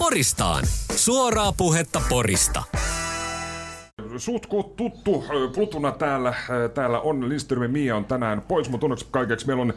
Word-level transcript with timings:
Poristaan. 0.00 0.64
Suoraa 0.96 1.52
puhetta 1.52 2.02
Porista 2.08 2.62
suht 4.16 4.46
tuttu 4.76 5.24
Plutuna 5.54 5.92
täällä. 5.92 6.34
Täällä 6.74 7.00
on 7.00 7.28
Lindströmin 7.28 7.70
Mia 7.70 7.96
on 7.96 8.04
tänään 8.04 8.42
pois, 8.42 8.70
mutta 8.70 8.86
onneksi 8.86 9.06
kaikeksi 9.10 9.46
meillä 9.46 9.62
on 9.62 9.74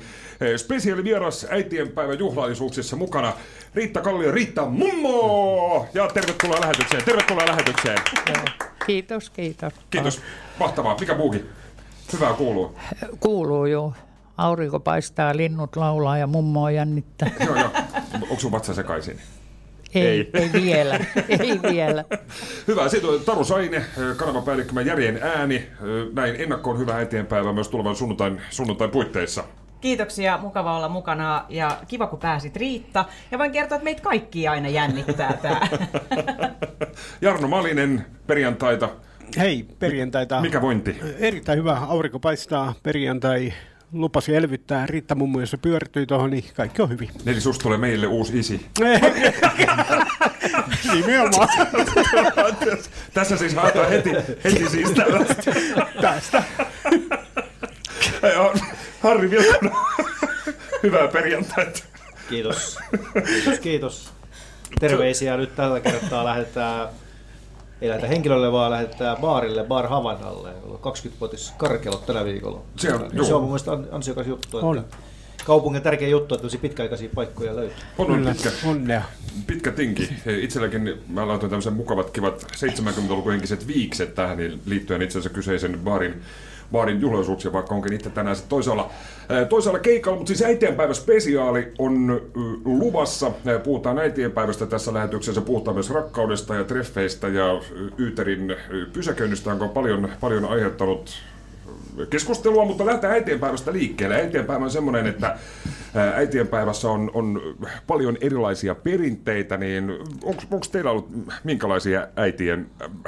spesiaalivieras 0.57 1.47
äitienpäivän 1.49 2.19
juhlallisuuksissa 2.19 2.95
mukana. 2.95 3.33
Riitta 3.75 4.01
Kallio, 4.01 4.31
Riitta 4.31 4.65
Mummo! 4.65 5.87
Ja 5.93 6.07
tervetuloa 6.07 6.61
lähetykseen, 6.61 7.03
tervetuloa 7.03 7.45
lähetykseen. 7.45 7.97
Kiitos, 8.85 9.29
kiitos. 9.29 9.73
Kiitos, 9.89 10.21
mahtavaa. 10.59 10.97
Mikä 10.99 11.17
muukin? 11.17 11.49
Hyvää 12.13 12.33
kuuluu. 12.33 12.79
Kuuluu 13.19 13.65
jo. 13.65 13.93
Aurinko 14.37 14.79
paistaa, 14.79 15.37
linnut 15.37 15.75
laulaa 15.75 16.17
ja 16.17 16.27
mummo 16.27 16.69
jännittää. 16.69 17.31
joo, 17.45 17.55
joo. 17.55 17.69
Onko 18.21 18.39
sun 18.39 18.51
vatsa 18.51 18.73
sekaisin? 18.73 19.19
Ei, 19.95 20.05
ei, 20.07 20.29
ei 20.33 20.49
vielä, 20.53 20.99
ei 21.39 21.59
vielä. 21.71 22.05
Hyvä. 22.67 22.89
Sitten 22.89 23.09
on 23.09 23.19
Taru 23.19 23.43
Saine, 23.43 23.85
kanavapäällikkö 24.17 24.81
Järjen 24.81 25.19
ääni. 25.23 25.67
Näin 26.13 26.35
ennakkoon 26.35 26.79
hyvää 26.79 27.01
eteenpäivää 27.01 27.53
myös 27.53 27.69
tulevan 27.69 27.95
sunnuntain, 27.95 28.41
sunnuntain 28.49 28.91
puitteissa. 28.91 29.43
Kiitoksia, 29.81 30.37
mukava 30.37 30.77
olla 30.77 30.89
mukana 30.89 31.45
ja 31.49 31.77
kiva 31.87 32.07
kun 32.07 32.19
pääsit 32.19 32.55
Riitta. 32.55 33.05
Ja 33.31 33.37
voin 33.37 33.51
kertoa, 33.51 33.75
että 33.75 33.83
meitä 33.83 34.01
kaikki 34.01 34.47
aina 34.47 34.69
jännittää 34.69 35.37
tämä. 35.41 35.61
Jarno 37.21 37.47
Malinen, 37.47 38.05
perjantaita. 38.27 38.89
Hei, 39.37 39.65
perjantaita. 39.79 40.41
Mikä 40.41 40.61
vointi? 40.61 40.99
Erittäin 41.19 41.59
hyvä. 41.59 41.77
Aurinko 41.87 42.19
paistaa 42.19 42.73
perjantai 42.83 43.53
lupasi 43.93 44.35
elvyttää 44.35 44.85
Riitta 44.85 45.15
mummo, 45.15 45.39
jos 45.39 45.51
se 45.51 45.57
pyörtyy 45.57 46.05
tuohon, 46.05 46.29
niin 46.29 46.43
kaikki 46.55 46.81
on 46.81 46.89
hyvin. 46.89 47.09
Eli 47.25 47.41
susta 47.41 47.63
tulee 47.63 47.77
meille 47.77 48.07
uusi 48.07 48.39
isi. 48.39 48.65
Nimenomaan. 50.93 51.47
Tässä 53.13 53.37
siis 53.37 53.55
haetaan 53.55 53.89
heti, 53.89 54.09
heti 54.43 54.69
siis 54.69 54.91
tällaista. 54.91 55.51
Tästä. 56.01 56.43
Harri 58.99 59.31
Vilkuna, 59.31 59.75
hyvää 60.83 61.07
perjantaita. 61.07 61.83
Kiitos. 62.29 62.77
Kiitos, 63.25 63.59
kiitos. 63.59 64.13
Terveisiä 64.79 65.37
nyt 65.37 65.55
tällä 65.55 65.79
kertaa 65.79 66.25
lähetetään 66.25 66.89
ei 67.83 67.89
lähetä 67.89 68.07
henkilölle, 68.07 68.51
vaan 68.51 68.71
lähetetään 68.71 69.17
baarille, 69.17 69.63
Bar 69.63 69.87
Havannalle. 69.87 70.49
20-vuotis 70.73 71.53
karkelot 71.57 72.05
tänä 72.05 72.25
viikolla. 72.25 72.61
Se 72.75 72.93
on, 72.93 73.09
niin 73.11 73.25
se 73.25 73.33
on 73.33 73.41
mun 73.41 73.49
mielestä 73.49 73.71
ansiokas 73.91 74.27
juttu. 74.27 74.57
On. 74.57 74.77
Että 74.77 74.97
kaupungin 75.45 75.81
tärkeä 75.81 76.07
juttu, 76.07 76.35
että 76.35 76.57
pitkäaikaisia 76.61 77.09
paikkoja 77.15 77.55
löytyy. 77.55 77.75
On, 77.97 78.11
on 78.11 78.25
pitkä, 78.25 78.49
Onnea. 78.65 79.01
pitkä 79.47 79.71
tinki. 79.71 80.09
Itselläkin 80.41 81.03
mä 81.07 81.27
laitoin 81.27 81.49
tämmöisen 81.49 81.73
mukavat 81.73 82.09
kivat 82.09 82.43
70-lukuhenkiset 82.43 83.67
viikset 83.67 84.15
tähän 84.15 84.37
niin 84.37 84.61
liittyen 84.65 85.01
itse 85.01 85.19
asiassa 85.19 85.35
kyseisen 85.35 85.79
baarin 85.79 86.21
baarin 86.71 87.01
juhlaisuuksia, 87.01 87.53
vaikka 87.53 87.75
onkin 87.75 87.93
itse 87.93 88.09
tänään 88.09 88.35
sitten 88.35 88.49
toisaalla, 88.49 88.89
toisaalla 89.49 89.79
keikalla. 89.79 90.17
Mutta 90.17 90.27
siis 90.27 90.41
äitienpäivä 90.41 90.93
spesiaali 90.93 91.71
on 91.77 92.21
luvassa. 92.65 93.31
Puhutaan 93.63 93.99
äitienpäivästä 93.99 94.65
tässä 94.65 94.93
lähetyksessä, 94.93 95.41
puhutaan 95.41 95.75
myös 95.75 95.89
rakkaudesta 95.89 96.55
ja 96.55 96.63
treffeistä 96.63 97.27
ja 97.27 97.61
Yyterin 97.97 98.55
pysäköinnistä, 98.93 99.49
jonka 99.49 99.65
on 99.65 99.71
paljon, 99.71 100.09
paljon 100.21 100.45
aiheuttanut 100.45 101.23
keskustelua, 102.09 102.65
mutta 102.65 102.85
lähdetään 102.85 103.13
äitienpäivästä 103.13 103.73
liikkeelle. 103.73 104.15
Äitienpäivä 104.15 104.63
on 104.63 104.71
semmoinen, 104.71 105.07
että 105.07 105.37
äitienpäivässä 106.15 106.89
on, 106.89 107.11
on 107.13 107.41
paljon 107.87 108.17
erilaisia 108.21 108.75
perinteitä, 108.75 109.57
niin 109.57 109.89
onko 110.23 110.65
teillä 110.71 110.91
ollut 110.91 111.09
minkälaisia 111.43 112.07
äitien, 112.15 112.67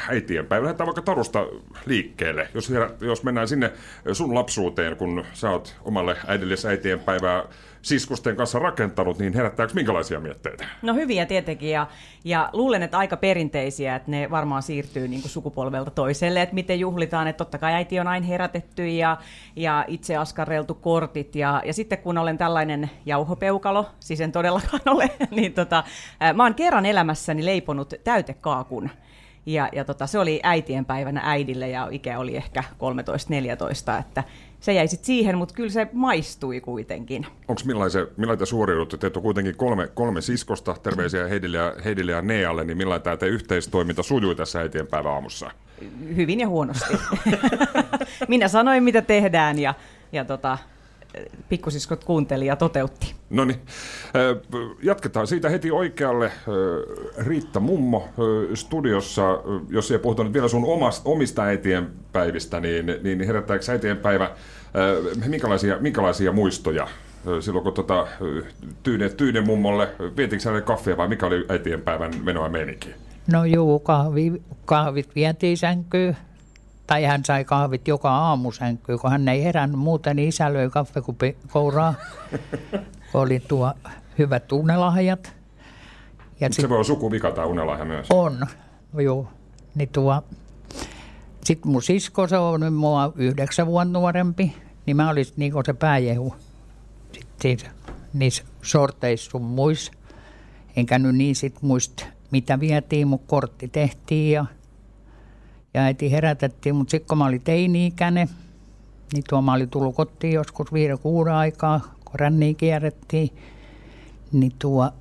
äitienpäivä? 0.09 0.63
Lähdetään 0.63 0.87
vaikka 0.87 1.01
Tarusta 1.01 1.45
liikkeelle, 1.85 2.47
jos, 2.53 2.71
jos 3.01 3.23
mennään 3.23 3.47
sinne 3.47 3.71
sun 4.13 4.35
lapsuuteen, 4.35 4.95
kun 4.95 5.25
sä 5.33 5.49
oot 5.49 5.75
omalle 5.83 6.17
äidillisessä 6.27 6.69
äitienpäivää 6.69 7.43
siskusten 7.85 8.35
kanssa 8.35 8.59
rakentanut, 8.59 9.19
niin 9.19 9.33
herättääkö 9.33 9.73
minkälaisia 9.73 10.19
mietteitä? 10.19 10.65
No 10.81 10.93
hyviä 10.93 11.25
tietenkin, 11.25 11.69
ja, 11.69 11.87
ja 12.23 12.49
luulen, 12.53 12.83
että 12.83 12.97
aika 12.97 13.17
perinteisiä, 13.17 13.95
että 13.95 14.11
ne 14.11 14.29
varmaan 14.31 14.63
siirtyy 14.63 15.07
niin 15.07 15.21
kuin 15.21 15.31
sukupolvelta 15.31 15.91
toiselle, 15.91 16.41
että 16.41 16.55
miten 16.55 16.79
juhlitaan, 16.79 17.27
että 17.27 17.37
totta 17.37 17.57
kai 17.57 17.73
äiti 17.73 17.99
on 17.99 18.07
aina 18.07 18.25
herätetty 18.25 18.87
ja, 18.87 19.17
ja 19.55 19.85
itse 19.87 20.15
askarreltu 20.15 20.73
kortit, 20.73 21.35
ja, 21.35 21.61
ja 21.65 21.73
sitten 21.73 21.97
kun 21.97 22.17
olen 22.17 22.37
tällainen 22.37 22.89
jauhopeukalo, 23.05 23.85
siis 23.99 24.21
en 24.21 24.31
todellakaan 24.31 24.81
ole, 24.85 25.11
niin 25.31 25.53
tota, 25.53 25.83
mä 26.33 26.43
oon 26.43 26.55
kerran 26.55 26.85
elämässäni 26.85 27.45
leiponut 27.45 27.93
täytekaakun, 28.03 28.89
ja, 29.45 29.69
ja 29.73 29.85
tota, 29.85 30.07
se 30.07 30.19
oli 30.19 30.39
äitienpäivänä 30.43 31.21
äidille 31.23 31.69
ja 31.69 31.87
ikä 31.91 32.19
oli 32.19 32.35
ehkä 32.35 32.63
13-14, 33.95 33.99
että 33.99 34.23
se 34.59 34.73
jäi 34.73 34.87
sitten 34.87 35.05
siihen, 35.05 35.37
mutta 35.37 35.55
kyllä 35.55 35.69
se 35.69 35.87
maistui 35.93 36.61
kuitenkin. 36.61 37.25
Onko 37.47 37.61
millaisia, 37.65 38.07
millaisia 38.17 38.45
suoriudut? 38.45 38.95
Teet 38.99 39.17
on 39.17 39.23
kuitenkin 39.23 39.55
kolme, 39.55 39.87
kolme 39.87 40.21
siskosta, 40.21 40.75
terveisiä 40.83 41.27
Heidille 41.27 41.57
ja, 41.57 41.73
Heidille 41.85 42.11
ja 42.11 42.21
Nealle, 42.21 42.63
niin 42.63 42.77
millainen 42.77 43.03
tämä 43.03 43.17
te 43.17 43.27
yhteistoiminta 43.27 44.03
sujui 44.03 44.35
tässä 44.35 44.59
äitienpäivä 44.59 45.11
aamussa? 45.11 45.51
Hyvin 46.15 46.39
ja 46.39 46.47
huonosti. 46.47 46.93
Minä 48.27 48.47
sanoin, 48.47 48.83
mitä 48.83 49.01
tehdään 49.01 49.59
ja, 49.59 49.73
ja 50.11 50.25
tota, 50.25 50.57
pikkusiskot 51.49 52.03
kuunteli 52.03 52.45
ja 52.45 52.55
toteutti. 52.55 53.15
No 53.29 53.45
niin, 53.45 53.59
jatketaan 54.83 55.27
siitä 55.27 55.49
heti 55.49 55.71
oikealle. 55.71 56.31
Riitta 57.17 57.59
Mummo 57.59 58.09
studiossa, 58.53 59.23
jos 59.69 59.91
ei 59.91 59.99
puhuta 59.99 60.23
nyt 60.23 60.33
vielä 60.33 60.47
sun 60.47 60.65
omasta, 60.65 61.09
omista 61.09 61.43
äitienpäivistä, 61.43 62.59
niin, 62.59 62.85
niin 63.03 63.21
herättääkö 63.27 63.71
äitienpäivä 63.71 64.31
minkälaisia, 65.27 65.77
minkälaisia 65.79 66.31
muistoja 66.31 66.87
silloin, 67.39 67.63
kun 67.63 67.73
tota, 67.73 68.07
Tyyne, 68.83 69.09
Tyyne 69.09 69.41
mummolle, 69.41 69.87
vietikö 70.17 70.43
hänelle 70.45 70.61
kaffea 70.61 70.97
vai 70.97 71.07
mikä 71.07 71.25
oli 71.25 71.45
äitienpäivän 71.49 72.11
menoa 72.23 72.49
meininki? 72.49 72.89
No 73.31 73.45
juu, 73.45 73.79
kahvi, 73.79 74.41
kahvit 74.65 75.15
vietiin 75.15 75.57
sänkyyn 75.57 76.17
tai 76.87 77.03
hän 77.03 77.25
sai 77.25 77.45
kahvit 77.45 77.87
joka 77.87 78.09
aamu 78.09 78.51
sänkyyn, 78.51 78.99
kun 78.99 79.11
hän 79.11 79.27
ei 79.27 79.43
herännyt 79.43 79.79
muuten, 79.79 80.15
niin 80.15 80.29
isä 80.29 80.53
löi 80.53 80.69
kaffekupi 80.69 81.37
kouraa, 81.51 81.93
oli 83.13 83.39
tuo 83.39 83.73
hyvät 84.17 84.51
unelahjat. 84.51 85.33
Ja 86.39 86.47
sit, 86.47 86.61
se 86.61 86.69
voi 86.69 86.75
olla 86.75 86.83
sukuvika 86.83 87.31
tai 87.31 87.45
unelahja 87.45 87.85
myös. 87.85 88.07
On, 88.13 88.47
joo. 88.93 89.27
Niin 89.75 89.89
tuo, 89.89 90.23
sitten 91.43 91.71
mun 91.71 91.83
sisko, 91.83 92.27
se 92.27 92.37
on 92.37 92.59
nyt 92.59 92.73
mua 92.73 93.13
yhdeksän 93.15 93.67
vuotta 93.67 93.93
nuorempi, 93.93 94.55
niin 94.85 94.97
mä 94.97 95.09
olisin 95.09 95.33
niin 95.37 95.53
se 95.65 95.73
pääjehu 95.73 96.35
sitten 97.11 97.71
niissä 98.13 98.43
sorteissa 98.61 99.31
sun 99.31 99.41
muissa. 99.41 99.91
Enkä 100.75 100.99
nyt 100.99 101.15
niin 101.15 101.35
sit 101.35 101.61
muista, 101.61 102.05
mitä 102.31 102.59
vietiin, 102.59 103.07
mun 103.07 103.19
kortti 103.19 103.67
tehtiin 103.67 104.31
ja 104.31 104.45
ja 105.75 105.81
äiti 105.81 106.11
herätettiin, 106.11 106.75
mutta 106.75 106.91
sitten 106.91 107.07
kun 107.07 107.17
mä 107.17 107.25
olin 107.25 107.41
teini-ikäinen, 107.41 108.29
niin 109.13 109.23
tuo 109.29 109.41
mä 109.41 109.53
olin 109.53 109.69
tullut 109.69 109.95
kotiin 109.95 110.33
joskus 110.33 110.73
viiden 110.73 110.99
kuuden 110.99 111.33
aikaa, 111.33 111.95
kun 112.05 112.19
ränniin 112.19 112.55
kierrettiin, 112.55 113.29
niin 114.31 114.51
tuo 114.59 114.91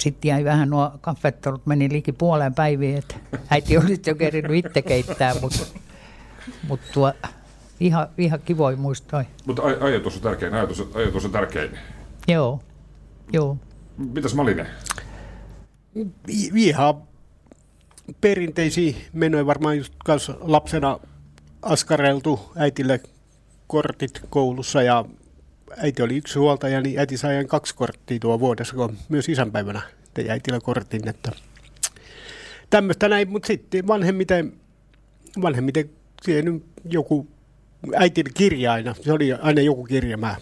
sitten 0.00 0.28
jäi 0.28 0.44
vähän 0.44 0.70
nuo 0.70 0.92
kaffettelut 1.00 1.66
meni 1.66 1.92
liki 1.92 2.12
puoleen 2.12 2.54
päiviin, 2.54 2.96
että 2.96 3.14
äiti 3.50 3.78
olisi 3.78 4.02
jo 4.06 4.14
kerinyt 4.14 4.64
itse 4.64 4.82
keittää, 4.82 5.34
mutta, 5.40 5.66
mutta 6.68 6.86
tuo 6.92 7.12
ihan, 7.80 8.08
ihan 8.18 8.40
kivoi 8.44 8.76
muistoi. 8.76 9.24
Mutta 9.46 9.62
aj- 9.62 9.82
ajatus 9.84 10.16
on 10.16 10.22
tärkein, 10.22 10.54
ajatus, 10.54 10.90
ajatus 10.94 11.24
on 11.24 11.30
tärkein. 11.30 11.70
Joo, 12.28 12.60
joo. 13.32 13.56
Mitäs 13.96 14.34
Malinen? 14.34 14.66
Ihan 16.54 17.07
perinteisiä 18.20 18.94
menoja 19.12 19.46
varmaan 19.46 19.78
just 19.78 19.92
lapsena 20.40 20.98
askareltu 21.62 22.52
äitille 22.56 23.00
kortit 23.66 24.20
koulussa 24.30 24.82
ja 24.82 25.04
äiti 25.76 26.02
oli 26.02 26.16
yksi 26.16 26.38
huoltaja, 26.38 26.80
niin 26.80 26.98
äiti 26.98 27.16
sai 27.16 27.44
kaksi 27.44 27.74
korttia 27.74 28.18
tuo 28.18 28.40
vuodessa, 28.40 28.74
kun 28.74 28.96
myös 29.08 29.28
isänpäivänä 29.28 29.80
tein 30.14 30.30
äitillä 30.30 30.60
kortin, 30.60 31.08
että 31.08 31.32
tämmöistä 32.70 33.08
näin, 33.08 33.30
mutta 33.30 33.46
sitten 33.46 33.86
vanhemmiten, 33.86 34.52
vanhemmiten 35.42 35.90
siihen 36.22 36.64
joku 36.84 37.26
äitin 37.96 38.26
kirja 38.34 38.72
aina, 38.72 38.94
se 39.00 39.12
oli 39.12 39.32
aina 39.32 39.60
joku 39.60 39.84
kirja, 39.84 40.16
mä, 40.16 40.36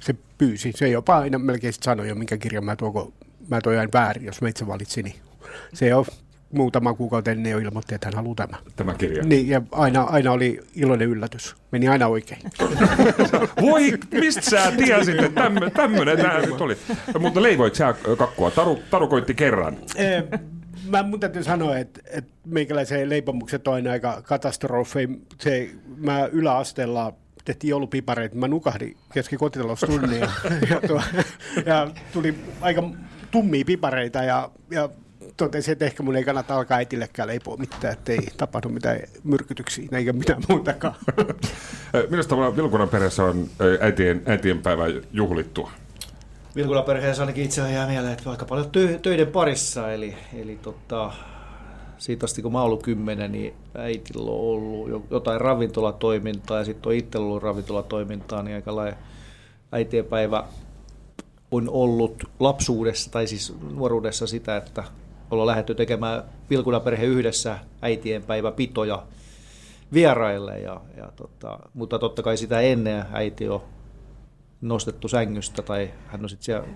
se 0.00 0.14
pyysi, 0.38 0.72
se 0.76 0.88
jopa 0.88 1.18
aina 1.18 1.38
melkein 1.38 1.74
sanoi 1.82 2.08
jo, 2.08 2.14
minkä 2.14 2.36
kirjan 2.36 2.64
mä 2.64 2.76
tuon, 2.76 3.12
mä 3.48 3.60
toin 3.60 3.88
väärin, 3.92 4.24
jos 4.24 4.42
mä 4.42 4.48
itse 4.48 4.66
valitsin, 4.66 5.04
niin 5.04 5.16
se 5.74 5.94
on 5.94 6.04
muutama 6.52 6.94
kuukautta 6.94 7.30
ennen 7.30 7.52
jo 7.52 7.58
ilmoitti, 7.58 7.94
että 7.94 8.06
hän 8.06 8.14
haluaa 8.14 8.34
tämä. 8.34 8.56
Tämä 8.76 8.94
kirja. 8.94 9.24
Niin, 9.24 9.48
ja 9.48 9.62
aina, 9.72 10.02
aina 10.02 10.32
oli 10.32 10.60
iloinen 10.76 11.08
yllätys. 11.08 11.56
Meni 11.72 11.88
aina 11.88 12.06
oikein. 12.06 12.40
Voi, 13.62 13.92
mistä 14.12 14.50
sä 14.50 14.72
tiesit, 14.76 15.18
että 15.18 15.42
tämmö, 15.42 15.70
tämmönen 15.70 16.18
tämä 16.18 16.40
nyt 16.40 16.60
oli. 16.60 16.76
Mutta 17.18 17.42
leivoit 17.42 17.74
sä 17.74 17.94
kakkua? 18.18 18.50
Taru, 18.50 18.78
taru 18.90 19.08
koitti 19.08 19.34
kerran. 19.34 19.76
Mä 20.86 21.02
mun 21.02 21.20
täytyy 21.20 21.44
sanoa, 21.44 21.78
että, 21.78 22.00
että 22.10 22.30
meikäläisen 22.46 23.08
leipomukset 23.08 23.68
on 23.68 23.74
aina 23.74 23.90
aika 23.90 24.22
katastrofi. 24.22 25.08
Se, 25.38 25.70
mä 25.96 26.26
yläasteella 26.32 27.12
tehtiin 27.44 27.68
joulupipareita, 27.68 28.36
mä 28.36 28.48
nukahdin 28.48 28.96
kesken 29.14 29.38
kotitaloustunnin 29.38 30.20
ja, 30.20 30.30
ja, 30.70 30.80
tuo, 30.88 31.02
ja 31.66 31.90
tuli 32.12 32.34
aika 32.60 32.82
tummia 33.30 33.64
pipareita 33.64 34.22
ja, 34.22 34.50
ja 34.70 34.88
totesin, 35.36 35.72
että 35.72 35.84
ehkä 35.84 36.02
mun 36.02 36.16
ei 36.16 36.24
kannata 36.24 36.56
alkaa 36.56 36.76
äitillekään 36.76 37.28
leipoa 37.28 37.56
mitään, 37.56 37.92
että 37.92 38.12
ei 38.12 38.28
tapahdu 38.36 38.68
mitään 38.68 39.00
myrkytyksiä 39.24 39.88
eikä 39.92 40.12
mitään 40.12 40.42
muutakaan. 40.48 40.94
Tavalla 42.28 42.56
Vilkunan 42.56 42.88
perheessä 42.88 43.24
on 43.24 43.46
äitien, 43.80 44.22
äitien 44.26 44.62
päivä 44.62 44.84
juhlittu? 45.12 45.68
Vilkunan 46.56 46.84
perheessä 46.84 47.22
ainakin 47.22 47.44
itse 47.44 47.72
jää 47.72 47.86
mieleen, 47.86 48.12
että 48.12 48.30
aika 48.30 48.44
paljon 48.44 48.66
tö- 48.66 48.98
töiden 49.02 49.26
parissa, 49.26 49.92
eli, 49.92 50.14
eli 50.34 50.58
tota, 50.62 51.12
siitä 51.98 52.24
asti 52.24 52.42
kun 52.42 52.52
mä 52.52 52.62
ollut 52.62 52.82
kymmenen, 52.82 53.32
niin 53.32 53.54
äitillä 53.74 54.30
on 54.30 54.40
ollut 54.40 55.06
jotain 55.10 55.40
ravintolatoimintaa 55.40 56.58
ja 56.58 56.64
sitten 56.64 56.90
on 56.90 56.96
itse 56.96 57.18
ollut 57.18 57.42
ravintolatoimintaa, 57.42 58.42
niin 58.42 58.56
aika 58.56 58.76
lailla 58.76 58.96
äitienpäivä 59.72 60.44
on 61.50 61.68
ollut 61.68 62.24
lapsuudessa 62.40 63.10
tai 63.10 63.26
siis 63.26 63.54
nuoruudessa 63.70 64.26
sitä, 64.26 64.56
että 64.56 64.84
ollaan 65.30 65.46
lähdetty 65.46 65.74
tekemään 65.74 66.22
Vilkunaperhe 66.50 67.04
yhdessä 67.04 67.58
äitienpäiväpitoja 67.82 69.02
vieraille. 69.92 70.58
Ja, 70.58 70.80
ja 70.96 71.12
tota, 71.16 71.58
mutta 71.74 71.98
totta 71.98 72.22
kai 72.22 72.36
sitä 72.36 72.60
ennen 72.60 73.04
äiti 73.12 73.48
on 73.48 73.62
nostettu 74.60 75.08
sängystä 75.08 75.62
tai 75.62 75.90
hän 76.06 76.22
on 76.22 76.28
sitten 76.28 76.44
siellä 76.44 76.66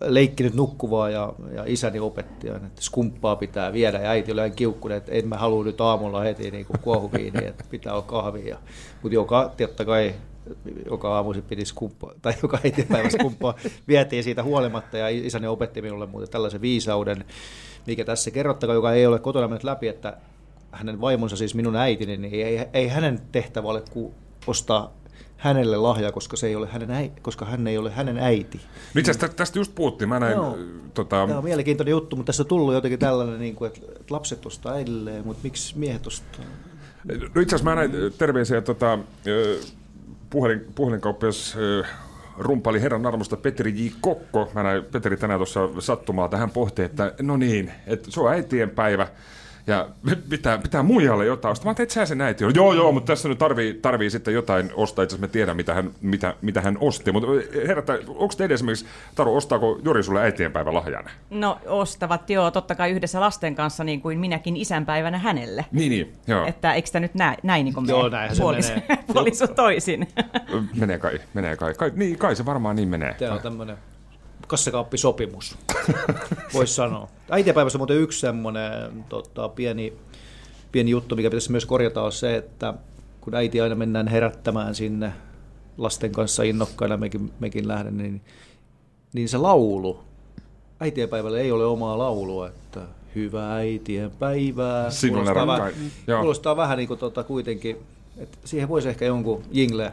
leikkinyt 0.00 0.54
nukkuvaa 0.54 1.10
ja, 1.10 1.32
ja 1.54 1.64
isäni 1.66 2.00
opetti 2.00 2.48
että 2.48 2.82
skumppaa 2.82 3.36
pitää 3.36 3.72
viedä 3.72 4.00
ja 4.00 4.10
äiti 4.10 4.32
oli 4.32 4.50
kiukkunen, 4.50 4.98
että 4.98 5.12
en 5.12 5.28
mä 5.28 5.36
halua 5.36 5.64
nyt 5.64 5.80
aamulla 5.80 6.20
heti 6.20 6.50
niin 6.50 6.66
kuohuviiniä, 6.82 7.48
että 7.48 7.64
pitää 7.70 7.92
olla 7.92 8.02
kahvia. 8.02 8.58
Mutta 9.02 9.14
joka, 9.14 9.52
totta 9.56 9.84
kai 9.84 10.14
joka 10.90 11.16
aamu 11.16 11.34
se 11.34 11.42
piti 11.42 11.64
skumppaa, 11.64 12.12
tai 12.22 12.34
joka 12.42 12.58
äitipäivä 12.64 13.10
skumppaa, 13.10 13.54
vietiin 13.88 14.24
siitä 14.24 14.42
huolimatta 14.42 14.98
ja 14.98 15.08
isäni 15.08 15.46
opetti 15.46 15.82
minulle 15.82 16.06
muuten 16.06 16.30
tällaisen 16.30 16.60
viisauden, 16.60 17.24
mikä 17.86 18.04
tässä 18.04 18.30
kerrottakaa, 18.30 18.74
joka 18.74 18.92
ei 18.92 19.06
ole 19.06 19.18
kotona 19.18 19.48
mennyt 19.48 19.64
läpi, 19.64 19.88
että 19.88 20.16
hänen 20.72 21.00
vaimonsa, 21.00 21.36
siis 21.36 21.54
minun 21.54 21.76
äitini, 21.76 22.16
niin 22.16 22.46
ei, 22.46 22.66
ei 22.72 22.88
hänen 22.88 23.20
tehtävä 23.32 23.68
ole 23.68 23.82
kuin 23.90 24.14
ostaa 24.46 25.00
hänelle 25.40 25.76
lahja, 25.76 26.12
koska, 26.12 26.36
se 26.36 26.46
ei 26.46 26.56
ole 26.56 26.66
hänen 26.66 26.90
äi, 26.90 27.10
koska 27.22 27.44
hän 27.44 27.66
ei 27.66 27.78
ole 27.78 27.90
hänen 27.90 28.18
äiti. 28.18 28.60
Itse 28.96 29.10
asiassa 29.10 29.28
tästä 29.28 29.58
just 29.58 29.74
puhuttiin. 29.74 30.08
Mä 30.08 30.20
näin, 30.20 30.32
Joo. 30.32 30.58
tota... 30.94 31.26
Tämä 31.26 31.38
on 31.38 31.44
mielenkiintoinen 31.44 31.90
juttu, 31.90 32.16
mutta 32.16 32.26
tässä 32.26 32.42
on 32.42 32.46
tullut 32.46 32.74
jotenkin 32.74 32.98
tällainen, 32.98 33.40
niin 33.40 33.54
kuin, 33.54 33.70
että 33.70 33.80
lapset 34.10 34.46
ostaa 34.46 34.72
äidilleen, 34.72 35.26
mutta 35.26 35.40
miksi 35.42 35.78
miehet 35.78 36.06
ostaa? 36.06 36.44
No 37.04 37.40
itse 37.40 37.56
asiassa 37.56 37.64
mä 37.64 37.74
näin 37.74 37.90
terveisiä 38.18 38.60
tota, 38.60 38.98
puhelin, 40.30 40.66
puhelinkauppias 40.74 41.56
rumpali 42.38 42.82
herran 42.82 43.06
armosta 43.06 43.36
Petri 43.36 43.70
J. 43.76 43.90
Kokko. 44.00 44.50
Mä 44.54 44.62
näin 44.62 44.84
Petri 44.84 45.16
tänään 45.16 45.38
tuossa 45.38 45.68
sattumaa 45.78 46.28
tähän 46.28 46.50
pohti, 46.50 46.82
että 46.82 47.14
no 47.22 47.36
niin, 47.36 47.72
että 47.86 48.10
se 48.10 48.20
on 48.20 48.32
äitien 48.32 48.70
päivä 48.70 49.06
ja 49.70 49.88
pitää, 50.30 50.58
pitää 50.58 50.82
muijalle 50.82 51.26
jotain 51.26 51.52
ostaa. 51.52 51.64
Mä 51.64 51.68
ajattelin, 51.70 51.86
että 51.86 51.94
sä 51.94 52.06
sen 52.06 52.20
äiti 52.20 52.44
on. 52.44 52.54
Joo, 52.54 52.72
joo, 52.72 52.92
mutta 52.92 53.12
tässä 53.12 53.28
nyt 53.28 53.38
tarvii, 53.38 53.74
tarvii 53.74 54.10
sitten 54.10 54.34
jotain 54.34 54.70
ostaa. 54.74 55.02
Itse 55.02 55.14
asiassa 55.14 55.26
me 55.26 55.32
tiedän, 55.32 55.56
mitä 55.56 55.74
hän, 55.74 55.90
mitä, 56.00 56.34
mitä 56.42 56.60
hän 56.60 56.78
osti. 56.80 57.12
Mutta 57.12 57.28
herätä, 57.66 57.98
onko 58.08 58.34
teidän 58.36 58.54
esimerkiksi, 58.54 58.86
Taru, 59.14 59.36
ostaako 59.36 59.80
Jori 59.84 60.02
sulle 60.02 60.20
äitienpäivä 60.20 60.74
lahjan? 60.74 61.04
No 61.30 61.58
ostavat 61.66 62.30
joo, 62.30 62.50
totta 62.50 62.74
kai 62.74 62.90
yhdessä 62.90 63.20
lasten 63.20 63.54
kanssa, 63.54 63.84
niin 63.84 64.00
kuin 64.00 64.18
minäkin 64.18 64.56
isänpäivänä 64.56 65.18
hänelle. 65.18 65.64
Niin, 65.72 65.90
niin, 65.90 66.12
joo. 66.26 66.46
Että 66.46 66.74
eikö 66.74 66.88
tämä 66.92 67.00
nyt 67.00 67.14
näin, 67.14 67.36
näin 67.42 67.64
niin 67.64 67.74
kuin 67.74 67.88
joo, 67.88 68.08
näin 68.08 68.36
se 68.36 68.42
puolis, 68.42 68.68
menee. 68.68 68.98
puoliso 69.12 69.46
toisin. 69.46 70.08
menee 70.76 70.98
kai, 70.98 71.18
menee 71.34 71.56
kai. 71.56 71.74
kai. 71.74 71.92
Niin, 71.94 72.18
kai 72.18 72.36
se 72.36 72.44
varmaan 72.46 72.76
niin 72.76 72.88
menee. 72.88 73.14
Tämä 73.14 73.34
on 73.34 73.40
tämmöinen 73.40 73.76
kassakaappisopimus, 74.46 75.58
voisi 76.54 76.74
sanoa. 76.74 77.08
Äitienpäivässä 77.30 77.76
on 77.76 77.80
muuten 77.80 77.96
yksi 77.96 78.20
semmoinen 78.20 79.04
tota, 79.08 79.48
pieni, 79.48 79.92
pieni 80.72 80.90
juttu, 80.90 81.16
mikä 81.16 81.30
pitäisi 81.30 81.50
myös 81.50 81.66
korjata, 81.66 82.02
on 82.02 82.12
se, 82.12 82.36
että 82.36 82.74
kun 83.20 83.34
äiti 83.34 83.60
aina 83.60 83.74
mennään 83.74 84.08
herättämään 84.08 84.74
sinne 84.74 85.12
lasten 85.78 86.12
kanssa 86.12 86.42
innokkaina, 86.42 86.96
mekin, 86.96 87.32
mekin 87.40 87.68
lähden, 87.68 87.96
niin, 87.98 88.20
niin 89.12 89.28
se 89.28 89.38
laulu, 89.38 90.00
äitienpäivällä 90.80 91.38
ei 91.38 91.52
ole 91.52 91.64
omaa 91.64 91.98
laulua, 91.98 92.48
että 92.48 92.80
hyvää 93.14 93.54
äitien 93.54 94.10
päivää. 94.10 94.90
kuulostaa, 95.08 95.46
vähän, 95.46 95.72
kuulostaa 96.18 96.56
vähän 96.56 96.78
niin 96.78 96.88
kuin 96.88 97.00
tota, 97.00 97.24
kuitenkin, 97.24 97.76
että 98.18 98.38
siihen 98.44 98.68
voisi 98.68 98.88
ehkä 98.88 99.04
jonkun 99.04 99.42
jingle 99.50 99.92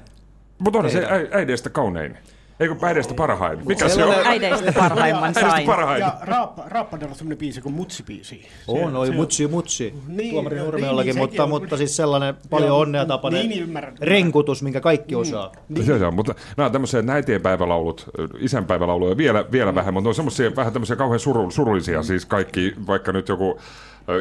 Mutta 0.59 0.79
on 0.79 0.91
se 0.91 1.07
äideistä 1.31 1.69
kaunein. 1.69 2.17
Eikö 2.59 2.75
äideistä 2.81 3.13
parhain? 3.13 3.59
Mikä 3.67 3.89
se 3.89 4.05
on? 4.05 4.15
Äideistä 4.25 4.71
parhaimman 4.71 5.33
sain. 5.33 5.45
Äideistä 5.45 5.71
parhain. 5.71 5.99
Ja 5.99 6.17
Raappa, 6.21 6.63
Raappadella 6.67 7.11
on 7.11 7.15
sellainen 7.15 7.37
biisi 7.37 7.61
kuin 7.61 7.75
Mutsi-biisi. 7.75 8.47
On, 8.67 8.95
oli 8.95 9.11
Mutsi 9.11 9.47
Mutsi. 9.47 9.93
Niin, 10.07 10.31
Tuomari 10.31 10.59
Nurmeollakin, 10.59 11.15
niin, 11.15 11.17
mutta, 11.17 11.47
mutta 11.47 11.77
siis 11.77 11.95
sellainen 11.95 12.35
paljon 12.49 12.67
joo, 12.67 12.79
onnea 12.79 13.05
tapainen 13.05 13.49
niin, 13.49 13.73
niin, 13.73 13.87
renkutus, 14.01 14.63
minkä 14.63 14.81
kaikki 14.81 15.15
niin, 15.15 15.21
osaa. 15.21 15.51
Niin. 15.69 15.85
Se 15.85 16.05
on, 16.05 16.15
mutta 16.15 16.35
nämä 16.57 16.65
on 16.65 16.71
tämmöisiä 16.71 17.03
päivälaulut, 17.43 18.09
isänpäivälauluja 18.39 19.17
vielä, 19.17 19.45
vielä 19.51 19.71
mm. 19.71 19.75
vähän, 19.75 19.93
mutta 19.93 20.07
ne 20.07 20.09
on 20.09 20.15
semmoisia 20.15 20.55
vähän 20.55 20.73
tämmöisiä 20.73 20.95
kauhean 20.95 21.19
suru, 21.19 21.51
surullisia, 21.51 22.03
siis 22.03 22.25
kaikki, 22.25 22.73
vaikka 22.87 23.11
nyt 23.11 23.29
joku 23.29 23.59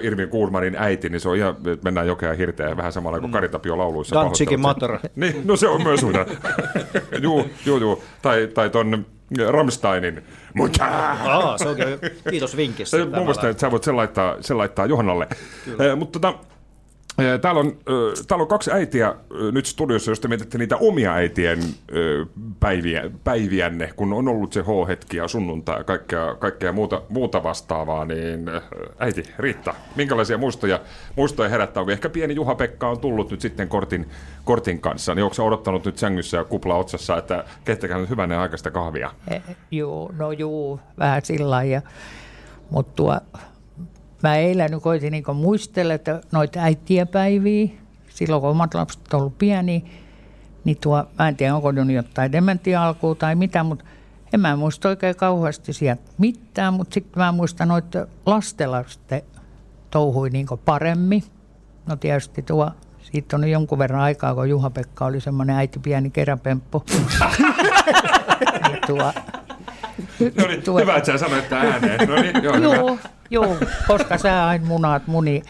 Irvin 0.03 0.29
Kuulmanin 0.29 0.77
äiti, 0.79 1.09
niin 1.09 1.21
se 1.21 1.29
on 1.29 1.37
ihan, 1.37 1.57
mennään 1.85 2.07
jokea 2.07 2.35
hirteä 2.35 2.77
vähän 2.77 2.93
samalla 2.93 3.21
kuin 3.21 3.31
mm. 3.31 3.33
Karitapio 3.33 3.79
lauluissa. 3.79 4.17
Dantsikin 4.17 4.61
Matter. 4.61 4.99
Niin, 5.17 5.43
no 5.45 5.57
se 5.57 5.69
on 5.69 5.83
myös 5.83 6.01
sitä. 6.01 6.27
juu, 7.23 7.51
juu, 7.67 7.79
juu. 7.79 8.03
Tai, 8.23 8.49
tai 8.55 8.71
ton 8.71 9.07
Rammsteinin. 9.49 10.23
Mutta... 10.55 10.85
Aa, 10.85 11.59
se 11.59 11.69
on 11.69 11.77
kiitos 12.31 12.57
vinkistä. 12.57 12.99
Mun 12.99 13.11
mielestä, 13.11 13.49
että 13.49 13.61
sä 13.61 13.71
voit 13.71 13.85
sen 13.85 13.97
laittaa, 13.97 14.37
sen 14.41 14.59
laittaa 14.59 14.87
Johannalle. 14.87 15.29
Eh, 15.67 15.97
mutta 15.97 16.19
tota, 16.21 16.39
Täällä 17.41 17.61
on, 17.61 17.79
täällä 18.29 18.43
on 18.43 18.49
kaksi 18.49 18.71
äitiä 18.71 19.15
nyt 19.53 19.67
studiossa, 19.67 20.11
jos 20.11 20.21
te 20.21 20.29
mietitte 20.29 20.59
niitä 20.59 20.77
omia 20.77 21.15
äitien 21.15 21.59
päiviä, 22.61 23.11
päiviänne, 23.25 23.93
kun 23.97 24.13
on 24.13 24.29
ollut 24.29 24.53
se 24.53 24.63
H-hetki 24.63 25.17
ja 25.17 25.29
sunnuntai 25.29 25.79
ja 25.79 25.85
kaikkea, 25.85 26.35
kaikkea 26.35 26.73
muuta, 26.73 27.03
muuta 27.09 27.43
vastaavaa, 27.43 28.05
niin 28.05 28.51
äiti 28.99 29.23
Riitta, 29.39 29.75
minkälaisia 29.97 30.39
muistoja, 30.39 30.81
muistoja 31.17 31.49
herättää? 31.49 31.85
Ehkä 31.91 32.09
pieni 32.09 32.35
Juha-Pekka 32.35 32.89
on 32.89 33.01
tullut 33.01 33.31
nyt 33.31 33.41
sitten 33.41 33.69
kortin, 33.69 34.09
kortin 34.45 34.81
kanssa, 34.81 35.15
niin 35.15 35.25
onko 35.25 35.47
odottanut 35.47 35.85
nyt 35.85 35.99
sängyssä 35.99 36.37
ja 36.37 36.45
kupla 36.45 36.75
otsassa, 36.75 37.17
että 37.17 37.45
kehtäkää 37.65 37.99
nyt 37.99 38.11
hyvänä 38.11 38.41
aikaista 38.41 38.71
kahvia? 38.71 39.11
Eh, 39.31 39.43
joo, 39.71 40.13
no 40.17 40.33
juu, 40.33 40.81
vähän 40.99 41.25
sillä 41.25 41.51
lailla. 41.51 41.83
Mutta 42.71 43.21
Mä 44.23 44.37
eilen 44.37 44.81
koitin 44.81 45.13
niin 45.13 45.25
muistella, 45.35 45.95
että 45.95 46.21
noita 46.33 46.61
äitienpäiviä, 46.61 47.69
silloin 48.09 48.41
kun 48.41 48.51
omat 48.51 48.75
lapset 48.75 49.15
on 49.15 49.21
ollut 49.21 49.39
pieni, 49.39 49.85
niin 50.65 50.77
tuo, 50.81 51.05
mä 51.19 51.29
en 51.29 51.37
tiedä 51.37 51.55
onko 51.55 51.73
ne 51.73 51.93
jotain 51.93 52.33
dementia 52.33 52.87
alkua 52.87 53.15
tai 53.15 53.35
mitä, 53.35 53.63
mutta 53.63 53.85
en 54.33 54.41
mä 54.41 54.57
muista 54.57 54.89
oikein 54.89 55.17
kauheasti 55.17 55.73
sieltä 55.73 56.03
mitään, 56.19 56.75
mutta 56.75 56.95
sitten 56.95 57.23
mä 57.23 57.33
muistan 57.33 57.69
noita 57.69 58.07
lastenlasten 58.27 59.23
touhui 59.91 60.31
niin 60.31 60.47
paremmin. 60.65 61.23
No 61.87 61.97
tietysti 61.97 62.43
tuo, 62.43 62.71
siitä 63.03 63.37
on 63.37 63.51
jonkun 63.51 63.79
verran 63.79 64.01
aikaa, 64.01 64.35
kun 64.35 64.49
Juha-Pekka 64.49 65.05
oli 65.05 65.21
semmoinen 65.21 65.57
äiti 65.57 65.79
pieni 65.79 66.11
keräpemppu. 66.11 66.81
tuo, 68.87 69.13
no 70.37 70.47
niin, 70.49 70.63
tuo, 70.63 70.81
hyvä, 70.81 70.97
että 70.97 71.13
sä 71.13 71.19
sanoit 71.19 71.49
tämän 71.49 71.67
ääneen. 71.67 72.09
No 72.09 72.17
niin, 72.17 72.43
joo, 72.43 72.57
joo, 72.57 72.99
Joo, 73.31 73.57
koska 73.87 74.19
sä 74.19 74.47
aina 74.47 74.67
munaat 74.67 75.07
muni. 75.07 75.43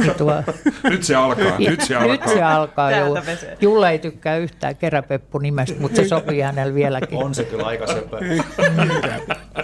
Niin 0.00 0.14
tuo... 0.16 0.42
Nyt 0.82 1.02
se 1.02 1.14
alkaa, 1.14 1.58
nyt 1.58 1.80
se 1.80 1.94
alkaa. 1.96 2.16
Nyt 2.16 2.28
se 2.28 2.42
alkaa, 2.42 2.90
joo. 2.90 3.18
Julle 3.60 3.90
ei 3.90 3.98
tykkää 3.98 4.36
yhtään 4.36 4.76
keräpeppu 4.76 5.38
nimestä, 5.38 5.80
mutta 5.80 5.96
se 5.96 6.08
sopii 6.08 6.40
hänellä 6.40 6.74
vieläkin. 6.74 7.18
On 7.18 7.34
se 7.34 7.44
kyllä 7.44 7.66
aika 7.66 7.86
sepä. 7.86 8.16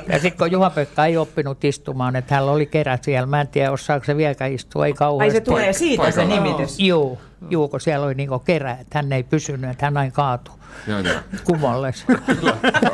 Ja 0.09 0.19
sitten 0.19 0.39
kun 0.39 0.51
Juha-Pekka 0.53 1.07
ei 1.07 1.17
oppinut 1.17 1.65
istumaan, 1.65 2.17
että 2.17 2.35
hän 2.35 2.45
oli 2.45 2.67
kerä 2.67 2.99
siellä, 3.03 3.27
mä 3.27 3.41
en 3.41 3.49
tiedä 3.49 3.71
osaako 3.71 4.05
se 4.05 4.17
vieläkään 4.17 4.53
istua, 4.53 4.87
ei 4.87 4.93
kauheasti. 4.93 5.37
Ai 5.37 5.41
se 5.41 5.45
tulee 5.45 5.73
siitä 5.73 6.03
Paikalla. 6.03 6.29
se 6.31 6.35
nimitys? 6.41 6.81
Joo, 6.81 7.19
joo, 7.51 7.69
kun 7.69 7.81
siellä 7.81 8.07
oli 8.07 8.15
niinku 8.15 8.39
kerä, 8.39 8.71
että 8.81 8.99
hän 8.99 9.13
ei 9.13 9.23
pysynyt, 9.23 9.71
että 9.71 9.87
hän 9.87 9.97
aina 9.97 10.11
kaatui. 10.13 10.55
Joo, 10.87 10.99
joo. 10.99 11.15
Kumolles. 11.45 12.05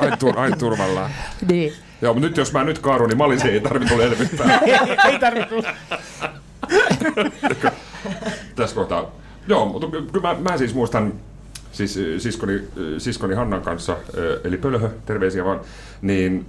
Ai, 0.00 0.10
tur- 0.10 0.38
ai 0.38 0.52
turvallaan. 0.58 1.10
niin. 1.50 1.72
Joo, 2.02 2.14
mutta 2.14 2.28
nyt 2.28 2.36
jos 2.36 2.52
mä 2.52 2.64
nyt 2.64 2.78
kaarun, 2.78 3.08
niin 3.08 3.18
Malisi 3.18 3.48
ei 3.48 3.60
tarvitse 3.60 3.88
tulla 3.94 4.04
elvyttää. 4.06 4.60
ei 5.08 5.18
tarvitse. 5.18 5.62
Tässä 8.56 8.74
kohtaa. 8.76 9.10
Joo, 9.48 9.66
mutta 9.66 9.86
kyllä 10.12 10.34
mä, 10.34 10.50
mä 10.50 10.58
siis 10.58 10.74
muistan 10.74 11.12
siis 11.72 11.98
siskoni, 12.18 12.60
siskoni 12.98 13.34
Hannan 13.34 13.62
kanssa, 13.62 13.96
eli 14.44 14.56
Pölhö, 14.56 14.90
terveisiä 15.06 15.44
vaan, 15.44 15.60
niin, 16.02 16.46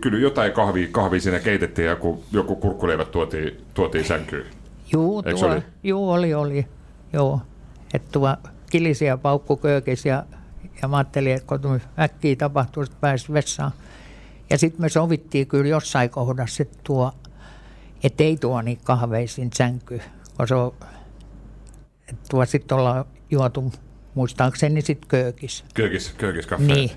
kyllä 0.00 0.18
jotain 0.18 0.52
kahvia, 0.52 0.88
kahvia 0.92 1.20
siinä 1.20 1.38
keitettiin 1.38 1.88
ja 1.88 1.96
kun 1.96 2.22
joku 2.32 2.56
kurkkuleivät 2.56 3.10
tuotiin, 3.10 3.64
tuotiin 3.74 4.04
sänkyyn. 4.04 4.46
Juu, 4.92 5.22
tuo, 5.22 5.50
oli? 5.50 5.62
Juu, 5.82 6.10
oli, 6.10 6.34
oli. 6.34 6.66
Joo. 7.12 7.40
Että 7.94 8.08
tuo 8.12 8.36
kilisiä 8.70 9.16
paukku 9.16 9.56
köökis 9.56 10.06
ja, 10.06 10.24
ja 10.82 10.88
mä 10.88 10.96
ajattelin, 10.96 11.32
että 11.32 11.58
kun 11.58 11.80
äkkiä 11.98 12.36
tapahtuu, 12.36 12.82
että 12.82 12.96
pääsi 13.00 13.32
vessaan. 13.32 13.72
Ja 14.50 14.58
sitten 14.58 14.80
me 14.80 14.88
sovittiin 14.88 15.46
kyllä 15.46 15.68
jossain 15.68 16.10
kohdassa, 16.10 16.62
että 16.62 16.78
tuo, 16.84 17.12
että 18.02 18.24
ei 18.24 18.36
tuo 18.36 18.62
niin 18.62 18.78
kahveisin 18.84 19.50
sänky, 19.54 20.00
kun 20.36 20.48
se 20.48 20.54
on, 20.54 20.74
että 22.08 22.28
tuo 22.30 22.46
sitten 22.46 22.78
ollaan 22.78 23.04
juotu 23.30 23.72
muistaakseni 24.14 24.82
sitten 24.82 25.08
köökis. 25.08 25.64
Köökis, 25.74 26.14
köökis 26.18 26.46
kaffe. 26.46 26.66
Niin, 26.66 26.90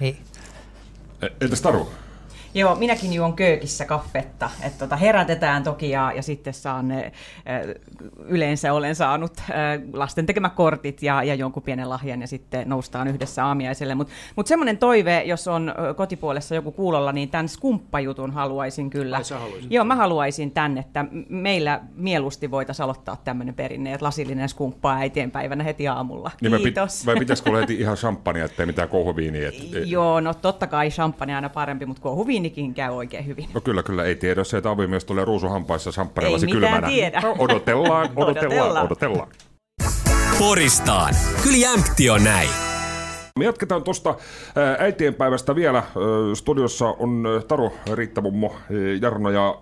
niin. 0.00 0.16
E, 1.22 1.26
entäs 1.40 1.60
Taru? 1.60 1.88
Joo, 2.54 2.74
minäkin 2.74 3.12
juon 3.12 3.36
köökissä 3.36 3.84
kaffetta. 3.84 4.50
Että 4.62 4.78
tota, 4.78 4.96
herätetään 4.96 5.62
toki 5.62 5.90
ja, 5.90 6.12
ja 6.16 6.22
sitten 6.22 6.54
saan 6.54 6.88
ne, 6.88 7.12
yleensä 8.18 8.72
olen 8.72 8.94
saanut 8.94 9.32
lasten 9.92 10.26
tekemä 10.26 10.48
kortit 10.48 11.02
ja, 11.02 11.22
ja 11.22 11.34
jonkun 11.34 11.62
pienen 11.62 11.90
lahjan 11.90 12.20
ja 12.20 12.26
sitten 12.26 12.68
noustaan 12.68 13.08
yhdessä 13.08 13.44
aamiaiselle. 13.44 13.94
Mutta 13.94 14.12
mut 14.36 14.46
semmoinen 14.46 14.78
toive, 14.78 15.22
jos 15.22 15.48
on 15.48 15.74
kotipuolessa 15.96 16.54
joku 16.54 16.72
kuulolla, 16.72 17.12
niin 17.12 17.30
tämän 17.30 17.48
skumppajutun 17.48 18.30
haluaisin 18.30 18.90
kyllä. 18.90 19.16
Ai, 19.16 19.52
Joo, 19.70 19.84
mä 19.84 19.94
haluaisin 19.96 20.50
tänne, 20.50 20.80
että 20.80 21.04
meillä 21.28 21.80
mieluusti 21.94 22.50
voitaisiin 22.50 22.84
aloittaa 22.84 23.16
tämmöinen 23.24 23.54
perinne, 23.54 23.92
että 23.92 24.06
lasillinen 24.06 24.48
skumppaa 24.48 24.96
äitienpäivänä 24.96 25.64
heti 25.64 25.88
aamulla. 25.88 26.30
Niin 26.40 26.56
Kiitos. 26.56 27.06
Vai, 27.06 27.14
vai 27.14 27.20
pitäisikö 27.20 27.50
olla 27.50 27.60
heti 27.60 27.74
ihan 27.74 27.96
champagnea, 27.96 28.44
ettei 28.44 28.66
mitään 28.66 28.88
kohviiniä? 28.88 29.48
Et, 29.48 29.54
Joo, 29.84 30.20
no 30.20 30.34
totta 30.34 30.66
kai 30.66 30.90
champagne 30.90 31.34
aina 31.34 31.48
parempi, 31.48 31.86
mutta 31.86 32.02
kohviini 32.02 32.45
viinikin 32.54 32.74
käy 32.74 32.90
oikein 32.90 33.26
hyvin. 33.26 33.48
No 33.54 33.60
kyllä, 33.60 33.82
kyllä. 33.82 34.04
Ei 34.04 34.14
tiedä, 34.14 34.44
se, 34.44 34.56
että 34.56 34.70
avimies 34.70 35.04
tulee 35.04 35.24
ruusuhampaissa 35.24 35.92
samppanelasi 35.92 36.46
Ei 36.46 36.52
kylmänä. 36.52 36.88
tiedä. 36.88 37.20
No, 37.20 37.36
odotellaan, 37.38 38.08
odotellaan, 38.16 38.84
odotellaan. 38.86 39.28
Poristaan. 40.38 41.14
Kyllä 41.42 41.56
jämpti 41.56 42.10
on 42.10 42.24
näin. 42.24 42.48
Me 43.38 43.44
jatketaan 43.44 43.82
tuosta 43.82 44.14
äitienpäivästä 44.78 45.54
vielä. 45.54 45.82
Studiossa 46.34 46.86
on 46.86 47.24
Taru, 47.48 47.72
Riitta 47.94 48.20
Mummo, 48.20 48.56
Jarno 49.00 49.30
ja 49.30 49.58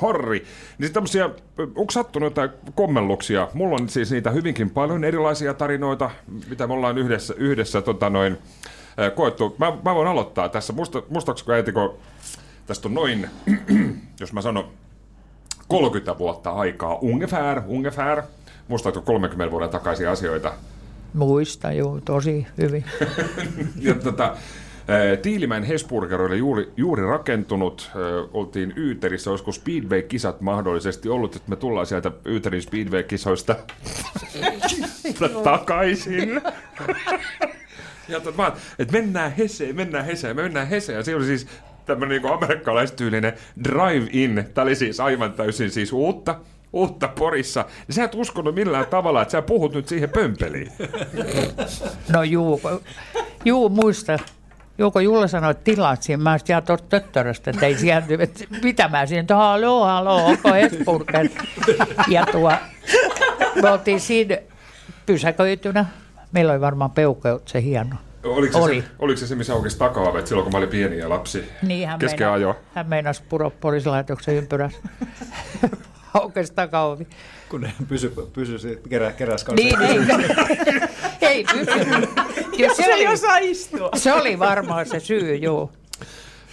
Harri. 0.00 0.44
Niin 0.78 0.92
tämmöisiä, 0.92 1.30
onko 1.58 1.90
sattunut 1.90 2.26
jotain 2.26 2.50
kommelluksia? 2.74 3.48
Mulla 3.54 3.76
on 3.80 3.88
siis 3.88 4.10
niitä 4.10 4.30
hyvinkin 4.30 4.70
paljon 4.70 5.04
erilaisia 5.04 5.54
tarinoita, 5.54 6.10
mitä 6.50 6.66
me 6.66 6.72
ollaan 6.72 6.98
yhdessä, 6.98 7.34
yhdessä 7.36 7.82
tota 7.82 8.10
noin, 8.10 8.38
koettu. 9.14 9.54
Mä, 9.58 9.72
mä 9.84 9.94
voin 9.94 10.08
aloittaa 10.08 10.48
tässä. 10.48 10.72
Musta, 10.72 11.02
äiti, 11.54 11.72
kun 11.72 11.94
tästä 12.66 12.88
on 12.88 12.94
noin, 12.94 13.30
jos 14.20 14.32
mä 14.32 14.42
sanon 14.42 14.68
30 15.68 16.18
vuotta 16.18 16.50
aikaa, 16.50 16.98
ungefär, 17.00 17.62
ungefär. 17.66 18.22
Muistatko 18.68 19.00
30 19.00 19.50
vuoden 19.50 19.70
takaisia 19.70 20.12
asioita? 20.12 20.52
Muista, 21.14 21.72
joo, 21.72 22.00
tosi 22.04 22.46
hyvin. 22.58 22.84
ja 23.86 23.94
tota, 23.94 24.36
Tiilimäen 25.22 25.62
Hesburger 25.62 26.22
oli 26.22 26.38
juuri, 26.38 26.72
juuri 26.76 27.06
rakentunut, 27.06 27.90
oltiin 28.32 28.72
Yyterissä, 28.76 29.30
olisiko 29.30 29.52
Speedway-kisat 29.52 30.40
mahdollisesti 30.40 31.08
ollut, 31.08 31.36
että 31.36 31.50
me 31.50 31.56
tullaan 31.56 31.86
sieltä 31.86 32.10
Yyterin 32.26 32.62
Speedway-kisoista 32.62 33.56
takaisin. 35.44 36.40
Ja 38.10 38.20
tota, 38.20 38.52
että 38.78 38.92
mennään 38.92 39.32
Heseen, 39.32 39.76
mennään 39.76 40.04
Heseen, 40.04 40.36
me 40.36 40.42
mennään 40.42 40.68
Heseen. 40.68 40.96
Ja 40.96 41.02
se 41.04 41.16
oli 41.16 41.24
siis 41.24 41.46
tämmöinen 41.86 42.22
niin 42.22 42.32
amerikkalaistyylinen 42.32 43.32
drive-in. 43.64 44.44
Tämä 44.54 44.62
oli 44.62 44.74
siis 44.74 45.00
aivan 45.00 45.32
täysin 45.32 45.70
siis 45.70 45.92
uutta, 45.92 46.34
uutta 46.72 47.08
Porissa, 47.08 47.64
niin 47.88 47.94
sä 47.94 48.04
et 48.04 48.14
uskonut 48.14 48.54
millään 48.54 48.86
tavalla, 48.86 49.22
että 49.22 49.32
sä 49.32 49.42
puhut 49.42 49.74
nyt 49.74 49.88
siihen 49.88 50.10
pömpeliin. 50.10 50.72
No 52.12 52.22
juu, 52.22 52.60
juu 53.44 53.68
muista. 53.68 54.18
Joko 54.78 55.00
Julla 55.00 55.28
sanoi, 55.28 55.50
että 55.50 55.64
tilaat 55.64 56.02
siihen, 56.02 56.22
mä 56.22 56.32
olisin 56.32 56.62
tuosta 56.66 56.88
töttöröstä, 56.88 57.50
että 57.50 57.66
ei 57.66 57.78
siellä, 57.78 58.06
että 58.18 58.44
mitä 58.62 58.88
mä 58.88 59.06
siinä, 59.06 59.20
että 59.20 59.36
haloo, 59.36 59.84
haloo, 59.84 60.26
onko 60.26 60.52
Hesburger? 60.52 61.28
Ja 62.08 62.26
tuo, 62.26 62.52
me 63.62 63.70
oltiin 63.70 64.00
siinä 64.00 64.38
pysäköitynä. 65.06 65.86
Meillä 66.32 66.52
oli 66.52 66.60
varmaan 66.60 66.90
peukeut, 66.90 67.48
se 67.48 67.62
hieno. 67.62 67.96
Oliko 68.24 68.52
se, 68.52 68.64
Oli. 68.64 68.80
se, 68.80 68.88
oliko 68.98 69.20
se 69.20 69.26
se, 69.26 69.34
missä 69.34 69.52
aukesi 69.52 69.78
takaovet 69.78 70.26
silloin, 70.26 70.44
kun 70.44 70.52
mä 70.52 70.58
olin 70.58 70.68
pieni 70.68 70.98
ja 70.98 71.08
lapsi? 71.08 71.44
Niin, 71.62 71.88
hän 71.88 71.98
Kesken 71.98 72.26
meina, 72.26 72.32
ajo. 72.32 72.56
Hän 72.74 72.88
meinasi 72.88 73.22
puro 73.28 73.50
poliisilaitoksen 73.50 74.34
ympyrässä. 74.34 74.78
aukesi 76.14 76.52
takaovi. 76.52 77.06
Kun 77.48 77.60
ne 77.60 77.72
pysy, 77.88 78.12
pysy 78.32 78.82
kerä, 78.88 79.12
keräs 79.12 79.44
kanssa. 79.44 79.78
Niin, 79.78 79.82
ei, 79.82 79.98
ei 81.30 81.44
pysy. 81.44 81.66
Kyllä 82.56 82.74
se, 82.74 82.82
se 82.82 82.94
oli, 82.94 83.06
osaa 83.06 83.38
istua. 83.38 83.90
Se 83.94 84.12
oli 84.12 84.38
varmaan 84.38 84.86
se 84.86 85.00
syy, 85.00 85.34
joo. 85.34 85.70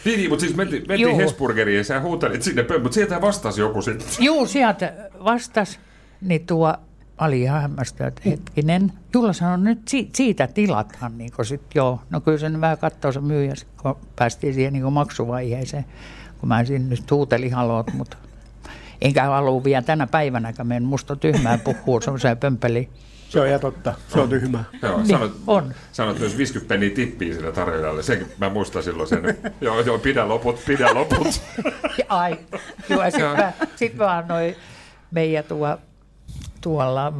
Niin, 0.06 0.18
niin 0.18 0.30
mutta 0.30 0.46
siis 0.46 0.56
mentiin, 0.56 0.84
mentiin 0.88 1.16
Hesburgeriin 1.16 1.78
ja 1.78 1.84
sä 1.84 2.02
huutelit 2.02 2.42
sinne 2.44 2.66
mutta 2.82 2.96
sieltä 2.96 3.22
vastasi 3.22 3.62
joku 3.62 3.82
sitten. 3.82 4.08
Joo, 4.20 4.46
sieltä 4.46 5.10
vastasi. 5.24 5.80
Niin 6.22 6.46
tuo 6.46 6.74
oli 7.22 7.42
ihan 7.42 7.62
hämmästynyt, 7.62 8.08
että 8.08 8.30
hetkinen. 8.30 8.92
Julla 9.14 9.34
sanoi, 9.34 9.58
nyt 9.58 9.88
si- 9.88 10.10
siitä 10.16 10.48
tilathan. 10.48 11.18
Niin 11.18 11.32
sit, 11.44 11.62
joo. 11.76 12.02
No 12.10 12.22
kyllä 12.22 12.38
sen 12.38 12.62
vähän 12.62 12.78
katsoo 12.78 13.12
se 13.12 13.22
myyjä, 13.22 13.54
kun 13.82 13.98
päästiin 14.16 14.54
siihen 14.54 14.74
niin 14.74 14.94
maksuvaiheeseen. 14.94 15.86
Kun 16.38 16.50
mä 16.50 16.66
sinne 16.66 16.90
nyt 16.90 17.12
huutelin 17.12 17.54
halot, 17.54 17.94
mutta 17.94 18.18
enkä 19.02 19.24
halua 19.24 19.64
vielä 19.64 19.82
tänä 19.82 20.08
päivänäkään 20.08 20.68
mennä. 20.68 20.90
Musta 20.90 21.16
tyhmää 21.16 21.58
puhua 21.58 22.02
semmoiseen 22.02 22.38
pömpeliin. 22.38 22.90
Se 23.30 23.40
on 23.40 23.48
ihan 23.48 23.60
totta. 23.60 23.94
Se 24.08 24.20
on 24.20 24.30
tyhmää. 24.30 24.64
Joo, 24.82 24.98
niin, 24.98 25.08
sanot, 25.08 25.32
on. 25.48 25.74
sanot 25.92 26.20
myös 26.20 26.38
50 26.38 26.70
penniä 26.74 26.90
tippiä 26.90 27.34
sille 27.34 27.52
tarjoajalle. 27.52 28.04
Sen 28.04 28.26
mä 28.38 28.50
muistan 28.50 28.84
silloin 28.84 29.10
sen. 29.10 29.38
joo, 29.62 29.80
joo, 29.82 30.00
pidä 30.00 30.28
loput, 30.28 30.60
pidä 30.66 30.94
loput. 30.94 31.28
Ai, 32.10 32.40
joo, 32.90 33.04
sitten 33.12 33.32
mä, 33.38 33.54
sit 33.76 33.96
mä 33.96 34.18
annoin 34.18 34.56
meidän 35.12 35.44
tuo, 35.44 35.78
tuolla 36.62 37.14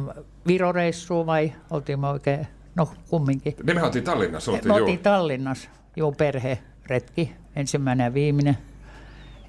Viroreissuun 0.46 1.26
vai 1.26 1.52
oltiin 1.70 2.00
me 2.00 2.08
oikein, 2.08 2.46
no 2.74 2.88
kumminkin. 3.10 3.54
Ne 3.62 3.74
me 3.74 3.82
oltiin 3.82 4.04
Tallinnassa, 4.04 4.50
oltiin, 4.50 4.72
Me 4.72 4.74
oltiin 4.74 4.98
Tallinnassa, 4.98 5.68
joo, 5.96 6.12
perheretki, 6.12 7.32
ensimmäinen 7.56 8.04
ja 8.04 8.14
viimeinen. 8.14 8.58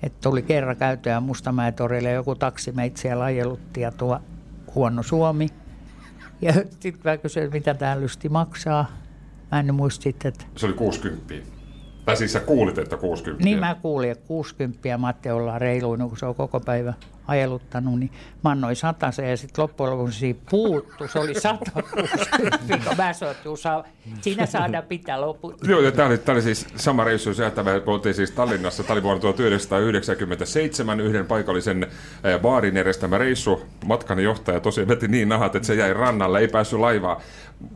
Että 0.04 0.30
tuli 0.30 0.42
kerran 0.42 0.78
käytöä 0.78 1.20
Mustamäetorille 1.20 2.12
joku 2.12 2.36
taksi 2.36 2.72
meitä 2.72 3.02
siellä 3.02 3.24
ajelutti 3.24 3.82
ja 3.82 3.92
tuo 3.92 4.20
huono 4.76 5.04
Suomi. 5.04 5.48
Ja 6.42 6.54
sitten 6.80 7.02
mä 7.04 7.18
kysyin, 7.18 7.52
mitä 7.52 7.74
tämä 7.74 8.00
lysti 8.00 8.30
maksaa. 8.30 8.92
Mä 9.52 9.60
en 9.60 9.76
muista 9.76 10.10
että... 10.10 10.46
Se 10.56 10.66
oli 10.66 10.74
60. 10.74 11.59
Tai 12.06 12.18
siis 12.18 12.34
sä 12.34 12.40
kuulit, 12.40 12.78
että 12.78 12.98
60. 12.98 13.44
Niin 13.44 13.60
mä 13.60 13.76
kuulin, 13.82 14.12
että 14.12 14.28
60 14.28 14.98
mä 14.98 15.08
ajattelin, 15.08 15.38
ollaan 15.38 15.62
reiluin, 15.62 16.10
kun 16.10 16.18
se 16.18 16.26
on 16.26 16.36
koko 16.36 16.60
päivä 16.60 16.94
ajeluttanut, 17.28 18.00
niin 18.00 18.12
mä 18.44 18.50
annoin 18.50 18.76
sen 19.12 19.30
ja 19.30 19.38
sitten 19.38 19.62
loppujen 19.62 19.94
lopuksi 19.94 20.20
siinä 20.20 20.40
puuttu, 20.50 21.08
se 21.08 21.20
oli 21.20 21.40
160, 21.40 22.88
kun 22.88 22.98
mä 22.98 23.14
sanoin, 23.14 23.38
että 23.38 23.50
saa, 23.56 23.84
siinä 24.22 24.46
saadaan 24.46 24.84
pitää 24.84 25.22
loput. 25.22 25.68
Joo, 25.68 25.82
ja 25.82 25.92
tämä 25.92 26.08
oli, 26.08 26.20
oli 26.28 26.42
siis 26.42 26.68
sama 26.76 27.04
reissu 27.04 27.34
sieltä, 27.34 27.64
me 27.64 27.82
oltiin 27.86 28.16
siis 28.16 28.32
Tallinnassa, 28.32 28.84
tämä 28.84 28.94
oli 28.94 29.04
vuonna 29.04 29.22
1997 29.22 31.00
yhden 31.00 31.26
paikallisen 31.26 31.88
baarin 32.42 32.76
järjestämä 32.76 33.18
reissu, 33.18 33.62
matkan 33.86 34.20
johtaja 34.20 34.60
tosiaan 34.60 34.88
veti 34.88 35.08
niin 35.08 35.30
nahat, 35.30 35.56
että 35.56 35.68
se 35.68 35.76
jäi 35.76 35.94
rannalle, 35.94 36.40
ei 36.40 36.48
päässyt 36.48 36.80
laivaan. 36.80 37.22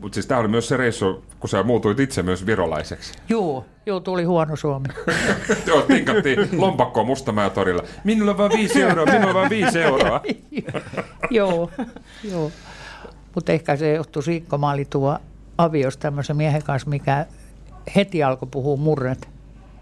Mutta 0.00 0.14
siis 0.14 0.26
tämä 0.26 0.40
oli 0.40 0.48
myös 0.48 0.68
se 0.68 0.76
reissu, 0.76 1.24
kun 1.40 1.50
sä 1.50 1.62
muutuit 1.62 2.00
itse 2.00 2.22
myös 2.22 2.46
virolaiseksi. 2.46 3.14
Joo, 3.28 3.64
joo 3.86 4.00
tuli 4.00 4.24
huono 4.24 4.56
Suomi. 4.56 4.88
joo, 5.66 5.82
tinkattiin 5.82 6.48
lompakkoa 6.60 7.04
Mustamäetorilla. 7.04 7.82
Minulla 8.04 8.30
on 8.30 8.38
vain 8.38 8.52
viisi 8.56 8.82
euroa, 8.82 9.06
minulla 9.06 9.28
on 9.28 9.34
vain 9.34 9.50
viisi 9.50 9.80
euroa. 9.82 10.20
joo, 11.30 11.70
joo. 12.30 12.50
Mutta 13.34 13.52
ehkä 13.52 13.76
se 13.76 13.92
johtui 13.92 14.22
siitä, 14.22 14.50
kun 14.50 14.60
mä 14.60 14.70
olin 14.70 14.86
tuo 14.90 15.18
avios 15.58 15.96
tämmöisen 15.96 16.36
miehen 16.36 16.62
kanssa, 16.62 16.90
mikä 16.90 17.26
heti 17.96 18.22
alkoi 18.22 18.48
puhua 18.50 18.76
murret. 18.76 19.28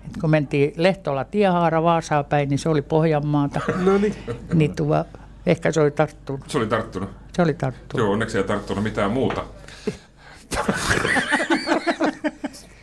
Et 0.07 0.17
kun 0.21 0.31
mentiin 0.31 0.73
Lehtola 0.77 1.25
Tiehaara 1.25 1.83
Vaasaa 1.83 2.25
päin, 2.25 2.49
niin 2.49 2.59
se 2.59 2.69
oli 2.69 2.83
Pohjanmaata. 2.83 3.61
No 3.85 3.99
niin. 3.99 4.15
niin 4.55 4.77
tuo, 4.77 5.05
ehkä 5.47 5.73
se 5.73 5.81
oli 5.81 5.91
tarttunut. 5.91 6.41
Se 6.47 6.59
oli 6.59 6.67
tarttunut. 6.67 7.11
Se 7.37 7.43
oli 7.43 7.55
tarttunut. 7.55 8.05
Joo, 8.05 8.13
onneksi 8.13 8.39
ei 8.39 8.45
tarttunut 8.45 8.85
mitään 8.85 9.11
muuta. 9.11 9.45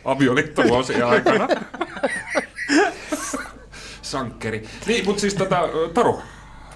Avioliittovuosien 0.04 1.06
aikana. 1.06 1.48
sankkeri. 4.10 4.64
Niin, 4.86 5.04
mutta 5.04 5.20
siis 5.20 5.34
tota, 5.34 5.68
Taru, 5.94 6.20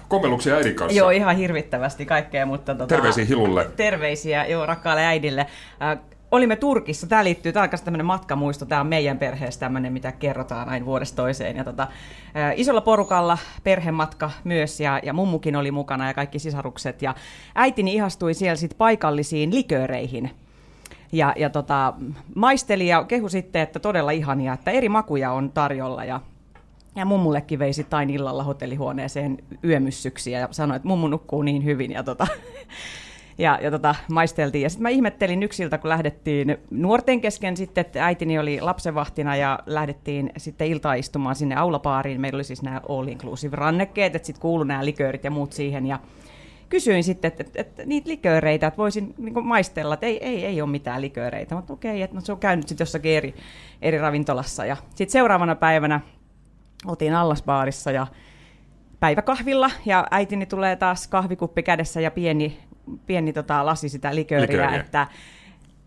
kommelluksia 0.07 0.55
äidin 0.55 0.75
kanssa. 0.75 0.97
Joo, 0.97 1.09
ihan 1.09 1.35
hirvittävästi 1.35 2.05
kaikkea, 2.05 2.45
mutta... 2.45 2.75
Tota, 2.75 2.87
terveisiä 2.87 3.25
Hilulle. 3.25 3.71
Terveisiä, 3.75 4.45
joo, 4.45 4.65
rakkaalle 4.65 5.05
äidille. 5.05 5.41
Äh, 5.81 5.99
olimme 6.31 6.55
Turkissa, 6.55 7.07
tämä 7.07 7.23
liittyy, 7.23 7.53
tämä 7.53 7.63
on 7.63 7.69
tämmöinen 7.83 8.05
matkamuisto, 8.05 8.65
tämä 8.65 8.81
on 8.81 8.87
meidän 8.87 9.17
perheessä 9.17 9.59
tämmöinen, 9.59 9.93
mitä 9.93 10.11
kerrotaan 10.11 10.69
aina 10.69 10.85
vuodesta 10.85 11.15
toiseen. 11.15 11.55
Ja 11.55 11.63
tota, 11.63 11.83
äh, 11.83 12.53
isolla 12.55 12.81
porukalla 12.81 13.37
perhematka 13.63 14.31
myös, 14.43 14.79
ja, 14.79 14.99
ja 15.03 15.13
mummukin 15.13 15.55
oli 15.55 15.71
mukana 15.71 16.07
ja 16.07 16.13
kaikki 16.13 16.39
sisarukset. 16.39 17.01
Ja 17.01 17.15
äitini 17.55 17.93
ihastui 17.93 18.33
siellä 18.33 18.55
sitten 18.55 18.77
paikallisiin 18.77 19.55
likööreihin. 19.55 20.31
Ja, 21.15 21.33
ja 21.37 21.49
tota, 21.49 21.93
maisteli 22.35 22.87
ja 22.87 23.03
kehu 23.03 23.29
sitten, 23.29 23.61
että 23.61 23.79
todella 23.79 24.11
ihania, 24.11 24.53
että 24.53 24.71
eri 24.71 24.89
makuja 24.89 25.31
on 25.31 25.51
tarjolla. 25.51 26.05
Ja 26.05 26.21
ja 26.95 27.05
mummullekin 27.05 27.59
vei 27.59 27.73
sitten 27.73 27.97
aina 27.97 28.13
illalla 28.13 28.43
hotellihuoneeseen 28.43 29.37
yömyssyksi 29.63 30.31
ja 30.31 30.47
sanoi, 30.51 30.75
että 30.75 30.87
mummu 30.87 31.07
nukkuu 31.07 31.41
niin 31.41 31.63
hyvin. 31.63 31.91
Ja, 31.91 32.03
tota, 32.03 32.27
ja, 33.37 33.59
ja 33.61 33.71
tota, 33.71 33.95
maisteltiin. 34.11 34.61
Ja 34.61 34.69
sitten 34.69 34.83
mä 34.83 34.89
ihmettelin 34.89 35.43
yksiltä, 35.43 35.77
kun 35.77 35.89
lähdettiin 35.89 36.57
nuorten 36.71 37.21
kesken 37.21 37.57
sitten, 37.57 37.81
että 37.81 38.05
äitini 38.05 38.39
oli 38.39 38.61
lapsenvahtina 38.61 39.35
ja 39.35 39.59
lähdettiin 39.65 40.31
sitten 40.37 40.67
iltaistumaan 40.67 41.35
sinne 41.35 41.55
aulapaariin. 41.55 42.21
Meillä 42.21 42.37
oli 42.37 42.43
siis 42.43 42.61
nämä 42.61 42.81
all 42.89 43.07
inclusive 43.07 43.55
rannekkeet, 43.55 44.15
että 44.15 44.25
sitten 44.25 44.41
kuulu 44.41 44.63
nämä 44.63 44.85
liköörit 44.85 45.23
ja 45.23 45.31
muut 45.31 45.53
siihen. 45.53 45.85
Ja 45.85 45.99
kysyin 46.75 47.03
sitten, 47.03 47.27
että, 47.27 47.43
että, 47.43 47.61
että 47.61 47.85
niitä 47.85 48.09
likööreitä, 48.09 48.67
että 48.67 48.77
voisin 48.77 49.13
niin 49.17 49.47
maistella, 49.47 49.93
että 49.93 50.05
ei, 50.05 50.25
ei, 50.25 50.45
ei 50.45 50.61
ole 50.61 50.69
mitään 50.69 51.01
likööreitä. 51.01 51.55
Mutta 51.55 51.73
okei, 51.73 52.01
että 52.01 52.15
no, 52.15 52.21
se 52.21 52.31
on 52.31 52.39
käynyt 52.39 52.67
sitten 52.67 52.85
jossakin 52.85 53.11
eri, 53.11 53.35
eri 53.81 53.97
ravintolassa. 53.97 54.65
Ja 54.65 54.77
sitten 54.89 55.11
seuraavana 55.11 55.55
päivänä 55.55 55.99
oltiin 56.85 57.15
allasbaarissa 57.15 57.91
ja 57.91 58.07
päiväkahvilla 58.99 59.71
ja 59.85 60.07
äitini 60.11 60.45
tulee 60.45 60.75
taas 60.75 61.07
kahvikuppi 61.07 61.63
kädessä 61.63 62.01
ja 62.01 62.11
pieni, 62.11 62.59
pieni 63.05 63.33
tota, 63.33 63.65
lasi 63.65 63.89
sitä 63.89 64.15
likööriä, 64.15 64.57
likööriä. 64.57 64.79
että 64.79 65.07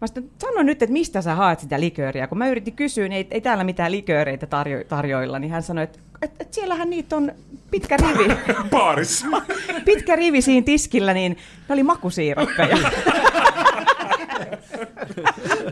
Mä 0.01 0.07
sitten 0.07 0.31
sano 0.39 0.63
nyt, 0.63 0.83
että 0.83 0.93
mistä 0.93 1.23
sä 1.23 1.35
haet 1.35 1.61
sitä 1.61 1.81
likööriä. 1.81 2.27
Kun 2.27 2.39
mä 2.39 2.49
yritin 2.49 2.75
kysyä, 2.75 3.09
niin 3.09 3.17
ei, 3.17 3.27
ei 3.31 3.41
täällä 3.41 3.65
mitään 3.65 3.93
likööreitä 3.93 4.47
tarjo, 4.47 4.85
tarjoilla, 4.89 5.39
niin 5.39 5.51
hän 5.51 5.63
sanoi, 5.63 5.85
että 5.85 5.99
et, 6.23 6.31
et 6.41 6.55
siellähän 6.55 6.91
niitä 6.91 7.17
on 7.17 7.33
pitkä 7.71 7.97
rivi. 7.97 8.35
Baarissa. 8.71 9.27
pitkä 9.85 10.17
rivi 10.17 10.43
siinä 10.43 10.65
tiskillä, 10.65 11.15
niin 11.15 11.37
ne 11.69 11.73
oli 11.73 11.83
makusiirakka. 11.83 12.67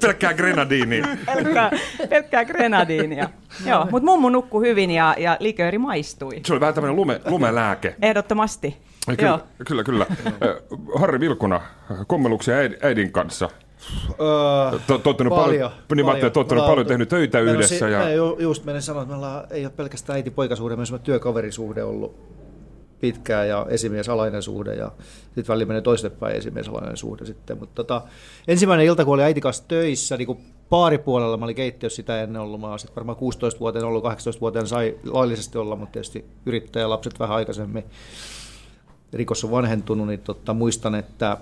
pelkkää 0.02 0.34
grenadiinia. 0.34 1.06
pelkkää, 1.26 1.70
pelkkää 2.08 2.44
grenadiinia. 2.44 3.28
Joo, 3.66 3.86
mutta 3.90 4.06
mummu 4.06 4.28
nukkui 4.28 4.68
hyvin 4.68 4.90
ja, 4.90 5.14
ja 5.18 5.36
likööri 5.40 5.78
maistui. 5.78 6.40
Se 6.44 6.52
oli 6.52 6.60
vähän 6.60 6.74
tämmöinen 6.74 6.96
lume, 6.96 7.20
lumelääke. 7.24 7.96
Ehdottomasti. 8.02 8.76
Kyllä, 9.16 9.28
Joo. 9.28 9.40
kyllä, 9.66 9.84
kyllä. 9.84 10.06
Harri 10.94 11.20
Vilkuna, 11.20 11.60
kommeluksia 12.06 12.54
äidin 12.82 13.12
kanssa. 13.12 13.50
Öö, 14.20 14.78
tottunut 14.86 15.34
paljon, 15.34 15.70
paljon, 15.88 16.20
niin 16.20 16.32
tottunut 16.32 16.66
paljon, 16.66 16.86
tehnyt 16.86 17.08
töitä 17.08 17.40
yhdessä. 17.40 17.88
ja... 17.88 18.10
Ju, 18.10 18.36
just 18.38 18.64
menin 18.64 18.82
sanoa, 18.82 19.02
että 19.02 19.14
meillä 19.14 19.46
ei 19.50 19.64
ole 19.64 19.72
pelkästään 19.76 20.14
äiti-poikasuhde, 20.16 20.76
myös 20.76 20.94
työkaverisuhde 21.02 21.84
ollut 21.84 22.36
pitkään 23.00 23.48
ja 23.48 23.66
esimies-alainen 23.68 24.42
suhde 24.42 24.74
ja 24.74 24.92
sitten 25.24 25.48
välillä 25.48 25.66
menee 25.66 25.82
toistepäin 25.82 26.36
esimies-alainen 26.36 26.96
suhde 26.96 27.24
sitten. 27.26 27.58
Mutta 27.58 27.74
tota, 27.74 28.02
ensimmäinen 28.48 28.86
ilta, 28.86 29.04
kun 29.04 29.14
oli 29.14 29.22
äiti 29.22 29.40
kanssa 29.40 29.64
töissä, 29.68 30.16
niin 30.16 30.26
kuin 30.26 30.38
paaripuolella, 30.68 31.36
mä 31.36 31.44
olin 31.44 31.56
keittiössä 31.56 31.96
sitä 31.96 32.22
ennen 32.22 32.42
ollut, 32.42 32.60
mä 32.60 32.78
sitten 32.78 32.96
varmaan 32.96 33.18
16-vuotiaan 33.18 33.88
ollut, 33.88 34.04
18-vuotiaan 34.04 34.66
sai 34.66 34.98
laillisesti 35.04 35.58
olla, 35.58 35.76
mutta 35.76 35.92
tietysti 35.92 36.24
yrittäjälapset 36.46 37.20
vähän 37.20 37.36
aikaisemmin 37.36 37.84
rikos 39.12 39.44
on 39.44 39.50
vanhentunut, 39.50 40.06
niin 40.06 40.20
tota, 40.20 40.54
muistan, 40.54 40.94
että 40.94 41.38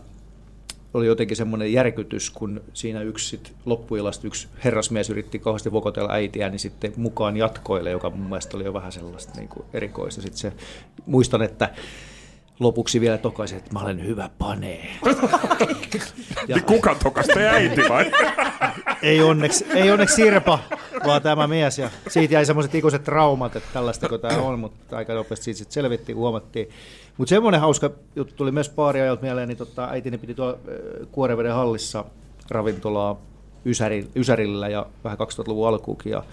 oli 0.95 1.07
jotenkin 1.07 1.37
semmoinen 1.37 1.73
järkytys, 1.73 2.31
kun 2.31 2.63
siinä 2.73 3.03
yksi 3.03 3.29
sit 3.29 3.53
loppuilasta 3.65 4.27
yksi 4.27 4.49
herrasmies 4.65 5.11
yritti 5.11 5.39
kauheasti 5.39 5.73
vokotella 5.73 6.13
äitiä, 6.13 6.49
niin 6.49 6.59
sitten 6.59 6.93
mukaan 6.97 7.37
jatkoille, 7.37 7.91
joka 7.91 8.11
mun 8.11 8.29
mielestä 8.29 8.57
oli 8.57 8.65
jo 8.65 8.73
vähän 8.73 8.93
sellaista 8.93 9.33
niin 9.37 9.49
kuin 9.49 9.67
erikoista. 9.73 10.23
Sitten 10.23 10.39
se, 10.39 10.53
muistan, 11.07 11.43
että 11.43 11.75
lopuksi 12.61 13.01
vielä 13.01 13.19
tokaisi, 13.19 13.57
että 13.57 13.73
mä 13.73 13.81
olen 13.81 14.07
hyvä 14.07 14.31
panee. 14.39 14.89
ja, 16.49 16.61
Kuka 16.61 16.97
tokas, 17.03 17.27
te 17.27 17.49
äiti 17.49 17.81
vai? 17.89 18.13
ei, 19.03 19.23
onneksi, 19.23 19.67
ei 19.75 19.91
onneksi 19.91 20.15
Sirpa, 20.15 20.59
vaan 21.07 21.23
tämä 21.23 21.47
mies. 21.47 21.79
Ja 21.79 21.91
siitä 22.09 22.35
jäi 22.35 22.47
semmoiset 22.47 22.75
ikuiset 22.75 23.05
traumat, 23.05 23.57
että 23.57 23.69
tällaista 23.73 24.09
kun 24.09 24.21
tämä 24.21 24.43
on, 24.43 24.59
mutta 24.59 24.97
aika 24.97 25.15
nopeasti 25.15 25.45
siitä 25.45 25.59
sitten 25.59 25.75
selvittiin, 25.75 26.17
huomattiin. 26.17 26.69
Mutta 27.17 27.29
semmoinen 27.29 27.61
hauska 27.61 27.91
juttu 28.17 28.35
tuli 28.35 28.53
myös 28.53 28.73
ajalta 28.95 29.23
mieleen, 29.23 29.49
niin 29.49 29.59
tota, 29.59 29.89
äitini 29.91 30.19
piti 30.19 30.35
tuolla 30.35 30.59
Kuoreveden 31.13 31.55
hallissa 31.55 32.05
ravintolaa 32.51 33.21
Ysäri, 33.67 34.09
Ysärillä 34.17 34.69
ja 34.69 34.87
vähän 35.05 35.19
2000-luvun 35.19 35.69
alkuukin. 35.69 36.13
Ja, 36.13 36.25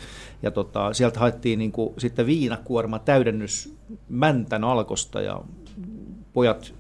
ja 0.44 0.52
tota, 0.52 0.94
sieltä 0.94 1.20
haettiin 1.20 1.60
niin 1.60 1.72
kuin, 1.72 1.94
sitten 1.98 2.26
viinakuorma 2.26 3.00
täydennys 3.00 3.76
Mäntän 4.10 4.64
alkosta 4.64 5.22
ja 5.22 5.42
pojat 6.34 6.74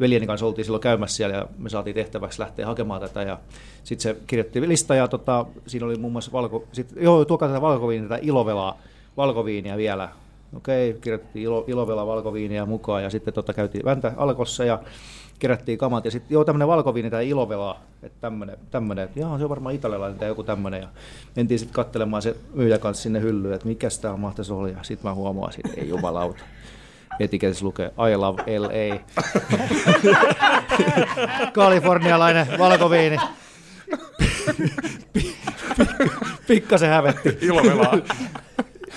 veljeni 0.00 0.26
kanssa 0.26 0.46
oltiin 0.46 0.64
silloin 0.64 0.80
käymässä 0.80 1.16
siellä 1.16 1.36
ja 1.36 1.46
me 1.58 1.68
saatiin 1.68 1.94
tehtäväksi 1.94 2.40
lähteä 2.40 2.66
hakemaan 2.66 3.00
tätä 3.00 3.22
ja 3.22 3.38
sitten 3.84 4.02
se 4.02 4.20
kirjoitti 4.26 4.68
lista 4.68 4.94
ja 4.94 5.08
tota, 5.08 5.46
siinä 5.66 5.86
oli 5.86 5.96
muun 5.96 6.12
muassa 6.12 6.32
valko, 6.32 6.64
sit, 6.72 6.88
joo, 6.96 7.24
tuokaa 7.24 7.48
tätä 7.48 7.60
valkoviiniä, 7.60 8.08
tätä 8.08 8.20
ilovelaa, 8.22 8.78
valkoviiniä 9.16 9.76
vielä. 9.76 10.08
Okei, 10.56 10.98
kirjoitettiin 11.00 11.44
ilo, 11.44 11.64
ilovela 11.66 12.06
valkoviiniä 12.06 12.66
mukaan 12.66 13.02
ja 13.02 13.10
sitten 13.10 13.34
tota, 13.34 13.52
käytiin 13.52 13.84
väntä 13.84 14.12
alkossa 14.16 14.64
ja 14.64 14.82
kerättiin 15.38 15.78
kamat 15.78 16.04
ja 16.04 16.10
sitten 16.10 16.34
joo 16.34 16.44
tämmöinen 16.44 16.68
valkoviini 16.68 17.10
tai 17.10 17.28
ilovela, 17.28 17.80
että 18.02 18.20
tämmöinen, 18.20 18.56
tämmöinen 18.70 19.04
että 19.04 19.20
se 19.20 19.26
on 19.26 19.48
varmaan 19.48 19.74
italialainen 19.74 20.18
tai 20.18 20.28
joku 20.28 20.42
tämmöinen 20.42 20.80
ja 20.80 20.88
mentiin 21.36 21.58
sitten 21.58 21.74
katselemaan 21.74 22.22
se 22.22 22.36
myyjä 22.54 22.78
kanssa 22.78 23.02
sinne 23.02 23.20
hyllyyn, 23.20 23.54
että 23.54 23.68
mikä 23.68 23.88
tämä 24.00 24.16
mahtaisi 24.16 24.52
olla 24.52 24.68
ja 24.68 24.82
sitten 24.82 25.10
mä 25.10 25.14
huomasin, 25.14 25.60
että 25.66 25.80
ei 25.80 25.88
jumalauta 25.88 26.44
etiketissä 27.22 27.64
lukee 27.64 27.86
I 27.86 28.16
love 28.16 28.42
LA. 28.58 29.00
Kalifornialainen 31.52 32.46
valkoviini. 32.58 33.16
Pikkasen 36.48 36.90
hävetti. 36.90 37.38
Ilovelaa. 37.40 37.98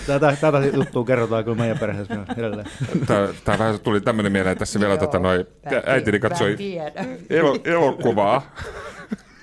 Tätä, 0.08 0.38
tätä 0.42 0.58
juttua 0.74 1.06
kerrotaan 1.06 1.44
kyllä 1.44 1.58
meidän 1.58 1.80
perheessä 1.80 2.26
edelleen. 2.38 2.68
Tämä, 3.08 3.28
tämä 3.44 3.60
vähän 3.60 3.80
tuli 3.80 4.02
tämmöinen 4.02 4.32
mieleen 4.32 4.58
tässä 4.58 4.80
vielä, 4.80 4.98
tota, 4.98 5.20
noi, 5.20 5.46
äitini 5.86 6.20
katsoi 6.20 6.58
elo, 7.30 7.58
elokuvaa. 7.64 8.56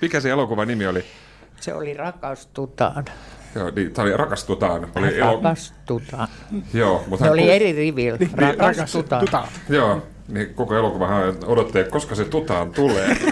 Mikä 0.01 0.19
se 0.19 0.29
elokuvan 0.29 0.67
nimi 0.67 0.87
oli? 0.87 1.03
Se 1.59 1.73
oli 1.73 1.93
Rakastutaan. 1.93 3.05
Joo, 3.55 3.71
niin, 3.75 3.93
tämä 3.93 4.03
oli 4.03 4.17
Rakastutaan. 4.17 4.87
Oli 4.95 5.19
rakastutaan. 5.19 6.27
Joo, 6.73 7.03
mutta 7.07 7.25
se 7.25 7.31
oli 7.31 7.51
eri 7.51 7.73
rivillä. 7.73 8.17
Niin, 8.17 8.29
niin, 8.29 8.59
rakastutaan. 8.59 9.21
rakastutaan. 9.21 9.47
Joo, 9.69 10.03
niin 10.27 10.53
koko 10.53 10.75
elokuva 10.75 11.09
odottaa, 11.45 11.83
koska 11.83 12.15
se 12.15 12.25
tutaan 12.25 12.71
tulee. 12.71 13.17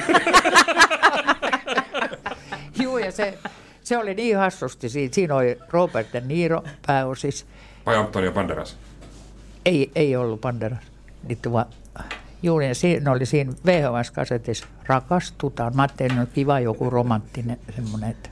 Joo, 2.81 2.97
ja 2.97 3.11
se, 3.11 3.37
se 3.83 3.97
oli 3.97 4.13
niin 4.13 4.37
hassusti. 4.37 4.89
Siinä, 4.89 5.13
siinä 5.13 5.35
oli 5.35 5.57
Robert 5.69 6.07
De 6.13 6.21
Niro 6.21 6.63
pääosis. 6.87 7.45
Vai 7.85 7.97
Antonio 7.97 8.31
Banderas? 8.31 8.77
Ei, 9.65 9.91
ei 9.95 10.15
ollut 10.15 10.41
Banderas. 10.41 10.79
Niin 11.23 11.37
Juuri, 12.43 12.75
siinä 12.75 13.11
oli 13.11 13.25
siinä 13.25 13.53
VHS-kasetissa 13.65 14.65
Rakastutaan. 14.87 15.75
Mä 15.75 15.81
ajattelin, 15.81 16.19
että 16.19 16.35
kiva 16.35 16.59
joku 16.59 16.89
romanttinen 16.89 17.57
semmoinen, 17.75 18.09
että 18.09 18.29